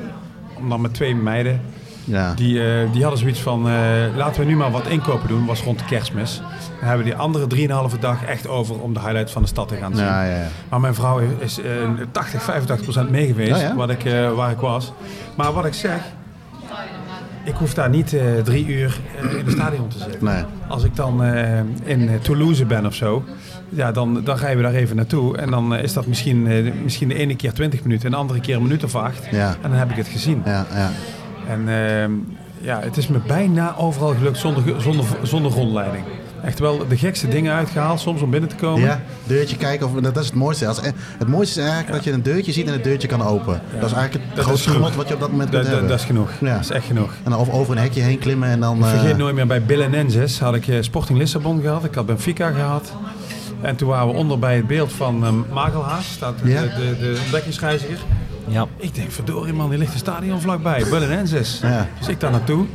om 0.59 0.69
dan 0.69 0.81
met 0.81 0.95
twee 0.95 1.15
meiden, 1.15 1.61
Ja. 2.05 2.35
die, 2.35 2.61
eh, 2.61 2.93
die 2.93 3.01
hadden 3.03 3.21
zoiets 3.21 3.41
van, 3.41 3.69
eh, 3.69 3.75
laten 4.17 4.41
we 4.41 4.47
nu 4.47 4.57
maar 4.57 4.71
wat 4.71 4.87
inkopen 4.87 5.29
doen. 5.29 5.47
was 5.47 5.63
rond 5.63 5.79
de 5.79 5.85
kerstmis. 5.85 6.37
Dan 6.37 6.89
hebben 6.89 7.05
we 7.07 7.13
die 7.13 7.21
andere 7.21 7.47
drieënhalve 7.47 7.99
dag 7.99 8.25
echt 8.25 8.49
over 8.49 8.81
om 8.81 8.95
de 8.95 9.01
highlights 9.01 9.33
van 9.33 9.43
de 9.43 9.49
stad 9.49 9.69
te 9.69 9.77
gaan 9.77 9.95
zien. 9.95 10.05
Ja, 10.05 10.25
ja, 10.25 10.37
ja. 10.37 10.47
Maar 10.69 10.81
mijn 10.81 10.95
vrouw 10.95 11.21
is 11.39 11.59
eh, 11.59 11.65
80, 12.11 12.43
85 12.43 12.83
procent 12.83 13.11
mee 13.11 13.27
geweest, 13.27 13.61
ja. 13.61 13.75
Wat 13.75 13.91
ik, 13.91 14.05
eh, 14.05 14.33
waar 14.33 14.51
ik 14.51 14.59
was. 14.59 14.93
Maar 15.37 15.53
wat 15.53 15.65
ik 15.65 15.75
zeg, 15.75 16.01
ik 17.45 17.55
hoef 17.55 17.75
daar 17.75 17.89
niet 17.89 18.17
drie 18.45 18.67
uur 18.67 19.01
in 19.21 19.45
het 19.45 19.51
stadion 19.51 19.89
te 19.89 19.99
zitten. 19.99 20.25
Nee. 20.25 20.45
Als 20.69 20.85
ik 20.85 20.97
dan 20.97 21.25
in 21.85 22.11
Toulouse 22.23 22.65
ben 22.65 22.87
of 22.87 22.95
zo, 22.95 23.25
ja, 23.69 23.93
dan, 23.93 24.21
dan 24.25 24.37
rijden 24.37 24.57
we 24.57 24.63
daar 24.63 24.81
even 24.81 24.97
naartoe. 24.97 25.37
En 25.37 25.51
dan 25.51 25.77
is 25.77 25.93
dat 25.93 26.07
misschien, 26.07 26.73
misschien 26.83 27.09
de 27.09 27.15
ene 27.15 27.37
keer 27.37 27.53
20 27.53 27.83
minuten 27.83 28.05
en 28.05 28.11
de 28.11 28.17
andere 28.17 28.41
keer 28.41 28.57
een 28.57 28.63
minuut 28.63 28.85
of 28.85 28.95
acht. 28.95 29.29
En 29.29 29.57
dan 29.63 29.73
heb 29.73 29.91
ik 29.91 29.97
het 29.97 30.09
gezien. 30.09 30.43
Ja, 30.45 30.67
ja. 30.75 30.91
En 31.53 31.69
ehm, 31.69 32.13
ja, 32.61 32.81
het 32.81 32.97
is 32.97 33.09
me 33.09 33.19
bijna 33.27 33.77
overal 33.77 34.15
gelukt 34.15 34.39
zonder, 34.39 34.81
zonder, 34.81 35.05
zonder 35.23 35.53
rondleiding. 35.53 36.05
Echt 36.45 36.59
wel 36.59 36.89
de 36.89 36.97
gekste 36.97 37.29
dingen 37.29 37.55
uitgehaald 37.55 38.01
soms 38.01 38.23
om 38.23 38.31
binnen 38.31 38.49
te 38.49 38.57
komen. 38.57 38.81
Ja, 38.81 39.01
deurtje 39.25 39.57
kijken. 39.57 39.87
Of, 39.87 39.93
dat 39.93 40.17
is 40.17 40.27
het 40.27 40.35
mooiste. 40.35 40.67
Als, 40.67 40.81
het 41.19 41.29
mooiste 41.29 41.61
is 41.61 41.67
eigenlijk 41.67 41.97
dat 41.97 42.05
je 42.05 42.13
een 42.13 42.23
deurtje 42.23 42.53
ziet 42.53 42.67
en 42.67 42.73
het 42.73 42.85
deurtje 42.85 43.09
kan 43.09 43.23
openen. 43.23 43.63
Dat 43.81 43.91
is 43.91 43.97
eigenlijk 43.97 44.27
het 44.27 44.37
Dat 44.37 44.45
grootste 44.45 44.71
genot 44.71 44.95
wat 44.95 45.09
je 45.09 45.15
op 45.15 45.21
dat 45.21 45.31
moment 45.31 45.51
kunt 45.51 45.63
dat, 45.63 45.73
hebben. 45.73 45.91
dat 45.91 45.99
is 45.99 46.05
genoeg. 46.05 46.31
Ja. 46.41 46.53
Dat 46.53 46.61
is 46.61 46.71
echt 46.71 46.87
genoeg. 46.87 47.13
En 47.25 47.31
dan 47.31 47.41
of 47.41 47.51
over 47.51 47.77
een 47.77 47.83
hekje 47.83 48.01
heen 48.01 48.19
klimmen 48.19 48.49
en 48.49 48.61
dan... 48.61 48.79
Ik 48.79 48.85
eh, 48.85 48.91
vergeet 48.91 49.17
nooit 49.17 49.35
meer 49.35 49.47
bij 49.47 49.63
Belenenses 49.63 50.41
had 50.41 50.55
ik 50.55 50.69
eh, 50.69 50.77
Sporting 50.81 51.19
Lissabon 51.19 51.61
gehad. 51.61 51.85
Ik 51.85 51.95
had 51.95 52.07
Benfica 52.07 52.51
gehad. 52.51 52.93
En 53.61 53.77
toen 53.77 53.89
waren 53.89 54.09
we 54.09 54.15
onder 54.15 54.39
bij 54.39 54.57
het 54.57 54.67
beeld 54.67 54.93
van 54.93 55.25
um, 55.25 55.45
Magelhaas, 55.53 56.13
staat 56.13 56.39
de, 56.39 56.45
de, 56.45 56.97
de 56.99 57.21
ontdekkingsreiziger. 57.25 57.99
Ja. 58.47 58.67
Ik 58.77 58.95
denk, 58.95 59.11
verdorie 59.11 59.53
man, 59.53 59.71
die 59.71 59.79
ligt 59.79 59.93
een 59.93 59.99
stadion 59.99 60.41
vlakbij, 60.41 60.85
Belenenses. 60.91 61.61
Ja. 61.63 61.89
Dus 61.99 62.09
ik 62.09 62.21
daar 62.21 62.31
naartoe. 62.31 62.67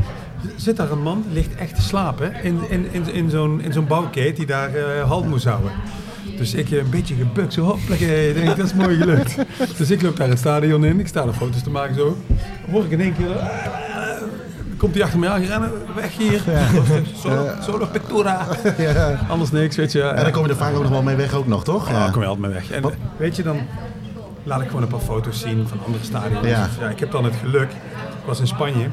Zit 0.56 0.78
daar 0.78 0.92
een 0.92 1.02
man, 1.02 1.24
die 1.26 1.34
ligt 1.34 1.56
echt 1.56 1.76
te 1.76 1.82
slapen 1.82 2.44
in, 2.44 2.60
in, 2.70 2.88
in, 2.92 3.14
in 3.14 3.30
zo'n 3.30 3.62
in 3.62 3.74
zo'n 3.74 3.88
bouwkeet 3.88 4.36
die 4.36 4.46
daar 4.46 4.76
eh 4.76 5.08
halt 5.08 5.28
moest 5.28 5.46
houden. 5.46 5.72
Dus 6.38 6.54
ik 6.54 6.72
eh, 6.72 6.78
een 6.78 6.90
beetje 6.90 7.16
gebukt, 7.16 7.54
zo 7.54 7.62
hopelijk, 7.62 8.02
ik 8.02 8.34
denk, 8.34 8.48
dat 8.48 8.66
is 8.66 8.74
mooi 8.74 8.98
gelukt. 8.98 9.36
dus 9.78 9.92
ik 9.92 10.02
loop 10.02 10.18
daar 10.18 10.30
het 10.30 10.40
stadion 10.40 10.86
in, 10.86 11.00
ik 11.00 11.08
sta 11.08 11.24
er 11.24 11.34
foto's 11.34 11.64
te 11.64 11.70
maken 11.70 11.96
zo. 11.96 12.18
Hoor 12.72 12.86
ik 12.86 12.92
in 12.92 13.02
één 13.02 13.16
keer, 13.16 13.32
eh, 13.32 13.48
komt 14.78 14.94
hij 14.94 15.04
achter 15.04 15.20
me 15.20 15.28
aan 15.28 15.44
rennen, 15.44 15.72
weg 15.96 16.18
hier. 16.18 16.42
Solo, 17.16 17.50
solo 17.62 17.86
pectora. 17.92 18.48
ja. 18.78 19.20
Anders 19.30 19.52
niks, 19.52 19.76
weet 19.76 19.92
je. 19.92 20.02
En 20.02 20.24
dan 20.24 20.32
kom 20.32 20.44
je 20.44 20.50
er 20.50 20.56
vaak 20.56 20.76
ook 20.76 20.82
nog 20.82 20.92
wel 20.92 21.04
mee 21.04 21.16
weg 21.16 21.34
ook 21.34 21.48
nog, 21.48 21.64
toch? 21.64 21.90
Ja, 21.90 22.10
kom 22.10 22.22
je 22.22 22.28
altijd 22.28 22.46
mee 22.46 22.56
weg. 22.56 22.72
En 22.72 22.84
weet 23.18 23.36
je, 23.36 23.44
dan 23.44 23.58
laat 24.48 24.62
ik 24.62 24.68
gewoon 24.68 24.82
een 24.82 24.88
paar 24.88 25.00
foto's 25.00 25.40
zien 25.40 25.68
van 25.68 25.80
andere 25.86 26.04
stadions. 26.04 26.48
Ja. 26.48 26.90
Ik 26.90 27.00
heb 27.00 27.12
dan 27.12 27.24
het 27.24 27.36
geluk, 27.36 27.70
ik 27.72 28.26
was 28.26 28.40
in 28.40 28.48
Spanje. 28.48 28.90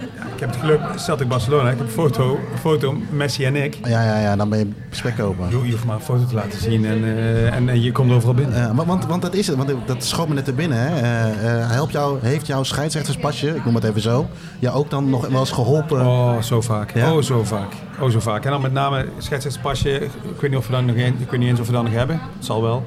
Ja, 0.00 0.24
ik 0.34 0.40
heb 0.40 0.48
het 0.48 0.58
geluk, 0.58 0.80
Celtic 0.96 1.28
Barcelona, 1.28 1.70
ik 1.70 1.78
heb 1.78 1.86
een 1.86 1.92
foto, 1.92 2.38
een 2.52 2.58
foto, 2.58 2.96
Messi 3.10 3.44
en 3.44 3.56
ik. 3.56 3.78
Ja, 3.84 4.02
ja, 4.02 4.20
ja, 4.20 4.36
dan 4.36 4.48
ben 4.48 4.58
je 4.58 4.68
spek 4.90 5.20
open. 5.20 5.50
Je, 5.50 5.64
je 5.64 5.70
hoeft 5.70 5.84
maar 5.84 5.94
een 5.94 6.00
foto 6.00 6.26
te 6.26 6.34
laten 6.34 6.60
zien 6.60 6.84
en, 6.84 7.04
eh, 7.04 7.54
en, 7.54 7.68
en 7.68 7.82
je 7.82 7.92
komt 7.92 8.12
overal 8.12 8.34
binnen. 8.34 8.58
Ja, 8.58 8.74
want, 8.74 9.06
want, 9.06 9.22
dat 9.22 9.34
is 9.34 9.46
het, 9.46 9.56
want 9.56 9.72
dat 9.86 10.04
schoot 10.04 10.28
me 10.28 10.34
net 10.34 10.44
te 10.44 10.52
binnen. 10.52 10.78
Hè. 10.78 11.00
Eh, 11.00 11.62
eh, 11.62 11.70
helpt 11.70 11.92
jou, 11.92 12.18
heeft 12.22 12.46
jouw 12.46 12.62
scheidsrechterspasje, 12.62 13.48
ik 13.48 13.64
noem 13.64 13.74
het 13.74 13.84
even 13.84 14.00
zo, 14.00 14.26
jou 14.58 14.76
ook 14.76 14.90
dan 14.90 15.10
nog 15.10 15.28
wel 15.28 15.40
eens 15.40 15.50
geholpen? 15.50 16.06
Oh, 16.06 16.40
zo 16.40 16.60
vaak. 16.60 16.94
Ja? 16.94 17.12
Oh, 17.12 17.22
zo 17.22 17.44
vaak. 17.44 17.72
Oh, 18.00 18.10
zo 18.10 18.20
vaak. 18.20 18.44
En 18.44 18.50
dan 18.50 18.60
met 18.60 18.72
name 18.72 19.06
scheidsrechtspasje. 19.18 19.90
Ik 20.04 20.40
weet 20.40 20.50
niet 20.50 20.58
of 20.58 20.66
we 20.66 20.72
dat 20.72 20.84
nog 20.84 20.96
een, 20.96 21.16
ik 21.18 21.30
weet 21.30 21.40
niet 21.40 21.48
eens 21.48 21.60
of 21.60 21.66
we 21.66 21.72
dat 21.72 21.82
nog 21.82 21.92
hebben. 21.92 22.20
Het 22.36 22.44
zal 22.44 22.62
wel. 22.62 22.84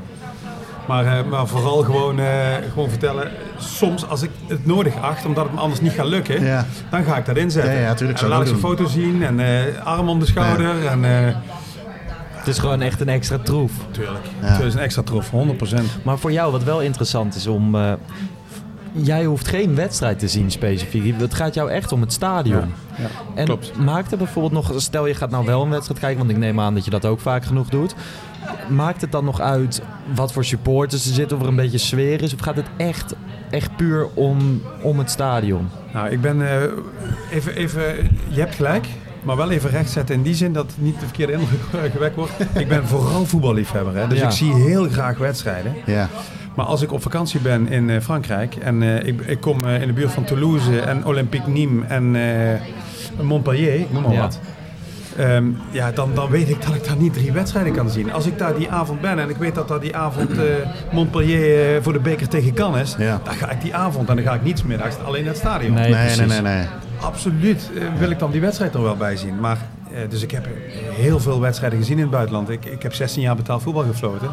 Maar, 0.88 1.06
eh, 1.18 1.24
maar 1.30 1.48
vooral 1.48 1.84
gewoon, 1.84 2.20
eh, 2.20 2.26
gewoon 2.72 2.90
vertellen. 2.90 3.32
Soms 3.58 4.08
als 4.10 4.22
ik 4.22 4.30
het 4.48 4.66
nodig 4.66 4.96
acht, 5.02 5.26
omdat 5.26 5.44
het 5.44 5.54
me 5.54 5.60
anders 5.60 5.82
niet 5.82 5.92
gaat 5.92 6.06
lukken, 6.06 6.44
Ja. 6.46 6.66
dan 6.90 7.04
ga 7.04 7.18
ik 7.18 7.26
dat 7.26 7.38
inzetten. 7.38 7.74
Ja, 7.74 7.80
ja, 7.80 7.94
tuurlijk, 7.94 8.20
En 8.22 8.30
dan 8.30 8.38
laat 8.38 8.48
ik 8.48 8.54
een 8.54 8.60
foto 8.60 8.86
zien 8.86 9.24
en 9.24 9.40
eh, 9.40 9.86
arm 9.86 10.10
om 10.10 10.20
de 10.20 10.26
schouder. 10.26 10.86
En, 10.86 11.06
eh, 11.06 11.36
Het 12.32 12.48
is 12.56 12.62
gewoon 12.62 12.82
echt 12.82 13.02
een 13.02 13.10
extra 13.10 13.38
troef. 13.38 13.72
tuurlijk. 13.92 14.26
Ja. 14.42 14.48
Het 14.48 14.64
is 14.66 14.74
een 14.74 14.80
extra 14.80 15.02
trof, 15.02 15.30
100%. 15.30 15.98
Maar 16.04 16.18
voor 16.18 16.32
jou, 16.32 16.52
wat 16.52 16.64
wel 16.64 16.82
interessant 16.82 17.36
is 17.36 17.48
om. 17.48 17.76
eh, 17.76 17.92
jij 18.92 19.26
hoeft 19.26 19.48
geen 19.48 19.76
wedstrijd 19.76 20.20
te 20.20 20.28
zien 20.28 20.52
specifiek. 20.52 21.20
Het 21.20 21.34
gaat 21.34 21.54
jou 21.54 21.70
echt 21.72 21.92
om 21.92 22.02
het 22.02 22.14
stadion. 22.14 22.58
Ja, 22.60 22.68
ja, 23.04 23.08
En 23.36 23.46
klopt. 23.46 23.78
maakt 23.78 24.10
het 24.10 24.20
bijvoorbeeld 24.20 24.54
nog, 24.54 24.82
stel 24.82 25.06
je 25.06 25.14
gaat 25.14 25.30
nou 25.30 25.46
wel 25.46 25.62
een 25.64 25.70
wedstrijd 25.70 26.00
kijken, 26.00 26.18
want 26.20 26.30
ik 26.32 26.38
neem 26.38 26.60
aan 26.60 26.74
dat 26.74 26.86
je 26.86 26.92
dat 26.92 27.06
ook 27.06 27.20
vaak 27.20 27.46
genoeg 27.46 27.70
doet. 27.70 27.96
Maakt 28.70 29.02
het 29.02 29.12
dan 29.12 29.26
nog 29.26 29.40
uit 29.42 29.82
wat 30.16 30.34
voor 30.34 30.46
supporters 30.46 31.06
er 31.08 31.14
zitten, 31.14 31.38
of 31.38 31.44
er 31.44 31.50
een 31.50 31.56
beetje 31.56 31.78
sfeer 31.78 32.22
is? 32.22 32.34
Of 32.34 32.40
gaat 32.40 32.56
het 32.56 32.66
echt, 32.78 33.16
echt 33.50 33.76
puur 33.76 34.08
om, 34.14 34.62
om 34.82 34.98
het 35.00 35.10
stadion? 35.12 35.70
Nou, 35.94 36.10
ik 36.10 36.22
ben 36.22 36.42
eh, 36.50 36.62
even, 37.32 37.56
even, 37.56 37.82
je 38.28 38.40
hebt 38.40 38.56
gelijk, 38.56 38.88
maar 39.24 39.36
wel 39.36 39.52
even 39.52 39.70
rechtzetten 39.70 40.16
in 40.16 40.22
die 40.22 40.36
zin 40.36 40.54
dat 40.54 40.66
het 40.66 40.82
niet 40.82 41.00
de 41.00 41.06
verkeerde 41.06 41.34
indruk 41.34 41.60
gewekt 41.96 42.16
wordt. 42.16 42.32
Ik 42.54 42.68
ben 42.68 42.88
vooral 42.88 43.26
voetballiefhebber, 43.26 43.96
hè, 43.96 44.08
dus 44.08 44.20
Ja. 44.20 44.26
ik 44.26 44.32
zie 44.32 44.54
heel 44.54 44.90
graag 44.90 45.18
wedstrijden. 45.18 45.76
Ja, 45.86 46.10
Maar 46.56 46.66
als 46.66 46.82
ik 46.82 46.92
op 46.92 47.02
vakantie 47.02 47.40
ben 47.40 47.68
in 47.68 47.90
eh, 47.90 48.02
Frankrijk 48.02 48.56
en 48.56 48.82
eh, 48.84 49.08
ik, 49.08 49.22
ik 49.22 49.42
kom 49.42 49.60
eh, 49.60 49.82
in 49.82 49.88
de 49.88 49.94
buurt 49.94 50.12
van 50.12 50.24
Toulouse 50.24 50.80
en 50.82 51.06
Olympique 51.06 51.52
Nîmes 51.52 51.88
en 51.88 52.16
eh, 52.16 53.22
Montpellier, 53.22 53.86
noem 53.92 54.04
maar 54.04 54.12
Ja. 54.14 54.20
wat. 54.22 54.40
Ehm, 55.18 55.46
ja, 55.72 55.92
dan, 55.92 56.12
dan 56.14 56.30
weet 56.30 56.50
ik 56.50 56.66
dat 56.66 56.76
ik 56.76 56.86
daar 56.86 56.96
niet 56.98 57.14
drie 57.14 57.32
wedstrijden 57.32 57.74
kan 57.74 57.90
zien. 57.90 58.12
Als 58.14 58.26
ik 58.26 58.38
daar 58.38 58.56
die 58.56 58.70
avond 58.70 59.02
ben 59.02 59.20
en 59.20 59.30
ik 59.30 59.38
weet 59.38 59.56
dat 59.56 59.68
daar 59.68 59.80
die 59.80 59.96
avond 59.96 60.38
eh, 60.38 60.44
Montpellier 60.92 61.76
eh, 61.76 61.82
voor 61.84 61.94
de 61.94 62.00
beker 62.00 62.28
tegen 62.28 62.54
Cannes, 62.54 62.96
Ja. 62.98 63.22
dan 63.24 63.34
ga 63.34 63.50
ik 63.50 63.62
die 63.62 63.76
avond 63.76 64.10
en 64.10 64.16
dan 64.16 64.26
ga 64.26 64.34
ik 64.34 64.44
niet 64.44 64.64
middags 64.66 64.96
alleen 65.06 65.24
naar 65.24 65.32
het 65.34 65.42
stadion. 65.42 65.74
Nee, 65.74 65.92
nee, 65.92 66.16
nee, 66.16 66.28
nee, 66.28 66.42
nee. 66.42 66.66
Absoluut 67.02 67.70
eh, 67.76 67.84
wil 68.00 68.10
ik 68.10 68.20
dan 68.20 68.32
die 68.32 68.42
wedstrijd 68.42 68.74
er 68.74 68.82
wel 68.82 68.96
bij 68.98 69.16
zien. 69.16 69.40
Maar, 69.40 69.58
eh, 69.92 70.00
dus 70.10 70.22
ik 70.24 70.32
heb 70.32 70.48
heel 70.92 71.20
veel 71.20 71.40
wedstrijden 71.42 71.80
gezien 71.80 71.96
in 71.96 72.02
het 72.02 72.12
buitenland. 72.12 72.50
Ik, 72.50 72.66
ik 72.66 72.84
heb 72.84 72.94
16 72.94 73.22
jaar 73.22 73.36
betaald 73.36 73.62
voetbal 73.62 73.84
gefloten. 73.84 74.32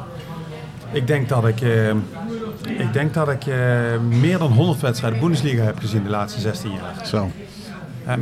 Ik 0.93 1.07
denk 1.07 1.29
dat 1.29 1.47
ik, 1.47 1.61
ik, 2.79 2.93
denk 2.93 3.15
dat 3.15 3.29
ik 3.29 3.45
meer 4.09 4.39
dan 4.39 4.53
100 4.53 4.81
wedstrijden 4.81 5.21
Bundesliga 5.21 5.63
heb 5.63 5.79
gezien 5.79 6.03
de 6.03 6.11
laatste 6.11 6.41
16 6.41 6.71
jaar. 6.71 7.07
Zo. 7.07 7.31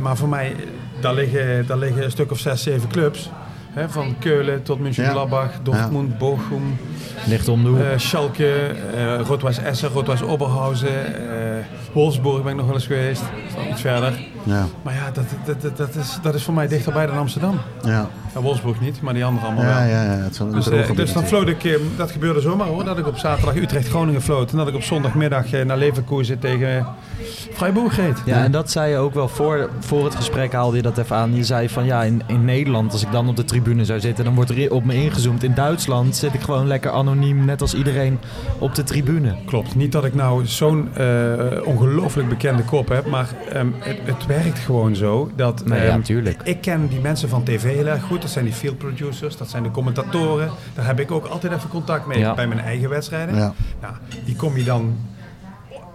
Maar 0.01 0.17
voor 0.17 0.29
mij, 0.29 0.55
daar 1.03 1.13
liggen, 1.13 1.67
daar 1.67 1.77
liggen 1.77 2.03
een 2.03 2.11
stuk 2.11 2.31
of 2.31 2.39
6, 2.39 2.63
7 2.63 2.89
clubs. 2.89 3.29
Hè, 3.71 3.89
van 3.89 4.15
Keulen 4.19 4.63
tot 4.63 4.79
Mönchengladbach, 4.79 5.49
Dortmund, 5.63 6.17
Bochum, 6.17 6.77
Ligt 7.27 7.47
om 7.47 7.63
de 7.63 7.69
hoek. 7.69 7.79
eh, 7.79 7.97
Schalke, 7.97 8.53
eh 8.95 9.19
Rot-Weiss 9.27 9.59
Essen, 9.59 9.89
Rot-Weiss 9.89 10.21
Oberhausen, 10.23 11.05
eh 11.15 11.65
Wolfsburg 11.93 12.41
ben 12.43 12.51
ik 12.51 12.57
nog 12.57 12.65
wel 12.65 12.75
eens 12.75 12.85
geweest. 12.85 13.23
Iets 13.71 13.81
verder. 13.81 14.13
Ja, 14.43 14.65
Maar 14.81 14.93
ja, 14.93 15.11
dat, 15.13 15.23
dat, 15.45 15.61
dat, 15.61 15.77
dat, 15.77 15.95
is, 15.95 16.17
dat 16.21 16.35
is 16.35 16.43
voor 16.43 16.53
mij 16.53 16.67
dichterbij 16.67 17.05
dan 17.05 17.17
Amsterdam. 17.17 17.59
ja. 17.83 18.09
Ja, 18.33 18.41
Wolfsburg 18.41 18.79
niet, 18.81 19.01
maar 19.01 19.13
die 19.13 19.25
andere 19.25 19.45
allemaal 19.45 19.63
Ja, 19.63 19.77
wel. 19.79 19.87
ja, 19.87 20.03
ja. 20.03 20.09
Het 20.09 20.31
is 20.31 20.37
Dus, 20.37 20.69
eh, 20.69 20.95
dus 20.95 21.13
dan 21.13 21.23
floot 21.25 21.47
ik, 21.47 21.63
eh, 21.63 21.73
dat 21.97 22.11
gebeurde 22.11 22.41
zomaar 22.41 22.67
hoor, 22.67 22.83
dat 22.83 22.97
ik 22.97 23.07
op 23.07 23.17
zaterdag 23.17 23.55
Utrecht-Groningen 23.55 24.21
floot. 24.21 24.51
En 24.51 24.57
dat 24.57 24.67
ik 24.67 24.75
op 24.75 24.83
zondagmiddag 24.83 25.51
eh, 25.51 25.65
naar 25.65 25.77
Leverkusen 25.77 26.39
tegen 26.39 26.85
Freiburg 27.53 27.95
reed. 27.95 28.21
Ja, 28.25 28.43
en 28.43 28.51
dat 28.51 28.71
zei 28.71 28.91
je 28.91 28.97
ook 28.97 29.13
wel 29.13 29.27
voor, 29.27 29.69
voor 29.79 30.03
het 30.03 30.15
gesprek 30.15 30.53
haalde 30.53 30.75
je 30.75 30.81
dat 30.81 30.97
even 30.97 31.15
aan. 31.15 31.35
Je 31.35 31.43
zei 31.43 31.69
van 31.69 31.85
ja, 31.85 32.03
in, 32.03 32.21
in 32.27 32.45
Nederland, 32.45 32.91
als 32.91 33.01
ik 33.03 33.11
dan 33.11 33.27
op 33.27 33.35
de 33.35 33.45
tribune 33.45 33.85
zou 33.85 33.99
zitten, 33.99 34.23
dan 34.25 34.35
wordt 34.35 34.49
er 34.49 34.71
op 34.71 34.85
me 34.85 34.93
ingezoomd. 34.95 35.43
In 35.43 35.53
Duitsland 35.53 36.15
zit 36.15 36.33
ik 36.33 36.41
gewoon 36.41 36.67
lekker 36.67 36.91
anoniem, 36.91 37.45
net 37.45 37.61
als 37.61 37.73
iedereen 37.73 38.19
op 38.57 38.75
de 38.75 38.83
tribune. 38.83 39.35
Klopt. 39.45 39.75
Niet 39.75 39.91
dat 39.91 40.05
ik 40.05 40.13
nou 40.13 40.45
zo'n 40.45 40.89
eh, 40.95 41.05
ongelooflijk 41.63 42.29
bekende 42.29 42.63
kop 42.63 42.89
heb, 42.89 43.05
maar 43.05 43.27
ehm, 43.51 43.67
het, 43.79 43.97
het 44.03 44.25
werkt 44.41 44.59
gewoon 44.59 44.95
zo 44.95 45.31
dat... 45.35 45.65
Nee, 45.65 45.81
ja, 45.85 45.91
ehm, 45.91 46.01
tuurlijk. 46.01 46.41
Ik 46.43 46.61
ken 46.61 46.87
die 46.87 46.99
mensen 46.99 47.29
van 47.29 47.43
tv 47.43 47.75
heel 47.75 47.85
erg 47.87 48.03
goed. 48.03 48.21
Dat 48.21 48.31
zijn 48.31 48.45
die 48.45 48.53
field 48.53 48.77
producers, 48.77 49.37
dat 49.37 49.49
zijn 49.49 49.63
de 49.63 49.71
commentatoren. 49.71 50.49
Daar 50.73 50.85
heb 50.85 50.99
ik 50.99 51.11
ook 51.11 51.25
altijd 51.25 51.53
even 51.53 51.69
contact 51.69 52.05
mee 52.07 52.19
Ja. 52.19 52.33
bij 52.33 52.47
mijn 52.47 52.59
eigen 52.59 52.89
wedstrijden. 52.89 53.35
Ja. 53.35 53.53
Nou, 53.81 53.93
die 54.25 54.35
kom 54.35 54.57
je 54.57 54.63
dan 54.63 54.95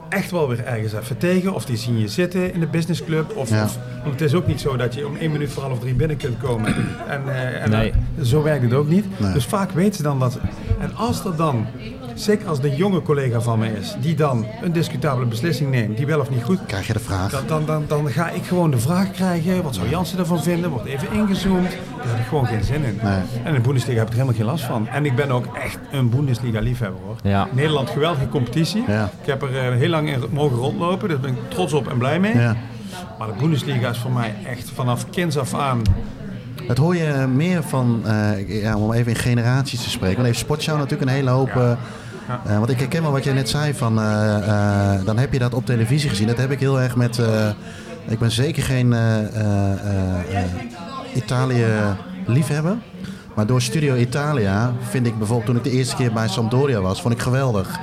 echt 0.09 0.31
wel 0.31 0.49
weer 0.49 0.65
ergens 0.65 0.93
even 0.93 1.19
tegen. 1.19 1.55
Of 1.55 1.65
die 1.65 1.77
zien 1.77 1.99
je 1.99 2.09
zitten 2.09 2.55
in 2.55 2.61
de 2.61 2.67
businessclub. 2.67 3.37
Of, 3.37 3.51
Ja. 3.51 3.65
of, 3.65 3.79
want 4.03 4.13
het 4.13 4.21
is 4.21 4.35
ook 4.35 4.47
niet 4.47 4.61
zo 4.61 4.77
dat 4.77 4.95
je 4.95 5.07
om 5.07 5.17
één 5.17 5.33
minuut 5.33 5.51
voor 5.53 5.63
half 5.63 5.79
drie 5.79 5.95
binnen 5.95 6.17
kunt 6.17 6.39
komen. 6.39 6.75
En, 7.09 7.23
eh, 7.29 7.63
en 7.63 7.71
Nee. 7.71 7.93
dan- 8.17 8.25
zo 8.25 8.43
werkt 8.43 8.63
het 8.63 8.73
ook 8.75 8.89
niet. 8.89 9.05
Nee. 9.21 9.33
Dus 9.33 9.45
vaak 9.45 9.71
weten 9.71 9.95
ze 9.95 10.03
dan 10.03 10.19
dat. 10.19 10.39
En 10.81 10.95
als 10.97 11.25
er 11.25 11.37
dan 11.37 11.67
zeker 12.21 12.49
als 12.49 12.61
de 12.61 12.77
jonge 12.77 13.03
collega 13.03 13.41
van 13.41 13.59
mij 13.59 13.71
is, 13.71 13.97
die 14.01 14.15
dan 14.15 14.47
een 14.63 14.73
discutabele 14.73 15.27
beslissing 15.27 15.71
neemt, 15.71 15.97
die 15.97 16.07
wel 16.07 16.21
of 16.21 16.31
niet 16.31 16.43
goed, 16.43 16.59
Krijg 16.67 16.87
je 16.87 16.93
de 16.93 16.99
vraag. 16.99 17.31
dan, 17.31 17.43
dan, 17.47 17.67
dan, 17.67 17.85
dan 17.89 18.09
ga 18.11 18.29
ik 18.31 18.45
gewoon 18.45 18.71
de 18.71 18.79
vraag 18.79 19.11
krijgen, 19.11 19.63
wat 19.63 19.75
zou 19.75 19.89
Jansen 19.89 20.19
ervan 20.19 20.43
vinden? 20.43 20.71
Wordt 20.71 20.87
even 20.87 21.13
ingezoomd. 21.13 21.71
Daar 21.71 22.07
heb 22.07 22.19
ik 22.19 22.27
gewoon 22.27 22.47
geen 22.47 22.65
zin 22.65 22.85
in. 22.85 22.99
Nee. 23.03 23.13
En 23.43 23.47
in 23.47 23.55
de 23.55 23.61
Bundesliga 23.61 23.99
heb 23.99 24.07
ik 24.09 24.13
er 24.15 24.21
helemaal 24.21 24.39
geen 24.39 24.47
last 24.51 24.65
van. 24.65 24.89
En 24.89 25.05
ik 25.05 25.17
ben 25.17 25.31
ook 25.31 25.57
echt 25.57 25.79
een 25.93 26.11
Bundesliga-liefhebber 26.11 27.01
hoor. 27.07 27.17
Ja. 27.23 27.49
Nederland, 27.53 27.91
geweldige 27.91 28.29
competitie. 28.29 28.85
Ja. 28.87 29.11
Ik 29.21 29.27
heb 29.27 29.43
er 29.43 29.59
eh, 29.59 29.77
heel 29.77 29.89
lang 29.89 30.11
in 30.13 30.25
mogen 30.31 30.57
rondlopen, 30.57 31.09
daar 31.09 31.19
ben 31.21 31.31
ik 31.31 31.39
trots 31.49 31.73
op 31.73 31.89
en 31.89 31.99
blij 31.99 32.21
mee. 32.21 32.37
Ja. 32.37 32.57
Maar 33.19 33.29
de 33.29 33.35
Bundesliga 33.41 33.89
is 33.89 33.99
voor 33.99 34.11
mij 34.13 34.35
echt 34.47 34.71
vanaf 34.75 35.11
kinds 35.11 35.39
af 35.39 35.55
aan 35.55 35.83
Dat 36.67 36.77
hoor 36.79 36.97
je 36.97 37.27
meer 37.35 37.63
van, 37.63 38.01
eh, 38.07 38.63
ja, 38.63 38.77
om 38.77 38.93
even 38.93 39.13
in 39.13 39.19
generaties 39.19 39.83
te 39.83 39.91
spreken. 39.91 40.15
Want 40.17 40.27
heeft 40.27 40.39
Sportshow 40.39 40.77
natuurlijk 40.77 41.11
een 41.11 41.17
hele 41.17 41.31
hoop... 41.31 41.49
eh, 41.57 41.73
eh, 42.29 42.59
want 42.59 42.71
ik 42.71 42.79
herken 42.79 43.03
wel 43.03 43.13
wat 43.13 43.25
je 43.25 43.33
net 43.33 43.49
zei 43.49 43.75
van, 43.75 44.01
eh, 44.01 44.37
eh, 44.37 45.05
dan 45.05 45.19
heb 45.19 45.33
je 45.33 45.39
dat 45.39 45.55
op 45.55 45.67
televisie 45.67 46.09
gezien. 46.09 46.27
Dat 46.27 46.37
heb 46.37 46.51
ik 46.51 46.61
heel 46.61 46.81
erg 46.81 46.97
met, 46.97 47.21
ik 48.09 48.19
ben 48.19 48.31
zeker 48.31 48.63
geen 48.63 48.95
Italië 51.15 51.67
liefhebber. 52.27 52.77
Maar 53.35 53.47
door 53.47 53.63
Studio 53.63 53.95
Italia 53.95 54.73
vind 54.91 55.07
ik 55.07 55.19
bijvoorbeeld 55.19 55.47
toen 55.47 55.57
ik 55.57 55.65
de 55.65 55.71
eerste 55.71 55.97
keer 55.97 56.13
bij 56.13 56.29
Sampdoria 56.29 56.81
was, 56.81 57.01
vond 57.03 57.15
ik 57.15 57.21
geweldig. 57.21 57.79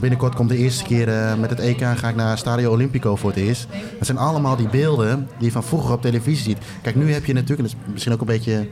Binnenkort 0.00 0.34
komt 0.34 0.48
de 0.48 0.56
eerste 0.56 0.84
keer 0.84 1.08
met 1.40 1.50
het 1.50 1.58
EK 1.58 1.84
ga 1.94 2.08
ik 2.08 2.16
naar 2.16 2.38
Stadio 2.38 2.70
Olimpico 2.70 3.16
voor 3.16 3.30
het 3.30 3.38
eerst. 3.38 3.66
Dat 3.98 4.06
zijn 4.06 4.18
allemaal 4.18 4.56
die 4.56 4.68
beelden 4.68 5.28
die 5.38 5.46
je 5.46 5.52
van 5.52 5.64
vroeger 5.64 5.92
op 5.92 6.02
televisie 6.02 6.44
ziet. 6.44 6.58
Kijk, 6.82 6.96
nu 6.96 7.12
heb 7.12 7.24
je 7.24 7.32
natuurlijk, 7.32 7.68
en 7.68 7.74
dat 7.74 7.86
is 7.86 7.92
misschien 7.92 8.12
ook 8.12 8.20
een 8.20 8.26
beetje 8.26 8.68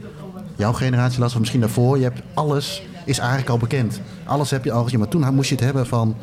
jouw 0.55 0.73
generatie 0.73 1.19
last, 1.19 1.33
of 1.33 1.39
misschien 1.39 1.61
daarvoor, 1.61 1.97
je 1.97 2.03
hebt 2.03 2.21
alles 2.33 2.83
is 3.05 3.17
eigenlijk 3.17 3.49
al 3.49 3.57
bekend. 3.57 3.99
Alles 4.25 4.49
heb 4.49 4.63
je 4.63 4.71
al 4.71 4.83
gezien, 4.83 4.99
maar 4.99 5.07
toen 5.07 5.33
moest 5.33 5.49
je 5.49 5.55
het 5.55 5.63
hebben 5.63 5.87
van 5.87 6.15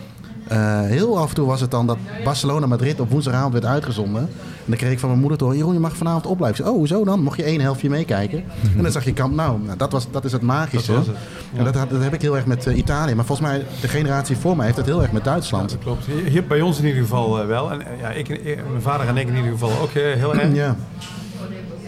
eh, 0.51 0.81
heel 0.81 1.19
af 1.19 1.29
en 1.29 1.35
toe 1.35 1.47
was 1.47 1.61
het 1.61 1.71
dan 1.71 1.87
dat 1.87 1.97
Barcelona-Madrid 2.25 3.01
op 3.01 3.11
woensdagavond 3.11 3.53
werd 3.53 3.65
uitgezonden. 3.65 4.23
En 4.23 4.67
dan 4.67 4.77
kreeg 4.77 4.91
ik 4.91 4.99
van 4.99 5.09
mijn 5.09 5.21
moeder 5.21 5.39
te 5.39 5.45
horen, 5.45 5.59
Jeroen, 5.59 5.75
je 5.75 5.81
mag 5.81 5.97
vanavond 5.97 6.27
opblijven. 6.27 6.57
Zei, 6.57 6.69
oh, 6.69 6.77
hoezo 6.77 7.05
dan? 7.05 7.23
Mocht 7.23 7.37
je 7.37 7.43
één 7.43 7.61
helftje 7.61 7.91
meekijken? 7.91 8.45
En 8.77 8.83
dan 8.83 8.93
zag 8.93 9.05
je 9.05 9.13
kamp, 9.13 9.35
nou, 9.35 9.61
nou, 9.61 9.77
dat, 9.77 9.93
was, 9.93 10.11
dat 10.11 10.25
is 10.25 10.33
het 10.33 10.43
magische. 10.43 10.93
Dat 10.93 11.07
het, 11.07 11.17
En 11.57 11.65
dat, 11.65 11.75
dat 11.75 12.03
heb 12.03 12.15
ik 12.15 12.23
heel 12.23 12.37
erg 12.37 12.47
met 12.47 12.67
eh, 12.67 12.77
Italië. 12.77 13.15
Maar 13.15 13.25
volgens 13.25 13.49
mij, 13.49 13.67
de 13.81 13.89
generatie 13.89 14.37
voor 14.37 14.57
mij 14.57 14.65
heeft 14.67 14.79
het 14.79 14.87
heel 14.87 15.03
erg 15.03 15.13
met 15.13 15.25
Duitsland. 15.25 15.71
Dat 15.71 15.79
klopt. 15.79 16.05
Hier, 16.07 16.25
hier 16.25 16.47
bij 16.47 16.61
ons 16.61 16.79
in 16.79 16.87
ieder 16.87 17.03
geval 17.03 17.41
eh, 17.41 17.47
wel. 17.47 17.73
En 17.73 17.83
ja, 18.01 18.11
ik, 18.11 18.29
mijn 18.71 18.83
vader 18.83 19.09
en 19.09 19.17
ik 19.17 19.29
in 19.29 19.37
ieder 19.37 19.51
geval 19.51 19.81
ook 19.81 19.91
heel 19.93 20.35
erg. 20.35 20.55
Ja, 20.55 20.77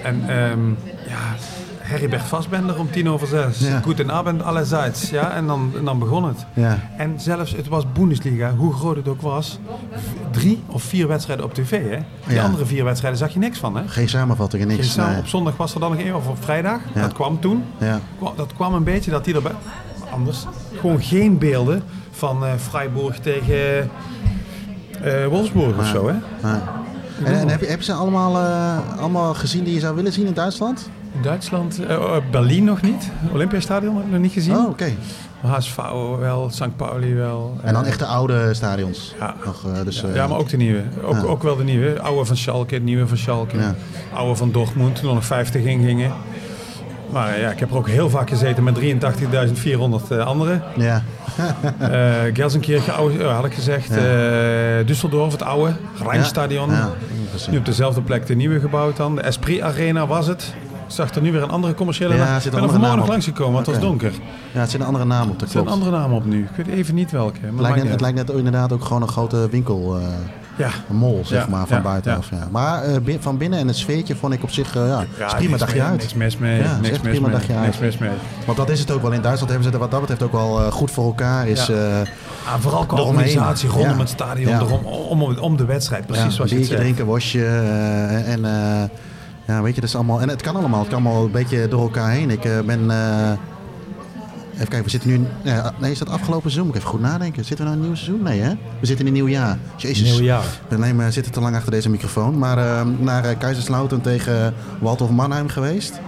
En 0.02 0.28
ehm, 0.28 0.68
ja, 1.08 1.36
Heribert 1.82 2.22
Vastbender 2.22 2.78
om 2.78 2.90
tien 2.90 3.08
over 3.08 3.26
zes. 3.26 3.58
Ja. 3.58 3.80
Goedenavond 3.80 4.42
allerseits. 4.42 5.10
Ja, 5.10 5.30
en 5.32 5.46
dan, 5.46 5.72
en 5.78 5.84
dan 5.84 5.98
begon 5.98 6.24
het. 6.24 6.46
ja. 6.54 6.78
En 6.96 7.20
zelfs, 7.20 7.52
het 7.56 7.68
was 7.68 7.84
Bundesliga, 7.92 8.54
hoe 8.54 8.72
groot 8.74 8.96
het 8.96 9.08
ook 9.08 9.20
was, 9.20 9.58
drie 10.30 10.62
of 10.66 10.82
vier 10.82 11.08
wedstrijden 11.08 11.44
op 11.44 11.54
tv. 11.54 11.70
Hè? 11.90 11.98
Die 12.26 12.36
Ja. 12.36 12.44
andere 12.44 12.66
vier 12.66 12.84
wedstrijden 12.84 13.18
zag 13.18 13.30
je 13.32 13.38
niks 13.38 13.58
van. 13.58 13.76
Hè? 13.76 13.82
Geen 13.88 14.08
samenvatting 14.08 14.62
en 14.62 14.68
Geen 14.68 14.78
niks. 14.78 14.92
samen- 14.92 15.10
nee. 15.12 15.20
Op 15.20 15.26
zondag 15.26 15.56
was 15.56 15.74
er 15.74 15.80
dan 15.80 15.90
nog 15.90 16.00
één, 16.00 16.14
of 16.16 16.28
op 16.28 16.42
vrijdag. 16.44 16.80
Ja. 16.94 17.00
Dat 17.00 17.12
kwam 17.12 17.40
toen. 17.40 17.64
Ja. 17.78 18.00
Dat 18.36 18.52
kwam 18.54 18.74
een 18.74 18.84
beetje 18.84 19.10
dat 19.10 19.24
die 19.24 19.34
erbij. 19.34 19.52
Anders, 20.12 20.46
gewoon 20.80 21.00
geen 21.02 21.38
beelden 21.38 21.82
van 22.10 22.44
eh 22.44 22.52
Freiburg 22.68 23.18
tegen 23.18 23.90
eh, 25.02 25.26
Wolfsburg 25.26 25.78
of 25.78 25.86
zo. 25.86 26.08
Hè? 26.08 26.14
En 27.24 27.48
heb, 27.48 27.60
je, 27.60 27.66
heb 27.66 27.78
je 27.78 27.84
ze 27.84 27.92
allemaal, 27.92 28.36
eh, 28.38 28.98
allemaal 28.98 29.34
gezien 29.34 29.64
die 29.64 29.74
je 29.74 29.80
zou 29.80 29.94
willen 29.94 30.12
zien 30.12 30.26
in 30.26 30.32
Duitsland? 30.34 30.90
Duitsland, 31.22 31.84
eh, 31.86 31.98
oh, 31.98 32.16
Berlin 32.30 32.64
nog 32.64 32.82
niet. 32.82 33.10
Olympiastadion 33.32 33.96
heb 33.96 34.04
ik 34.04 34.10
nog 34.10 34.20
niet 34.20 34.32
gezien. 34.32 34.56
Oh, 34.56 34.68
oké. 34.68 34.92
HSV 35.40 35.76
wel, 36.18 36.48
St. 36.50 36.76
Pauli 36.76 37.14
wel. 37.14 37.56
En 37.62 37.72
dan 37.72 37.82
Eh, 37.82 37.88
echt 37.88 37.98
de 37.98 38.04
oude 38.06 38.54
stadions. 38.54 39.14
Ja. 39.18 39.34
Nog, 39.44 39.64
eh, 39.66 39.84
dus, 39.84 40.02
eh, 40.02 40.14
Ja, 40.14 40.26
maar 40.26 40.38
ook 40.38 40.48
de 40.48 40.56
nieuwe. 40.56 40.82
Ook, 41.04 41.14
Ja. 41.14 41.20
ook 41.22 41.42
wel 41.42 41.56
de 41.56 41.64
nieuwe. 41.64 42.00
Oude 42.00 42.24
van 42.24 42.36
Schalke, 42.36 42.74
het 42.74 42.82
nieuwe 42.84 43.06
van 43.08 43.16
Schalke. 43.16 43.56
Ja. 43.58 43.74
Oude 44.14 44.34
van 44.36 44.50
Dortmund, 44.52 44.96
toen 44.96 45.08
er 45.08 45.14
nog 45.14 45.24
50 45.24 45.62
in 45.64 45.84
gingen. 45.84 46.12
Maar 47.10 47.34
eh, 47.34 47.40
ja, 47.40 47.50
ik 47.50 47.58
heb 47.58 47.70
er 47.70 47.76
ook 47.76 47.88
heel 47.88 48.10
vaak 48.10 48.28
gezeten 48.28 48.62
met 48.64 48.74
83.400 48.74 50.10
eh, 50.10 50.26
anderen. 50.26 50.62
Ja. 50.76 51.02
Eh 51.78 51.90
Gelsenkirchen, 52.32 52.94
oude, 52.94 53.24
eh, 53.24 53.34
had 53.34 53.44
ik 53.44 53.54
gezegd. 53.54 53.88
Ja. 53.88 53.96
Eh, 54.78 54.86
Düsseldorf, 54.86 55.32
het 55.32 55.42
oude. 55.42 55.72
Rijnstadion. 56.04 56.70
Ja, 56.70 56.90
precies. 57.30 57.48
Nu 57.48 57.58
op 57.58 57.64
dezelfde 57.64 58.02
plek 58.02 58.26
de 58.26 58.34
nieuwe 58.34 58.60
gebouwd 58.60 58.96
dan. 58.96 59.14
De 59.14 59.20
Esprit 59.20 59.60
Arena 59.60 60.06
was 60.06 60.26
het. 60.26 60.54
Ik 60.92 60.98
zag 60.98 61.14
er 61.14 61.22
nu 61.22 61.32
weer 61.32 61.42
een 61.42 61.50
andere 61.50 61.74
commerciële 61.74 62.14
Ja, 62.14 62.24
naam. 62.24 62.34
er 62.36 62.44
Ik 62.46 62.50
ben 62.50 62.62
er 62.62 62.68
vanmorgen 62.70 62.98
nog 62.98 63.08
langs 63.08 63.24
gekomen, 63.24 63.52
want 63.52 63.66
het 63.66 63.74
was 63.74 63.84
donker. 63.84 64.12
ja, 64.52 64.60
het 64.60 64.70
zit 64.70 64.80
een 64.80 64.86
andere 64.86 65.04
naam 65.04 65.28
op, 65.28 65.32
Er 65.32 65.38
dat 65.38 65.48
zit 65.48 65.56
een 65.58 65.64
klopt. 65.66 65.78
andere 65.82 65.96
naam 66.00 66.12
op 66.12 66.24
nu. 66.24 66.48
Ik 66.56 66.64
weet 66.66 66.74
even 66.76 66.94
niet 66.94 67.10
welke. 67.10 67.38
Maar 67.40 67.50
Het 67.50 67.60
lijkt, 67.60 67.74
net, 67.76 67.82
het 67.84 67.92
uit. 67.92 68.00
lijkt 68.00 68.16
net 68.28 68.36
inderdaad 68.36 68.72
ook 68.72 68.84
gewoon 68.84 69.02
een 69.02 69.08
grote 69.08 69.48
winkel, 69.50 69.96
eh, 69.96 70.02
Ja. 70.56 70.68
een 70.90 70.96
mall 70.96 71.18
zeg 71.24 71.44
Ja, 71.44 71.50
maar, 71.50 71.66
van 71.66 71.76
ja, 71.76 71.82
buitenaf. 71.82 72.30
Ja. 72.30 72.48
Maar 72.50 72.82
eh, 72.82 73.16
van 73.20 73.36
binnen 73.36 73.58
en 73.58 73.66
het 73.66 73.76
sfeertje 73.76 74.16
vond 74.16 74.32
ik 74.32 74.42
op 74.42 74.50
zich, 74.50 74.76
eh, 74.76 74.86
ja, 74.86 75.04
Ja, 75.18 75.34
prima 75.34 75.56
dagje 75.56 75.78
mee- 75.78 75.86
uit. 75.88 76.00
Niks 76.00 76.14
mis 76.14 76.36
mee. 76.38 76.62
Ja, 76.62 76.76
niks 76.80 77.00
mis 77.00 77.10
prima 77.10 77.28
mee. 77.28 77.36
dagje 77.36 77.54
uit. 77.54 77.64
Niks 77.64 77.78
mis 77.78 77.98
mee. 77.98 78.10
Want 78.46 78.58
dat 78.58 78.70
is 78.70 78.80
het 78.80 78.90
ook 78.90 79.02
wel. 79.02 79.12
In 79.12 79.20
Duitsland 79.22 79.50
hebben 79.52 79.62
ze 79.62 79.70
het 79.70 79.78
wat 79.80 79.90
dat 79.90 80.00
betreft 80.00 80.22
ook 80.22 80.32
wel 80.32 80.70
goed 80.70 80.90
voor 80.90 81.04
elkaar. 81.04 81.48
Is, 81.48 81.66
Ja. 81.66 81.74
eh, 81.74 82.08
Ah, 82.46 82.54
vooral 82.60 82.86
qua 82.86 83.00
organisatie 83.02 83.68
rondom 83.68 83.90
Ja. 83.92 83.98
het 83.98 84.08
stadion, 84.08 84.50
Ja. 84.52 84.58
erom, 84.60 84.84
om, 84.84 85.22
om, 85.22 85.38
om 85.38 85.56
de 85.56 85.64
wedstrijd. 85.64 86.06
Precies 86.06 86.24
ja, 86.24 86.30
zoals 86.30 86.50
je 86.50 86.56
het 86.56 86.66
zegt. 86.66 86.80
drinken, 86.80 87.06
eh, 87.44 88.32
en 88.32 88.44
ja, 89.52 89.62
weet 89.62 89.74
je, 89.74 89.80
dat 89.80 89.88
is 89.88 89.96
allemaal. 89.96 90.20
En 90.20 90.28
het 90.28 90.42
kan 90.42 90.56
allemaal. 90.56 90.80
Het 90.80 90.88
kan 90.88 91.06
allemaal 91.06 91.24
een 91.24 91.30
beetje 91.30 91.68
door 91.68 91.80
elkaar 91.82 92.10
heen. 92.10 92.30
Ik 92.30 92.44
eh, 92.44 92.60
ben. 92.60 92.90
eh, 92.90 93.30
even 94.54 94.68
kijken, 94.68 94.84
we 94.84 94.90
zitten 94.90 95.10
nu. 95.10 95.26
ja, 95.42 95.72
nee, 95.78 95.90
is 95.90 95.98
dat 95.98 96.08
afgelopen 96.08 96.50
seizoen? 96.50 96.66
Moet 96.66 96.74
ik 96.74 96.80
even 96.80 96.92
goed 96.92 97.00
nadenken. 97.00 97.44
Zitten 97.44 97.66
we 97.66 97.70
nou 97.72 97.76
in 97.76 97.80
een 97.82 97.88
nieuw 97.88 98.04
seizoen? 98.04 98.22
Nee, 98.22 98.40
hè? 98.40 98.50
We 98.80 98.86
zitten 98.86 99.06
in 99.06 99.12
een 99.12 99.18
nieuw 99.18 99.28
jaar. 99.32 99.58
Jezus. 99.76 100.10
Nieuwjaar. 100.10 100.44
We 100.68 100.78
nemen, 100.78 101.06
we 101.06 101.12
zitten 101.12 101.32
te 101.32 101.40
lang 101.40 101.56
achter 101.56 101.70
deze 101.70 101.90
microfoon. 101.90 102.38
Maar 102.38 102.58
eh, 102.58 102.86
naar 102.98 103.24
eh, 103.24 103.38
Kaiserslautern 103.38 104.00
tegen 104.00 104.54
Waldhof 104.80 105.10
Mannheim 105.10 105.48
geweest. 105.48 106.00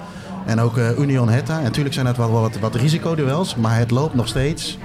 En 0.46 0.60
ook 0.60 0.76
eh, 0.78 0.98
Union 0.98 1.28
Hetta. 1.28 1.56
En 1.58 1.62
natuurlijk 1.62 1.94
zijn 1.94 2.06
het 2.06 2.16
wel 2.16 2.30
wat, 2.30 2.58
wat 2.58 2.74
risicoduels. 2.74 3.56
Maar 3.56 3.78
het 3.78 3.90
loopt 3.90 4.14
nog 4.14 4.28
steeds 4.28 4.78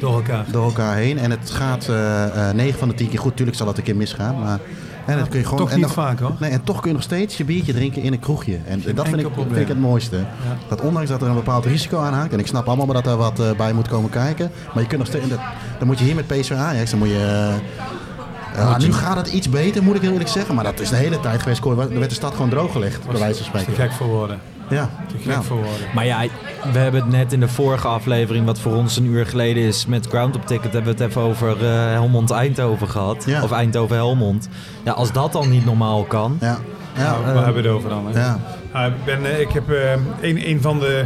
Door 0.00 0.14
elkaar. 0.14 0.44
door 0.50 0.64
elkaar 0.64 0.96
heen. 0.96 1.18
En 1.18 1.30
het 1.30 1.50
gaat 1.50 1.88
eh, 1.88 2.48
eh 2.48 2.54
9 2.54 2.78
van 2.78 2.88
de 2.88 2.94
10 2.94 3.08
keer 3.08 3.18
goed. 3.18 3.36
Tuurlijk 3.36 3.56
zal 3.56 3.66
het 3.66 3.78
een 3.78 3.82
keer 3.84 3.96
misgaan. 3.96 4.38
Maar 4.40 4.58
en 5.06 5.18
dat 5.18 5.28
kun 5.28 5.38
je 5.38 5.44
gewoon, 5.44 5.58
Toch 5.60 5.68
en 5.70 5.76
niet 5.76 5.84
nog- 5.84 5.94
vaak 5.94 6.18
hoor. 6.20 6.32
Nee, 6.38 6.50
en 6.50 6.64
toch 6.64 6.80
kun 6.80 6.88
je 6.88 6.94
nog 6.94 7.02
steeds 7.04 7.36
je 7.36 7.44
biertje 7.44 7.72
drinken 7.72 8.02
in 8.02 8.12
een 8.12 8.18
kroegje. 8.20 8.58
En 8.66 8.80
Geen 8.80 8.94
dat 8.94 9.08
vind 9.08 9.20
ik, 9.20 9.26
vind 9.36 9.56
ik 9.56 9.68
het 9.68 9.80
mooiste. 9.80 10.24
Dat 10.68 10.80
ondanks 10.80 11.08
dat 11.10 11.22
er 11.22 11.28
een 11.28 11.34
bepaald 11.34 11.64
risico 11.64 11.98
aan 11.98 12.12
haakt. 12.12 12.32
En 12.32 12.38
ik 12.38 12.46
snap 12.46 12.66
allemaal 12.66 12.86
maar 12.86 12.94
dat 13.02 13.06
er 13.06 13.16
wat 13.16 13.40
eh, 13.40 13.50
bij 13.56 13.72
moet 13.72 13.88
komen 13.88 14.10
kijken. 14.10 14.50
Maar 14.74 14.82
je 14.82 14.88
kunt 14.88 14.98
nog 15.00 15.08
steeds... 15.08 15.28
dat- 15.28 15.38
Dan 15.78 15.86
moet 15.86 15.98
je 15.98 16.04
hier 16.04 16.14
met 16.14 16.26
PSV 16.26 16.50
Ajax. 16.52 16.90
Dan 16.90 16.98
moet 16.98 17.08
je... 17.08 17.54
eh, 18.54 18.56
ja, 18.56 18.78
nu 18.78 18.92
gaat 18.92 19.16
het 19.16 19.26
iets 19.28 19.48
beter, 19.48 19.82
moet 19.82 19.94
ik 19.96 20.00
heel 20.02 20.10
eerlijk 20.12 20.30
zeggen. 20.30 20.54
Maar 20.54 20.64
dat 20.64 20.80
is 20.80 20.88
de 20.88 20.96
hele 20.96 21.20
tijd 21.20 21.42
geweest. 21.42 21.64
Er 21.64 21.76
werd 21.76 22.08
de 22.08 22.14
stad 22.14 22.34
gewoon 22.34 22.50
drooggelegd, 22.50 23.06
bij 23.10 23.18
wijze 23.18 23.44
van 23.44 23.46
spreken. 23.60 23.82
gek 23.82 23.92
voor 23.92 24.06
woorden. 24.06 24.38
Ja, 24.68 24.90
Te 25.08 25.16
gek 25.16 25.32
ja. 25.32 25.42
voor 25.42 25.56
woorden. 25.56 25.86
Maar 25.94 26.06
ja, 26.06 26.24
we 26.72 26.78
hebben 26.78 27.00
het 27.00 27.10
net 27.10 27.32
in 27.32 27.40
de 27.40 27.48
vorige 27.48 27.88
aflevering, 27.88 28.46
wat 28.46 28.60
voor 28.60 28.74
ons 28.74 28.96
een 28.96 29.06
uur 29.06 29.26
geleden 29.26 29.62
is, 29.62 29.86
met 29.86 30.06
Ground 30.06 30.36
Up 30.36 30.46
Ticket, 30.46 30.72
hebben 30.72 30.96
we 30.96 31.02
het 31.02 31.10
even 31.10 31.22
over 31.22 31.64
eh, 31.64 31.70
Helmond-Eindhoven 31.72 32.88
gehad. 32.88 33.24
Ja. 33.26 33.42
Of 33.42 33.52
Eindhoven-Helmond. 33.52 34.48
Ja, 34.82 34.92
als 34.92 35.12
dat 35.12 35.32
dan 35.32 35.50
niet 35.50 35.64
normaal 35.64 36.04
kan. 36.04 36.36
ja. 36.40 36.58
ja. 36.96 37.02
Nou, 37.02 37.24
waar 37.24 37.44
hebben 37.44 37.62
we 37.62 37.68
het 37.68 37.78
over 37.78 37.88
dan? 37.88 38.06
Hè? 38.06 38.20
ja. 38.20 38.38
Nou, 38.72 38.92
ik, 38.92 39.04
ben, 39.04 39.24
eh, 39.24 39.40
ik 39.40 39.50
heb 39.50 39.70
eh, 39.70 39.92
een, 40.20 40.48
een 40.48 40.60
van 40.60 40.78
de, 40.78 41.04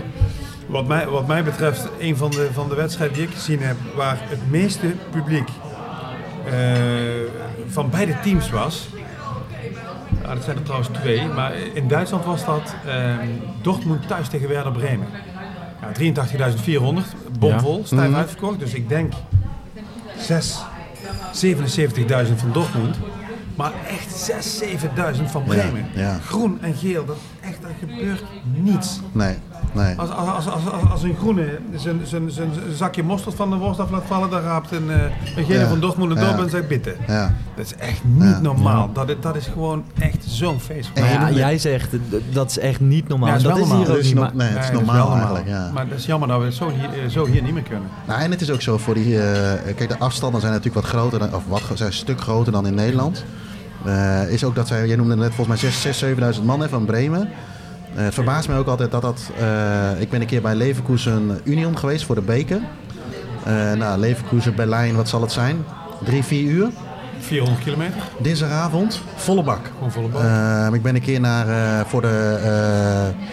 wat 0.67 0.87
mij, 0.87 1.07
wat 1.07 1.27
mij 1.27 1.45
betreft, 1.45 1.89
een 1.99 2.17
van 2.17 2.31
de, 2.31 2.49
van 2.53 2.69
de 2.69 2.75
wedstrijden 2.75 3.17
die 3.17 3.27
ik 3.27 3.35
gezien 3.35 3.61
heb, 3.63 3.77
waar 3.97 4.19
het 4.21 4.51
meeste 4.51 4.87
publiek 5.11 5.49
eh, 6.45 6.53
van 7.69 7.91
beide 7.91 8.15
teams 8.23 8.51
was. 8.51 8.89
Nou, 10.31 10.43
dat 10.43 10.51
zijn 10.51 10.61
er 10.61 10.69
trouwens 10.71 10.99
twee, 11.01 11.27
maar 11.29 11.53
in 11.75 11.89
Duitsland 11.89 12.25
was 12.25 12.45
dat 12.45 12.75
ehm, 12.87 13.27
Dortmund 13.63 14.09
thuis 14.09 14.29
tegen 14.29 14.49
Werder 14.49 14.73
Bremen. 14.73 15.07
Ja, 15.81 15.93
83.400, 15.93 17.15
bomvol, 17.39 17.83
stijf 17.85 18.09
Mhm. 18.09 18.19
uitverkocht. 18.19 18.59
Dus 18.59 18.75
ik 18.75 18.89
denk 18.89 19.13
6, 20.19 20.59
77.000 21.33 22.39
van 22.41 22.53
Dortmund. 22.53 22.97
Maar 23.57 23.73
echt 23.89 24.13
6, 24.17 24.59
7.000 24.59 25.31
van 25.31 25.43
Bremen. 25.45 25.87
ja. 25.95 26.19
Groen 26.19 26.59
en 26.63 26.75
geel, 26.75 27.05
dat 27.05 27.17
gebeurt 27.81 28.23
niets. 28.55 29.01
Nee, 29.13 29.35
nee. 29.73 29.95
Als, 29.99 30.11
als, 30.11 30.47
als, 30.49 30.63
als, 30.91 31.03
een 31.03 31.17
groene 31.19 31.59
zijn, 31.77 32.01
zijn, 32.05 32.31
zijn 32.31 32.51
zakje 32.75 33.03
mosterd 33.03 33.35
van 33.35 33.51
de 33.51 33.57
worst 33.57 33.81
af 33.81 33.91
laat 33.91 34.03
vallen, 34.07 34.31
dan 34.31 34.41
raapt 34.43 34.71
een, 34.73 34.91
eh, 34.91 35.03
een 35.37 35.45
gele 35.45 35.59
Ja. 35.59 35.69
van 35.69 35.81
Dortmund 35.81 36.11
het 36.11 36.21
Ja. 36.21 36.39
en 36.39 36.51
zegt 36.51 36.69
bitte. 36.69 36.95
Ja. 37.07 37.35
Dat 37.57 37.65
is 37.65 37.75
echt 37.75 38.01
niet 38.05 38.23
Ja. 38.23 38.41
normaal. 38.41 38.93
Dat, 38.93 39.09
is- 39.09 39.17
dat 39.21 39.37
is 39.37 39.47
gewoon 39.47 39.85
echt 39.99 40.25
zo'n 40.27 40.61
feest. 40.61 40.91
En 40.95 41.05
ja, 41.05 41.31
jij 41.31 41.59
zegt, 41.59 41.91
d- 41.91 41.97
dat 42.35 42.51
is 42.51 42.59
echt 42.59 42.81
niet 42.81 43.09
normaal. 43.09 43.29
Ja, 43.29 43.35
het 43.35 43.43
is 43.43 43.49
dat 43.49 43.59
is 43.59 43.67
normaal. 43.67 43.87
hier 43.87 43.97
ook 43.97 44.03
niet. 44.03 44.15
maar- 44.15 44.31
nee, 44.35 44.49
het 44.49 44.65
is 44.65 44.71
normaal, 44.71 45.13
eigenlijk. 45.15 45.49
Ja. 45.49 45.71
Maar 45.75 45.89
dat 45.89 45.99
is 45.99 46.07
jammer 46.07 46.29
dat 46.29 46.39
we 46.39 46.45
het 46.45 46.55
zo 46.55 46.71
hier, 46.71 47.03
eh, 47.05 47.09
zo 47.11 47.27
hier 47.27 47.43
niet 47.43 47.53
meer 47.55 47.63
kunnen. 47.63 47.89
Nou, 48.07 48.21
en 48.21 48.31
het 48.31 48.41
is 48.41 48.51
ook 48.51 48.63
zo 48.63 48.79
voor 48.79 48.95
die. 48.95 49.23
eh, 49.23 49.75
kijk, 49.77 49.89
de 49.89 49.99
afstanden 49.99 50.41
zijn 50.41 50.53
natuurlijk 50.53 50.85
wat 50.87 50.93
groter, 50.95 51.19
dan, 51.19 51.35
of 51.35 51.43
wat, 51.49 51.63
zijn 51.75 51.89
een 51.89 51.95
stuk 51.95 52.21
groter 52.21 52.53
dan 52.53 52.67
in 52.67 52.75
Nederland. 52.75 53.25
Eh, 53.85 54.31
is 54.33 54.45
ook 54.45 54.55
dat 54.55 54.69
zij, 54.69 54.87
jij 54.87 54.97
noemde 54.97 55.17
net 55.17 55.35
volgens 55.35 55.63
mij 55.63 55.71
6.000, 55.71 55.81
6.000, 55.81 55.99
7.000 56.41 56.45
man 56.47 56.61
hè, 56.61 56.69
van 56.69 56.85
Bremen. 56.85 57.29
Eh, 57.95 58.05
het 58.05 58.15
verbaast 58.15 58.49
mij 58.49 58.57
ook 58.59 58.67
altijd 58.67 58.91
dat 58.91 59.03
dat. 59.03 59.31
eh, 59.39 60.01
ik 60.01 60.11
ben 60.11 60.21
een 60.21 60.27
keer 60.27 60.43
bij 60.43 60.55
Leverkusen 60.55 61.41
Union 61.45 61.79
geweest 61.79 62.05
voor 62.05 62.15
de 62.15 62.21
beker. 62.21 62.61
Eh, 63.45 63.73
Eh 63.73 63.79
nou, 63.79 63.99
Leverkusen, 63.99 64.55
Berlijn, 64.55 64.95
wat 64.97 65.09
zal 65.09 65.21
het 65.21 65.33
zijn? 65.33 65.65
Drie, 66.05 66.25
vier 66.25 66.51
uur. 66.51 66.69
400 67.21 67.63
kilometer, 67.65 67.97
Dinsdagavond, 68.19 69.01
volle 69.17 69.43
bak. 69.43 69.59
gewoon 69.75 69.93
volle 69.93 70.09
bak. 70.09 70.23
Eh, 70.23 70.69
ik 70.73 70.83
ben 70.83 70.95
een 70.95 71.01
keer 71.01 71.21
naar, 71.21 71.49
eh, 71.49 71.85
voor 71.87 72.01
de 72.03 72.41
eh, 72.43 73.27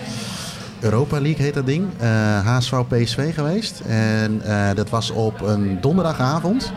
Europa 0.80 1.22
League, 1.22 1.46
heet 1.46 1.54
dat 1.54 1.66
ding, 1.66 1.86
eh 1.98 2.46
HSV 2.46 2.74
PSV 2.88 3.34
geweest. 3.34 3.80
En 3.88 4.42
eh, 4.44 4.76
dat 4.76 4.90
was 4.90 5.12
op 5.12 5.42
een 5.42 5.78
donderdagavond. 5.82 6.72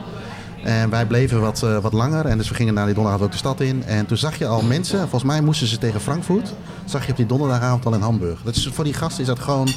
En 0.65 0.91
wij 0.91 1.07
bleven 1.07 1.41
wat, 1.41 1.63
eh, 1.63 1.79
wat 1.79 1.93
langer. 1.93 2.27
En 2.27 2.39
dus 2.39 2.49
we 2.49 2.55
gingen 2.55 2.75
naar 2.75 2.87
die 2.87 2.95
donderdagavond 2.95 3.35
ook 3.35 3.41
de 3.43 3.49
stad 3.49 3.61
in. 3.61 3.85
En 3.85 4.07
toen 4.07 4.17
zag 4.17 4.39
je 4.39 4.47
al 4.47 4.63
mensen, 4.63 4.99
volgens 4.99 5.23
mij 5.23 5.41
moesten 5.41 5.67
ze 5.67 5.79
tegen 5.79 6.01
Frankfurt. 6.01 6.55
Zag 6.85 7.05
je 7.05 7.11
op 7.11 7.17
die 7.17 7.27
donderdagavond 7.27 7.87
al 7.87 7.95
in 7.95 8.01
Hamburg. 8.01 8.43
Dat 8.43 8.57
is, 8.57 8.69
voor 8.73 8.85
die 8.85 8.95
gasten 8.95 9.21
is 9.21 9.27
dat 9.27 9.39
gewoon 9.39 9.69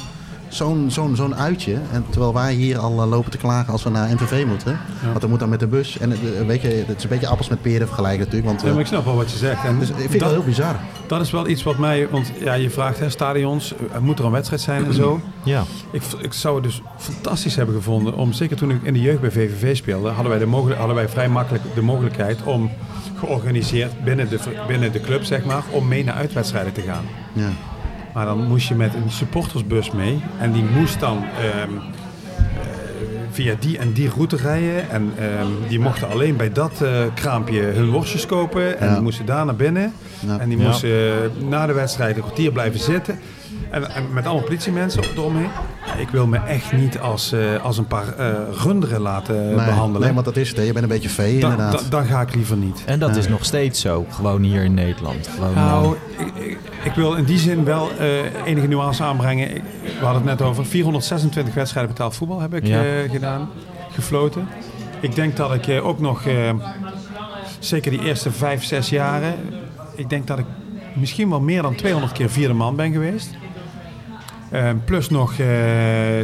zo'n 0.54 0.90
zo'n 0.90 1.16
zo'n 1.16 1.34
uitje. 1.34 1.78
En 1.92 2.04
terwijl 2.10 2.34
wij 2.34 2.52
hier 2.52 2.78
al 2.78 3.02
eh, 3.02 3.08
lopen 3.08 3.30
te 3.30 3.38
klagen 3.38 3.72
als 3.72 3.82
we 3.82 3.90
naar 3.90 4.08
MVV 4.14 4.44
moeten. 4.46 4.78
Want 5.04 5.20
dan 5.20 5.30
moet 5.30 5.38
dan 5.38 5.48
met 5.48 5.60
de 5.60 5.66
bus. 5.66 5.98
En 5.98 6.12
eh, 6.12 6.18
weet 6.46 6.62
je, 6.62 6.68
het 6.86 6.96
is 6.96 7.02
een 7.02 7.08
beetje 7.08 7.26
appels 7.26 7.48
met 7.48 7.62
peren 7.62 7.86
vergelijken 7.86 8.18
natuurlijk. 8.18 8.46
Want, 8.46 8.62
Ja, 8.62 8.70
maar 8.70 8.80
ik 8.80 8.86
snap 8.86 9.04
wel 9.04 9.16
wat 9.16 9.30
je 9.30 9.36
zegt. 9.38 9.64
En 9.64 9.78
dus 9.78 9.88
ik 9.88 9.94
vind 9.94 10.10
het 10.10 10.20
dat, 10.20 10.28
wel 10.28 10.38
heel 10.38 10.48
bizar. 10.48 10.76
dat 11.06 11.20
is 11.20 11.30
wel 11.30 11.48
iets 11.48 11.62
wat 11.62 11.78
mij... 11.78 12.08
Want 12.08 12.32
ja, 12.40 12.54
je 12.54 12.70
vraagt, 12.70 12.98
hè, 12.98 13.10
stadions, 13.10 13.74
moet 14.00 14.18
er 14.18 14.24
een 14.24 14.30
wedstrijd 14.30 14.62
zijn 14.62 14.84
en 14.84 14.94
zo? 14.94 15.20
Ja. 15.44 15.64
Ik, 15.90 16.02
ik 16.20 16.32
zou 16.32 16.54
het 16.54 16.64
dus 16.64 16.82
fantastisch 16.96 17.56
hebben 17.56 17.74
gevonden 17.74 18.14
om, 18.14 18.32
zeker 18.32 18.56
toen 18.56 18.70
ik 18.70 18.82
in 18.82 18.92
de 18.92 19.00
jeugd 19.00 19.20
bij 19.20 19.30
VVV 19.30 19.76
speelde, 19.76 20.08
hadden 20.08 20.30
wij, 20.30 20.38
de 20.38 20.46
mogelijk, 20.46 20.78
hadden 20.78 20.96
wij 20.96 21.08
vrij 21.08 21.28
makkelijk 21.28 21.64
de 21.74 21.82
mogelijkheid 21.82 22.42
om 22.44 22.70
georganiseerd 23.18 24.04
binnen 24.04 24.28
de, 24.28 24.38
binnen 24.66 24.92
de 24.92 25.00
club, 25.00 25.24
zeg 25.24 25.44
maar, 25.44 25.62
om 25.70 25.88
mee 25.88 26.04
naar 26.04 26.14
uitwedstrijden 26.14 26.72
te 26.72 26.80
gaan. 26.80 27.04
Ja. 27.32 27.48
Maar 28.14 28.26
dan 28.26 28.46
moest 28.46 28.68
je 28.68 28.74
met 28.74 28.94
een 28.94 29.10
supportersbus 29.10 29.90
mee 29.90 30.22
en 30.38 30.52
die 30.52 30.64
moest 30.78 31.00
dan 31.00 31.16
ehm, 31.24 31.70
eh, 32.38 32.66
via 33.30 33.54
die 33.60 33.78
en 33.78 33.92
die 33.92 34.08
route 34.08 34.36
rijden. 34.36 34.90
En 34.90 35.12
ehm, 35.18 35.46
die 35.68 35.78
mochten 35.80 36.08
alleen 36.08 36.36
bij 36.36 36.52
dat 36.52 36.80
eh, 36.82 36.90
kraampje 37.14 37.60
hun 37.60 37.90
worstjes 37.90 38.26
kopen 38.26 38.78
en 38.78 38.86
Ja. 38.86 38.92
die 38.92 39.02
moesten 39.02 39.26
daar 39.26 39.44
naar 39.44 39.56
binnen. 39.56 39.92
Ja. 40.26 40.38
En 40.38 40.48
die 40.48 40.58
moesten 40.58 40.90
eh, 40.90 41.48
na 41.48 41.66
de 41.66 41.72
wedstrijd 41.72 42.16
een 42.16 42.22
kwartier 42.22 42.52
blijven 42.52 42.80
zitten. 42.80 43.18
En, 43.74 43.90
en 43.90 44.12
met 44.12 44.24
allemaal 44.26 44.44
politiemensen 44.44 45.02
eromheen. 45.16 45.48
Ik 45.98 46.08
wil 46.08 46.26
me 46.26 46.36
echt 46.38 46.72
niet 46.72 46.98
als, 46.98 47.32
eh, 47.32 47.62
als 47.64 47.78
een 47.78 47.86
paar 47.86 48.16
eh, 48.18 48.30
runderen 48.64 49.00
laten 49.00 49.46
Nee, 49.46 49.54
behandelen. 49.54 50.00
Nee, 50.00 50.12
want 50.12 50.24
dat 50.26 50.36
is 50.36 50.48
het. 50.48 50.56
hè. 50.56 50.62
Je 50.62 50.72
bent 50.72 50.84
een 50.84 50.90
beetje 50.90 51.08
vee 51.08 51.40
Dan- 51.40 51.50
inderdaad. 51.50 51.80
dan- 51.80 51.90
dan 51.90 52.04
ga 52.04 52.20
ik 52.20 52.34
liever 52.34 52.56
niet. 52.56 52.82
En 52.86 52.98
dat 52.98 53.16
is 53.16 53.28
nog 53.28 53.44
steeds 53.44 53.80
zo, 53.80 54.06
gewoon 54.10 54.42
hier 54.42 54.64
in 54.64 54.74
Nederland. 54.74 55.28
Gewoon, 55.28 55.54
Nou, 55.54 55.96
eh, 56.18 56.44
ik, 56.84 56.92
wil 56.94 57.14
in 57.14 57.24
die 57.24 57.38
zin 57.38 57.64
wel 57.64 57.90
eh, 57.98 58.08
enige 58.44 58.66
nuance 58.66 59.02
aanbrengen. 59.02 59.54
Ik- 59.56 59.62
we 59.98 60.04
hadden 60.04 60.28
het 60.28 60.38
net 60.38 60.48
over 60.48 60.66
426 60.66 61.54
wedstrijden 61.54 61.92
betaald 61.92 62.16
voetbal 62.16 62.40
heb 62.40 62.54
ik 62.54 62.66
Ja. 62.66 62.82
eh, 62.84 63.10
gedaan, 63.10 63.48
gefloten. 63.92 64.48
Ik 65.00 65.14
denk 65.14 65.36
dat 65.36 65.54
ik 65.68 65.80
ook 65.84 66.00
nog, 66.00 66.26
eh, 66.26 66.34
zeker 67.58 67.90
die 67.90 68.02
eerste 68.04 68.30
vijf, 68.30 68.64
zes 68.64 68.88
jaren, 68.88 69.34
ik 69.94 70.08
denk 70.10 70.26
dat 70.26 70.38
ik 70.38 70.46
misschien 70.94 71.30
wel 71.30 71.40
meer 71.40 71.62
dan 71.62 71.74
200 71.74 72.12
keer 72.12 72.30
vierde 72.30 72.54
man 72.54 72.76
ben 72.76 72.92
geweest. 72.92 73.30
Eh, 74.54 74.70
plus 74.84 75.08
nog 75.10 75.30
eh, 75.32 75.46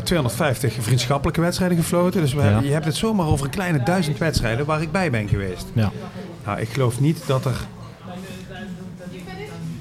250 0.04 0.76
vriendschappelijke 0.80 1.40
wedstrijden 1.40 1.76
gefloten. 1.78 2.20
Dus 2.20 2.32
we 2.32 2.38
Ja. 2.38 2.44
hebben- 2.44 2.64
je 2.64 2.72
hebt 2.72 2.84
het 2.84 2.96
zomaar 2.96 3.26
over 3.26 3.44
een 3.44 3.50
kleine 3.50 3.82
duizend 3.82 4.18
wedstrijden 4.18 4.66
waar 4.66 4.82
ik 4.82 4.92
bij 4.92 5.10
ben 5.10 5.28
geweest. 5.28 5.66
ja. 5.72 5.90
Nou, 6.44 6.60
ik 6.60 6.68
geloof 6.68 7.00
niet 7.00 7.22
dat 7.26 7.44
er, 7.44 7.56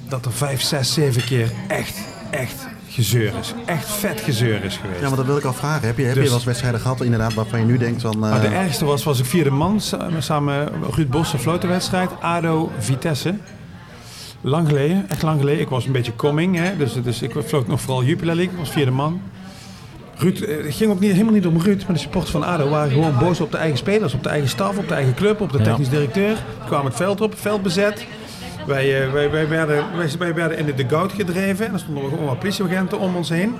dat 0.09 0.25
er 0.25 0.31
vijf, 0.31 0.61
zes, 0.61 0.93
zeven 0.93 1.23
keer 1.23 1.51
echt, 1.67 1.97
echt 2.29 2.67
gezeur 2.89 3.33
is. 3.39 3.53
Echt 3.65 3.89
vet 3.89 4.19
gezeur 4.21 4.63
is 4.63 4.77
geweest. 4.77 5.01
Ja, 5.01 5.07
maar 5.07 5.17
dat 5.17 5.25
wil 5.25 5.37
ik 5.37 5.43
al 5.43 5.53
vragen. 5.53 5.87
Heb 5.87 5.97
je, 5.97 6.03
heb 6.03 6.13
je 6.13 6.19
Dus- 6.19 6.27
wel 6.29 6.37
eens 6.37 6.45
wedstrijden 6.47 6.79
gehad 6.79 7.01
inderdaad, 7.01 7.33
waarvan 7.33 7.59
je 7.59 7.65
nu 7.65 7.77
denkt 7.77 8.01
van... 8.01 8.13
eh, 8.13 8.19
Maar 8.19 8.41
de 8.41 8.47
ergste 8.47 8.85
was, 8.85 9.03
was 9.03 9.19
ik 9.19 9.25
vierde 9.25 9.49
man 9.51 9.79
samen, 9.81 10.23
samen 10.23 10.69
Ruud 10.91 11.09
Bos, 11.09 11.33
een 11.33 11.39
flotenwedstrijd. 11.39 12.09
ADO 12.21 12.71
Vitesse. 12.79 13.33
Lang 14.41 14.67
geleden, 14.67 15.05
echt 15.09 15.21
lang 15.21 15.39
geleden. 15.39 15.61
Ik 15.61 15.69
was 15.69 15.85
een 15.85 15.91
beetje 15.91 16.15
coming, 16.15 16.55
hè? 16.55 16.77
Dus, 16.77 16.93
dus 17.03 17.21
ik 17.21 17.31
floot 17.45 17.67
nog 17.67 17.81
vooral 17.81 18.03
Jupiler 18.03 18.35
League. 18.35 18.53
Ik 18.53 18.59
was 18.59 18.69
vierde 18.69 18.91
man. 18.91 19.21
Ruud, 20.15 20.41
eh, 20.41 20.65
het 20.65 20.75
ging 20.75 20.91
ook 20.91 20.99
niet, 20.99 21.11
helemaal 21.11 21.33
niet 21.33 21.45
om 21.47 21.61
Ruud, 21.61 21.83
maar 21.83 21.93
de 21.95 22.01
supporters 22.01 22.31
van 22.31 22.43
ADO 22.43 22.69
waren 22.69 22.91
gewoon 22.91 23.17
boos 23.19 23.39
op 23.41 23.51
de 23.51 23.57
eigen 23.57 23.77
spelers, 23.77 24.13
op 24.13 24.23
de 24.23 24.29
eigen 24.29 24.49
staf, 24.49 24.77
op 24.77 24.87
de 24.87 24.93
eigen 24.93 25.13
club, 25.13 25.41
op 25.41 25.51
de 25.51 25.57
Ja. 25.57 25.63
technisch 25.63 25.89
directeur. 25.89 26.27
Die 26.33 26.65
kwamen 26.67 26.85
het 26.85 26.95
veld 26.95 27.21
op, 27.21 27.31
het 27.31 27.39
veld 27.39 27.61
bezet. 27.63 28.05
Wij, 28.67 29.03
eh, 29.05 29.11
wij, 29.11 29.31
wij, 29.31 29.47
werden, 29.47 29.83
wij, 29.97 30.09
wij 30.19 30.33
werden 30.33 30.57
in 30.57 30.65
de 30.65 30.73
dugout 30.73 31.11
gedreven 31.13 31.65
en 31.67 31.73
er 31.73 31.79
stonden 31.79 32.03
gewoon 32.09 32.25
wat 32.25 32.39
politieagenten 32.39 32.99
om 32.99 33.15
ons 33.15 33.29
heen. 33.29 33.55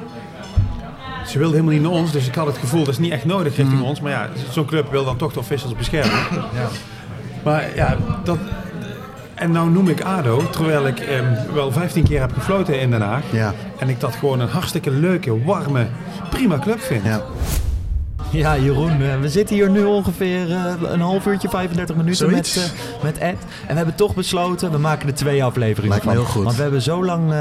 Ze 1.28 1.38
wilden 1.38 1.56
helemaal 1.60 1.80
niet 1.82 1.90
naar 1.92 2.00
ons, 2.02 2.12
dus 2.12 2.28
ik 2.28 2.36
had 2.36 2.46
het 2.48 2.58
gevoel 2.58 2.80
dat 2.84 2.94
is 2.94 2.98
niet 3.00 3.12
echt 3.12 3.26
nodig 3.26 3.56
richting 3.56 3.82
ons. 3.82 4.02
Maar 4.02 4.12
ja, 4.12 4.30
zo'n 4.52 4.66
club 4.66 4.92
wil 4.92 5.06
dan 5.06 5.18
toch 5.18 5.34
de 5.34 5.40
officials 5.40 5.76
beschermen. 5.76 6.20
Maar 7.44 7.76
ja, 7.76 7.98
dat... 8.24 8.38
En 9.40 9.52
nou 9.52 9.70
noem 9.70 9.88
ik 9.88 10.02
ADO, 10.02 10.50
terwijl 10.50 10.88
ik 10.88 11.00
ehm, 11.00 11.54
wel 11.54 11.72
15 11.72 12.04
keer 12.04 12.20
heb 12.20 12.34
gefloten 12.34 12.80
in 12.80 12.92
Den 12.92 13.02
Haag. 13.02 13.24
Ja, 13.32 13.54
En 13.78 13.90
ik 13.90 14.00
dat 14.00 14.16
gewoon 14.16 14.40
een 14.40 14.48
hartstikke 14.50 14.92
leuke, 14.92 15.44
warme, 15.44 15.88
prima 16.30 16.60
club 16.60 16.80
vind. 16.80 17.04
ja. 17.04 17.22
Ja, 18.32 18.58
Jeroen, 18.58 19.02
eh, 19.02 19.20
we 19.20 19.30
zitten 19.30 19.56
hier 19.56 19.70
nu 19.70 19.84
ongeveer 19.84 20.52
eh, 20.52 20.74
een 20.82 21.02
half 21.02 21.26
uurtje, 21.26 21.50
35 21.50 21.96
minuten 21.96 22.32
met, 22.32 22.48
Zoiets. 22.48 22.74
eh, 22.74 23.04
met 23.04 23.18
Ed. 23.18 23.36
En 23.62 23.68
we 23.68 23.74
hebben 23.74 23.96
toch 23.96 24.16
besloten, 24.16 24.72
we 24.72 24.78
maken 24.78 25.08
er 25.08 25.14
twee 25.16 25.44
afleveringen 25.44 25.90
Lijkt 25.90 26.06
me 26.06 26.12
van. 26.14 26.22
heel 26.22 26.32
goed. 26.32 26.44
Want 26.44 26.56
we 26.56 26.62
hebben 26.62 26.82
zo 26.82 27.06
lang 27.06 27.34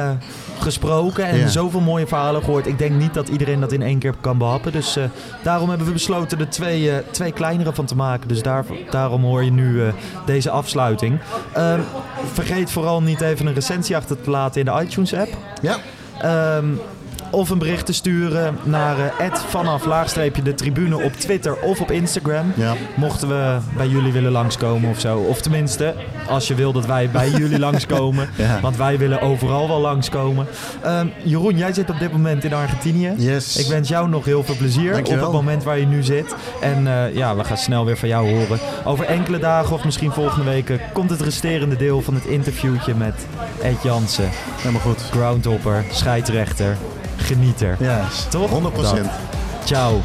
gesproken 0.59 1.25
en 1.25 1.39
Ja. 1.39 1.47
zoveel 1.49 1.81
mooie 1.81 2.07
verhalen 2.07 2.43
gehoord. 2.43 2.67
Ik 2.67 2.79
denk 2.79 2.93
niet 2.93 3.15
dat 3.15 3.29
iedereen 3.29 3.61
dat 3.61 3.73
in 3.73 3.83
één 3.83 3.99
keer 3.99 4.15
kan 4.21 4.39
behappen. 4.39 4.73
Dus 4.73 4.97
daarom 5.43 5.69
hebben 5.69 5.87
we 5.87 5.93
besloten 5.93 6.39
er 6.41 6.49
twee, 6.49 6.91
twee 7.11 7.33
kleinere 7.33 7.73
van 7.73 7.85
te 7.85 7.97
maken. 7.97 8.29
Dus 8.29 8.43
daar, 8.43 8.65
daarom 8.91 9.23
hoor 9.25 9.45
je 9.45 9.51
nu 9.53 9.83
deze 10.27 10.51
afsluiting. 10.51 11.19
Ehm, 11.53 11.81
vergeet 12.33 12.71
vooral 12.71 13.03
niet 13.03 13.21
even 13.21 13.47
een 13.47 13.55
recensie 13.55 13.97
achter 13.97 14.21
te 14.21 14.31
laten 14.31 14.61
in 14.61 14.67
de 14.75 14.81
iTunes-app. 14.85 15.37
Ja, 15.63 15.77
Ehm, 16.21 16.65
of 17.31 17.51
een 17.51 17.59
bericht 17.59 17.87
te 17.87 17.93
sturen 17.93 18.59
naar 18.63 18.97
eh 19.19 19.39
vanaf 19.49 19.85
laagstreepje 19.85 20.43
de 20.43 20.55
tribune 20.55 21.03
op 21.03 21.13
Twitter 21.13 21.57
of 21.61 21.81
op 21.81 21.91
Instagram. 21.91 22.53
ja. 22.57 22.75
Mochten 22.97 23.29
we 23.29 23.57
bij 23.77 23.89
jullie 23.89 24.13
willen 24.13 24.33
langskomen 24.33 24.91
of 24.91 25.01
zo. 25.01 25.19
Of 25.19 25.41
tenminste, 25.41 25.95
als 26.29 26.49
je 26.49 26.55
wil 26.55 26.73
dat 26.73 26.87
wij 26.87 27.11
bij 27.11 27.31
jullie 27.31 27.59
langskomen. 27.69 28.29
Ja. 28.37 28.61
Want 28.61 28.77
wij 28.77 28.99
willen 28.99 29.21
overal 29.21 29.69
wel 29.69 29.81
langskomen. 29.81 30.47
Ehm, 30.83 31.07
Jeroen, 31.23 31.57
jij 31.57 31.73
zit 31.73 31.91
op 31.91 31.99
dit 31.99 32.13
moment 32.13 32.45
in 32.45 32.53
Argentinië. 32.55 33.13
Yes. 33.17 33.57
Ik 33.57 33.67
wens 33.67 33.89
jou 33.89 34.09
nog 34.09 34.25
heel 34.25 34.43
veel 34.45 34.57
plezier 34.57 34.93
Dankjewel. 34.93 35.27
op 35.27 35.33
het 35.33 35.43
moment 35.43 35.65
waar 35.65 35.79
je 35.79 35.87
nu 35.87 36.03
zit. 36.03 36.35
En 36.61 36.87
eh, 36.87 37.15
ja, 37.15 37.37
we 37.37 37.45
gaan 37.45 37.57
snel 37.57 37.85
weer 37.85 37.97
van 37.99 38.09
jou 38.09 38.31
horen. 38.35 38.59
Over 38.85 39.05
enkele 39.05 39.39
dagen 39.39 39.75
of 39.75 39.85
misschien 39.85 40.13
volgende 40.13 40.51
week 40.51 40.71
eh, 40.71 40.77
komt 40.93 41.11
het 41.11 41.21
resterende 41.21 41.77
deel 41.77 42.01
van 42.01 42.15
het 42.15 42.25
interviewtje 42.25 42.95
met 42.95 43.27
Ed 43.63 43.83
Jansen. 43.83 44.29
Helemaal 44.57 44.81
goed. 44.81 45.03
Groundhopper, 45.11 45.85
scheidsrechter, 45.91 46.77
genieter. 47.29 47.77
Ja, 47.81 48.09
Toch? 48.31 48.51
100 48.51 48.75
Dat. 48.75 48.99
Ciao. 49.65 50.01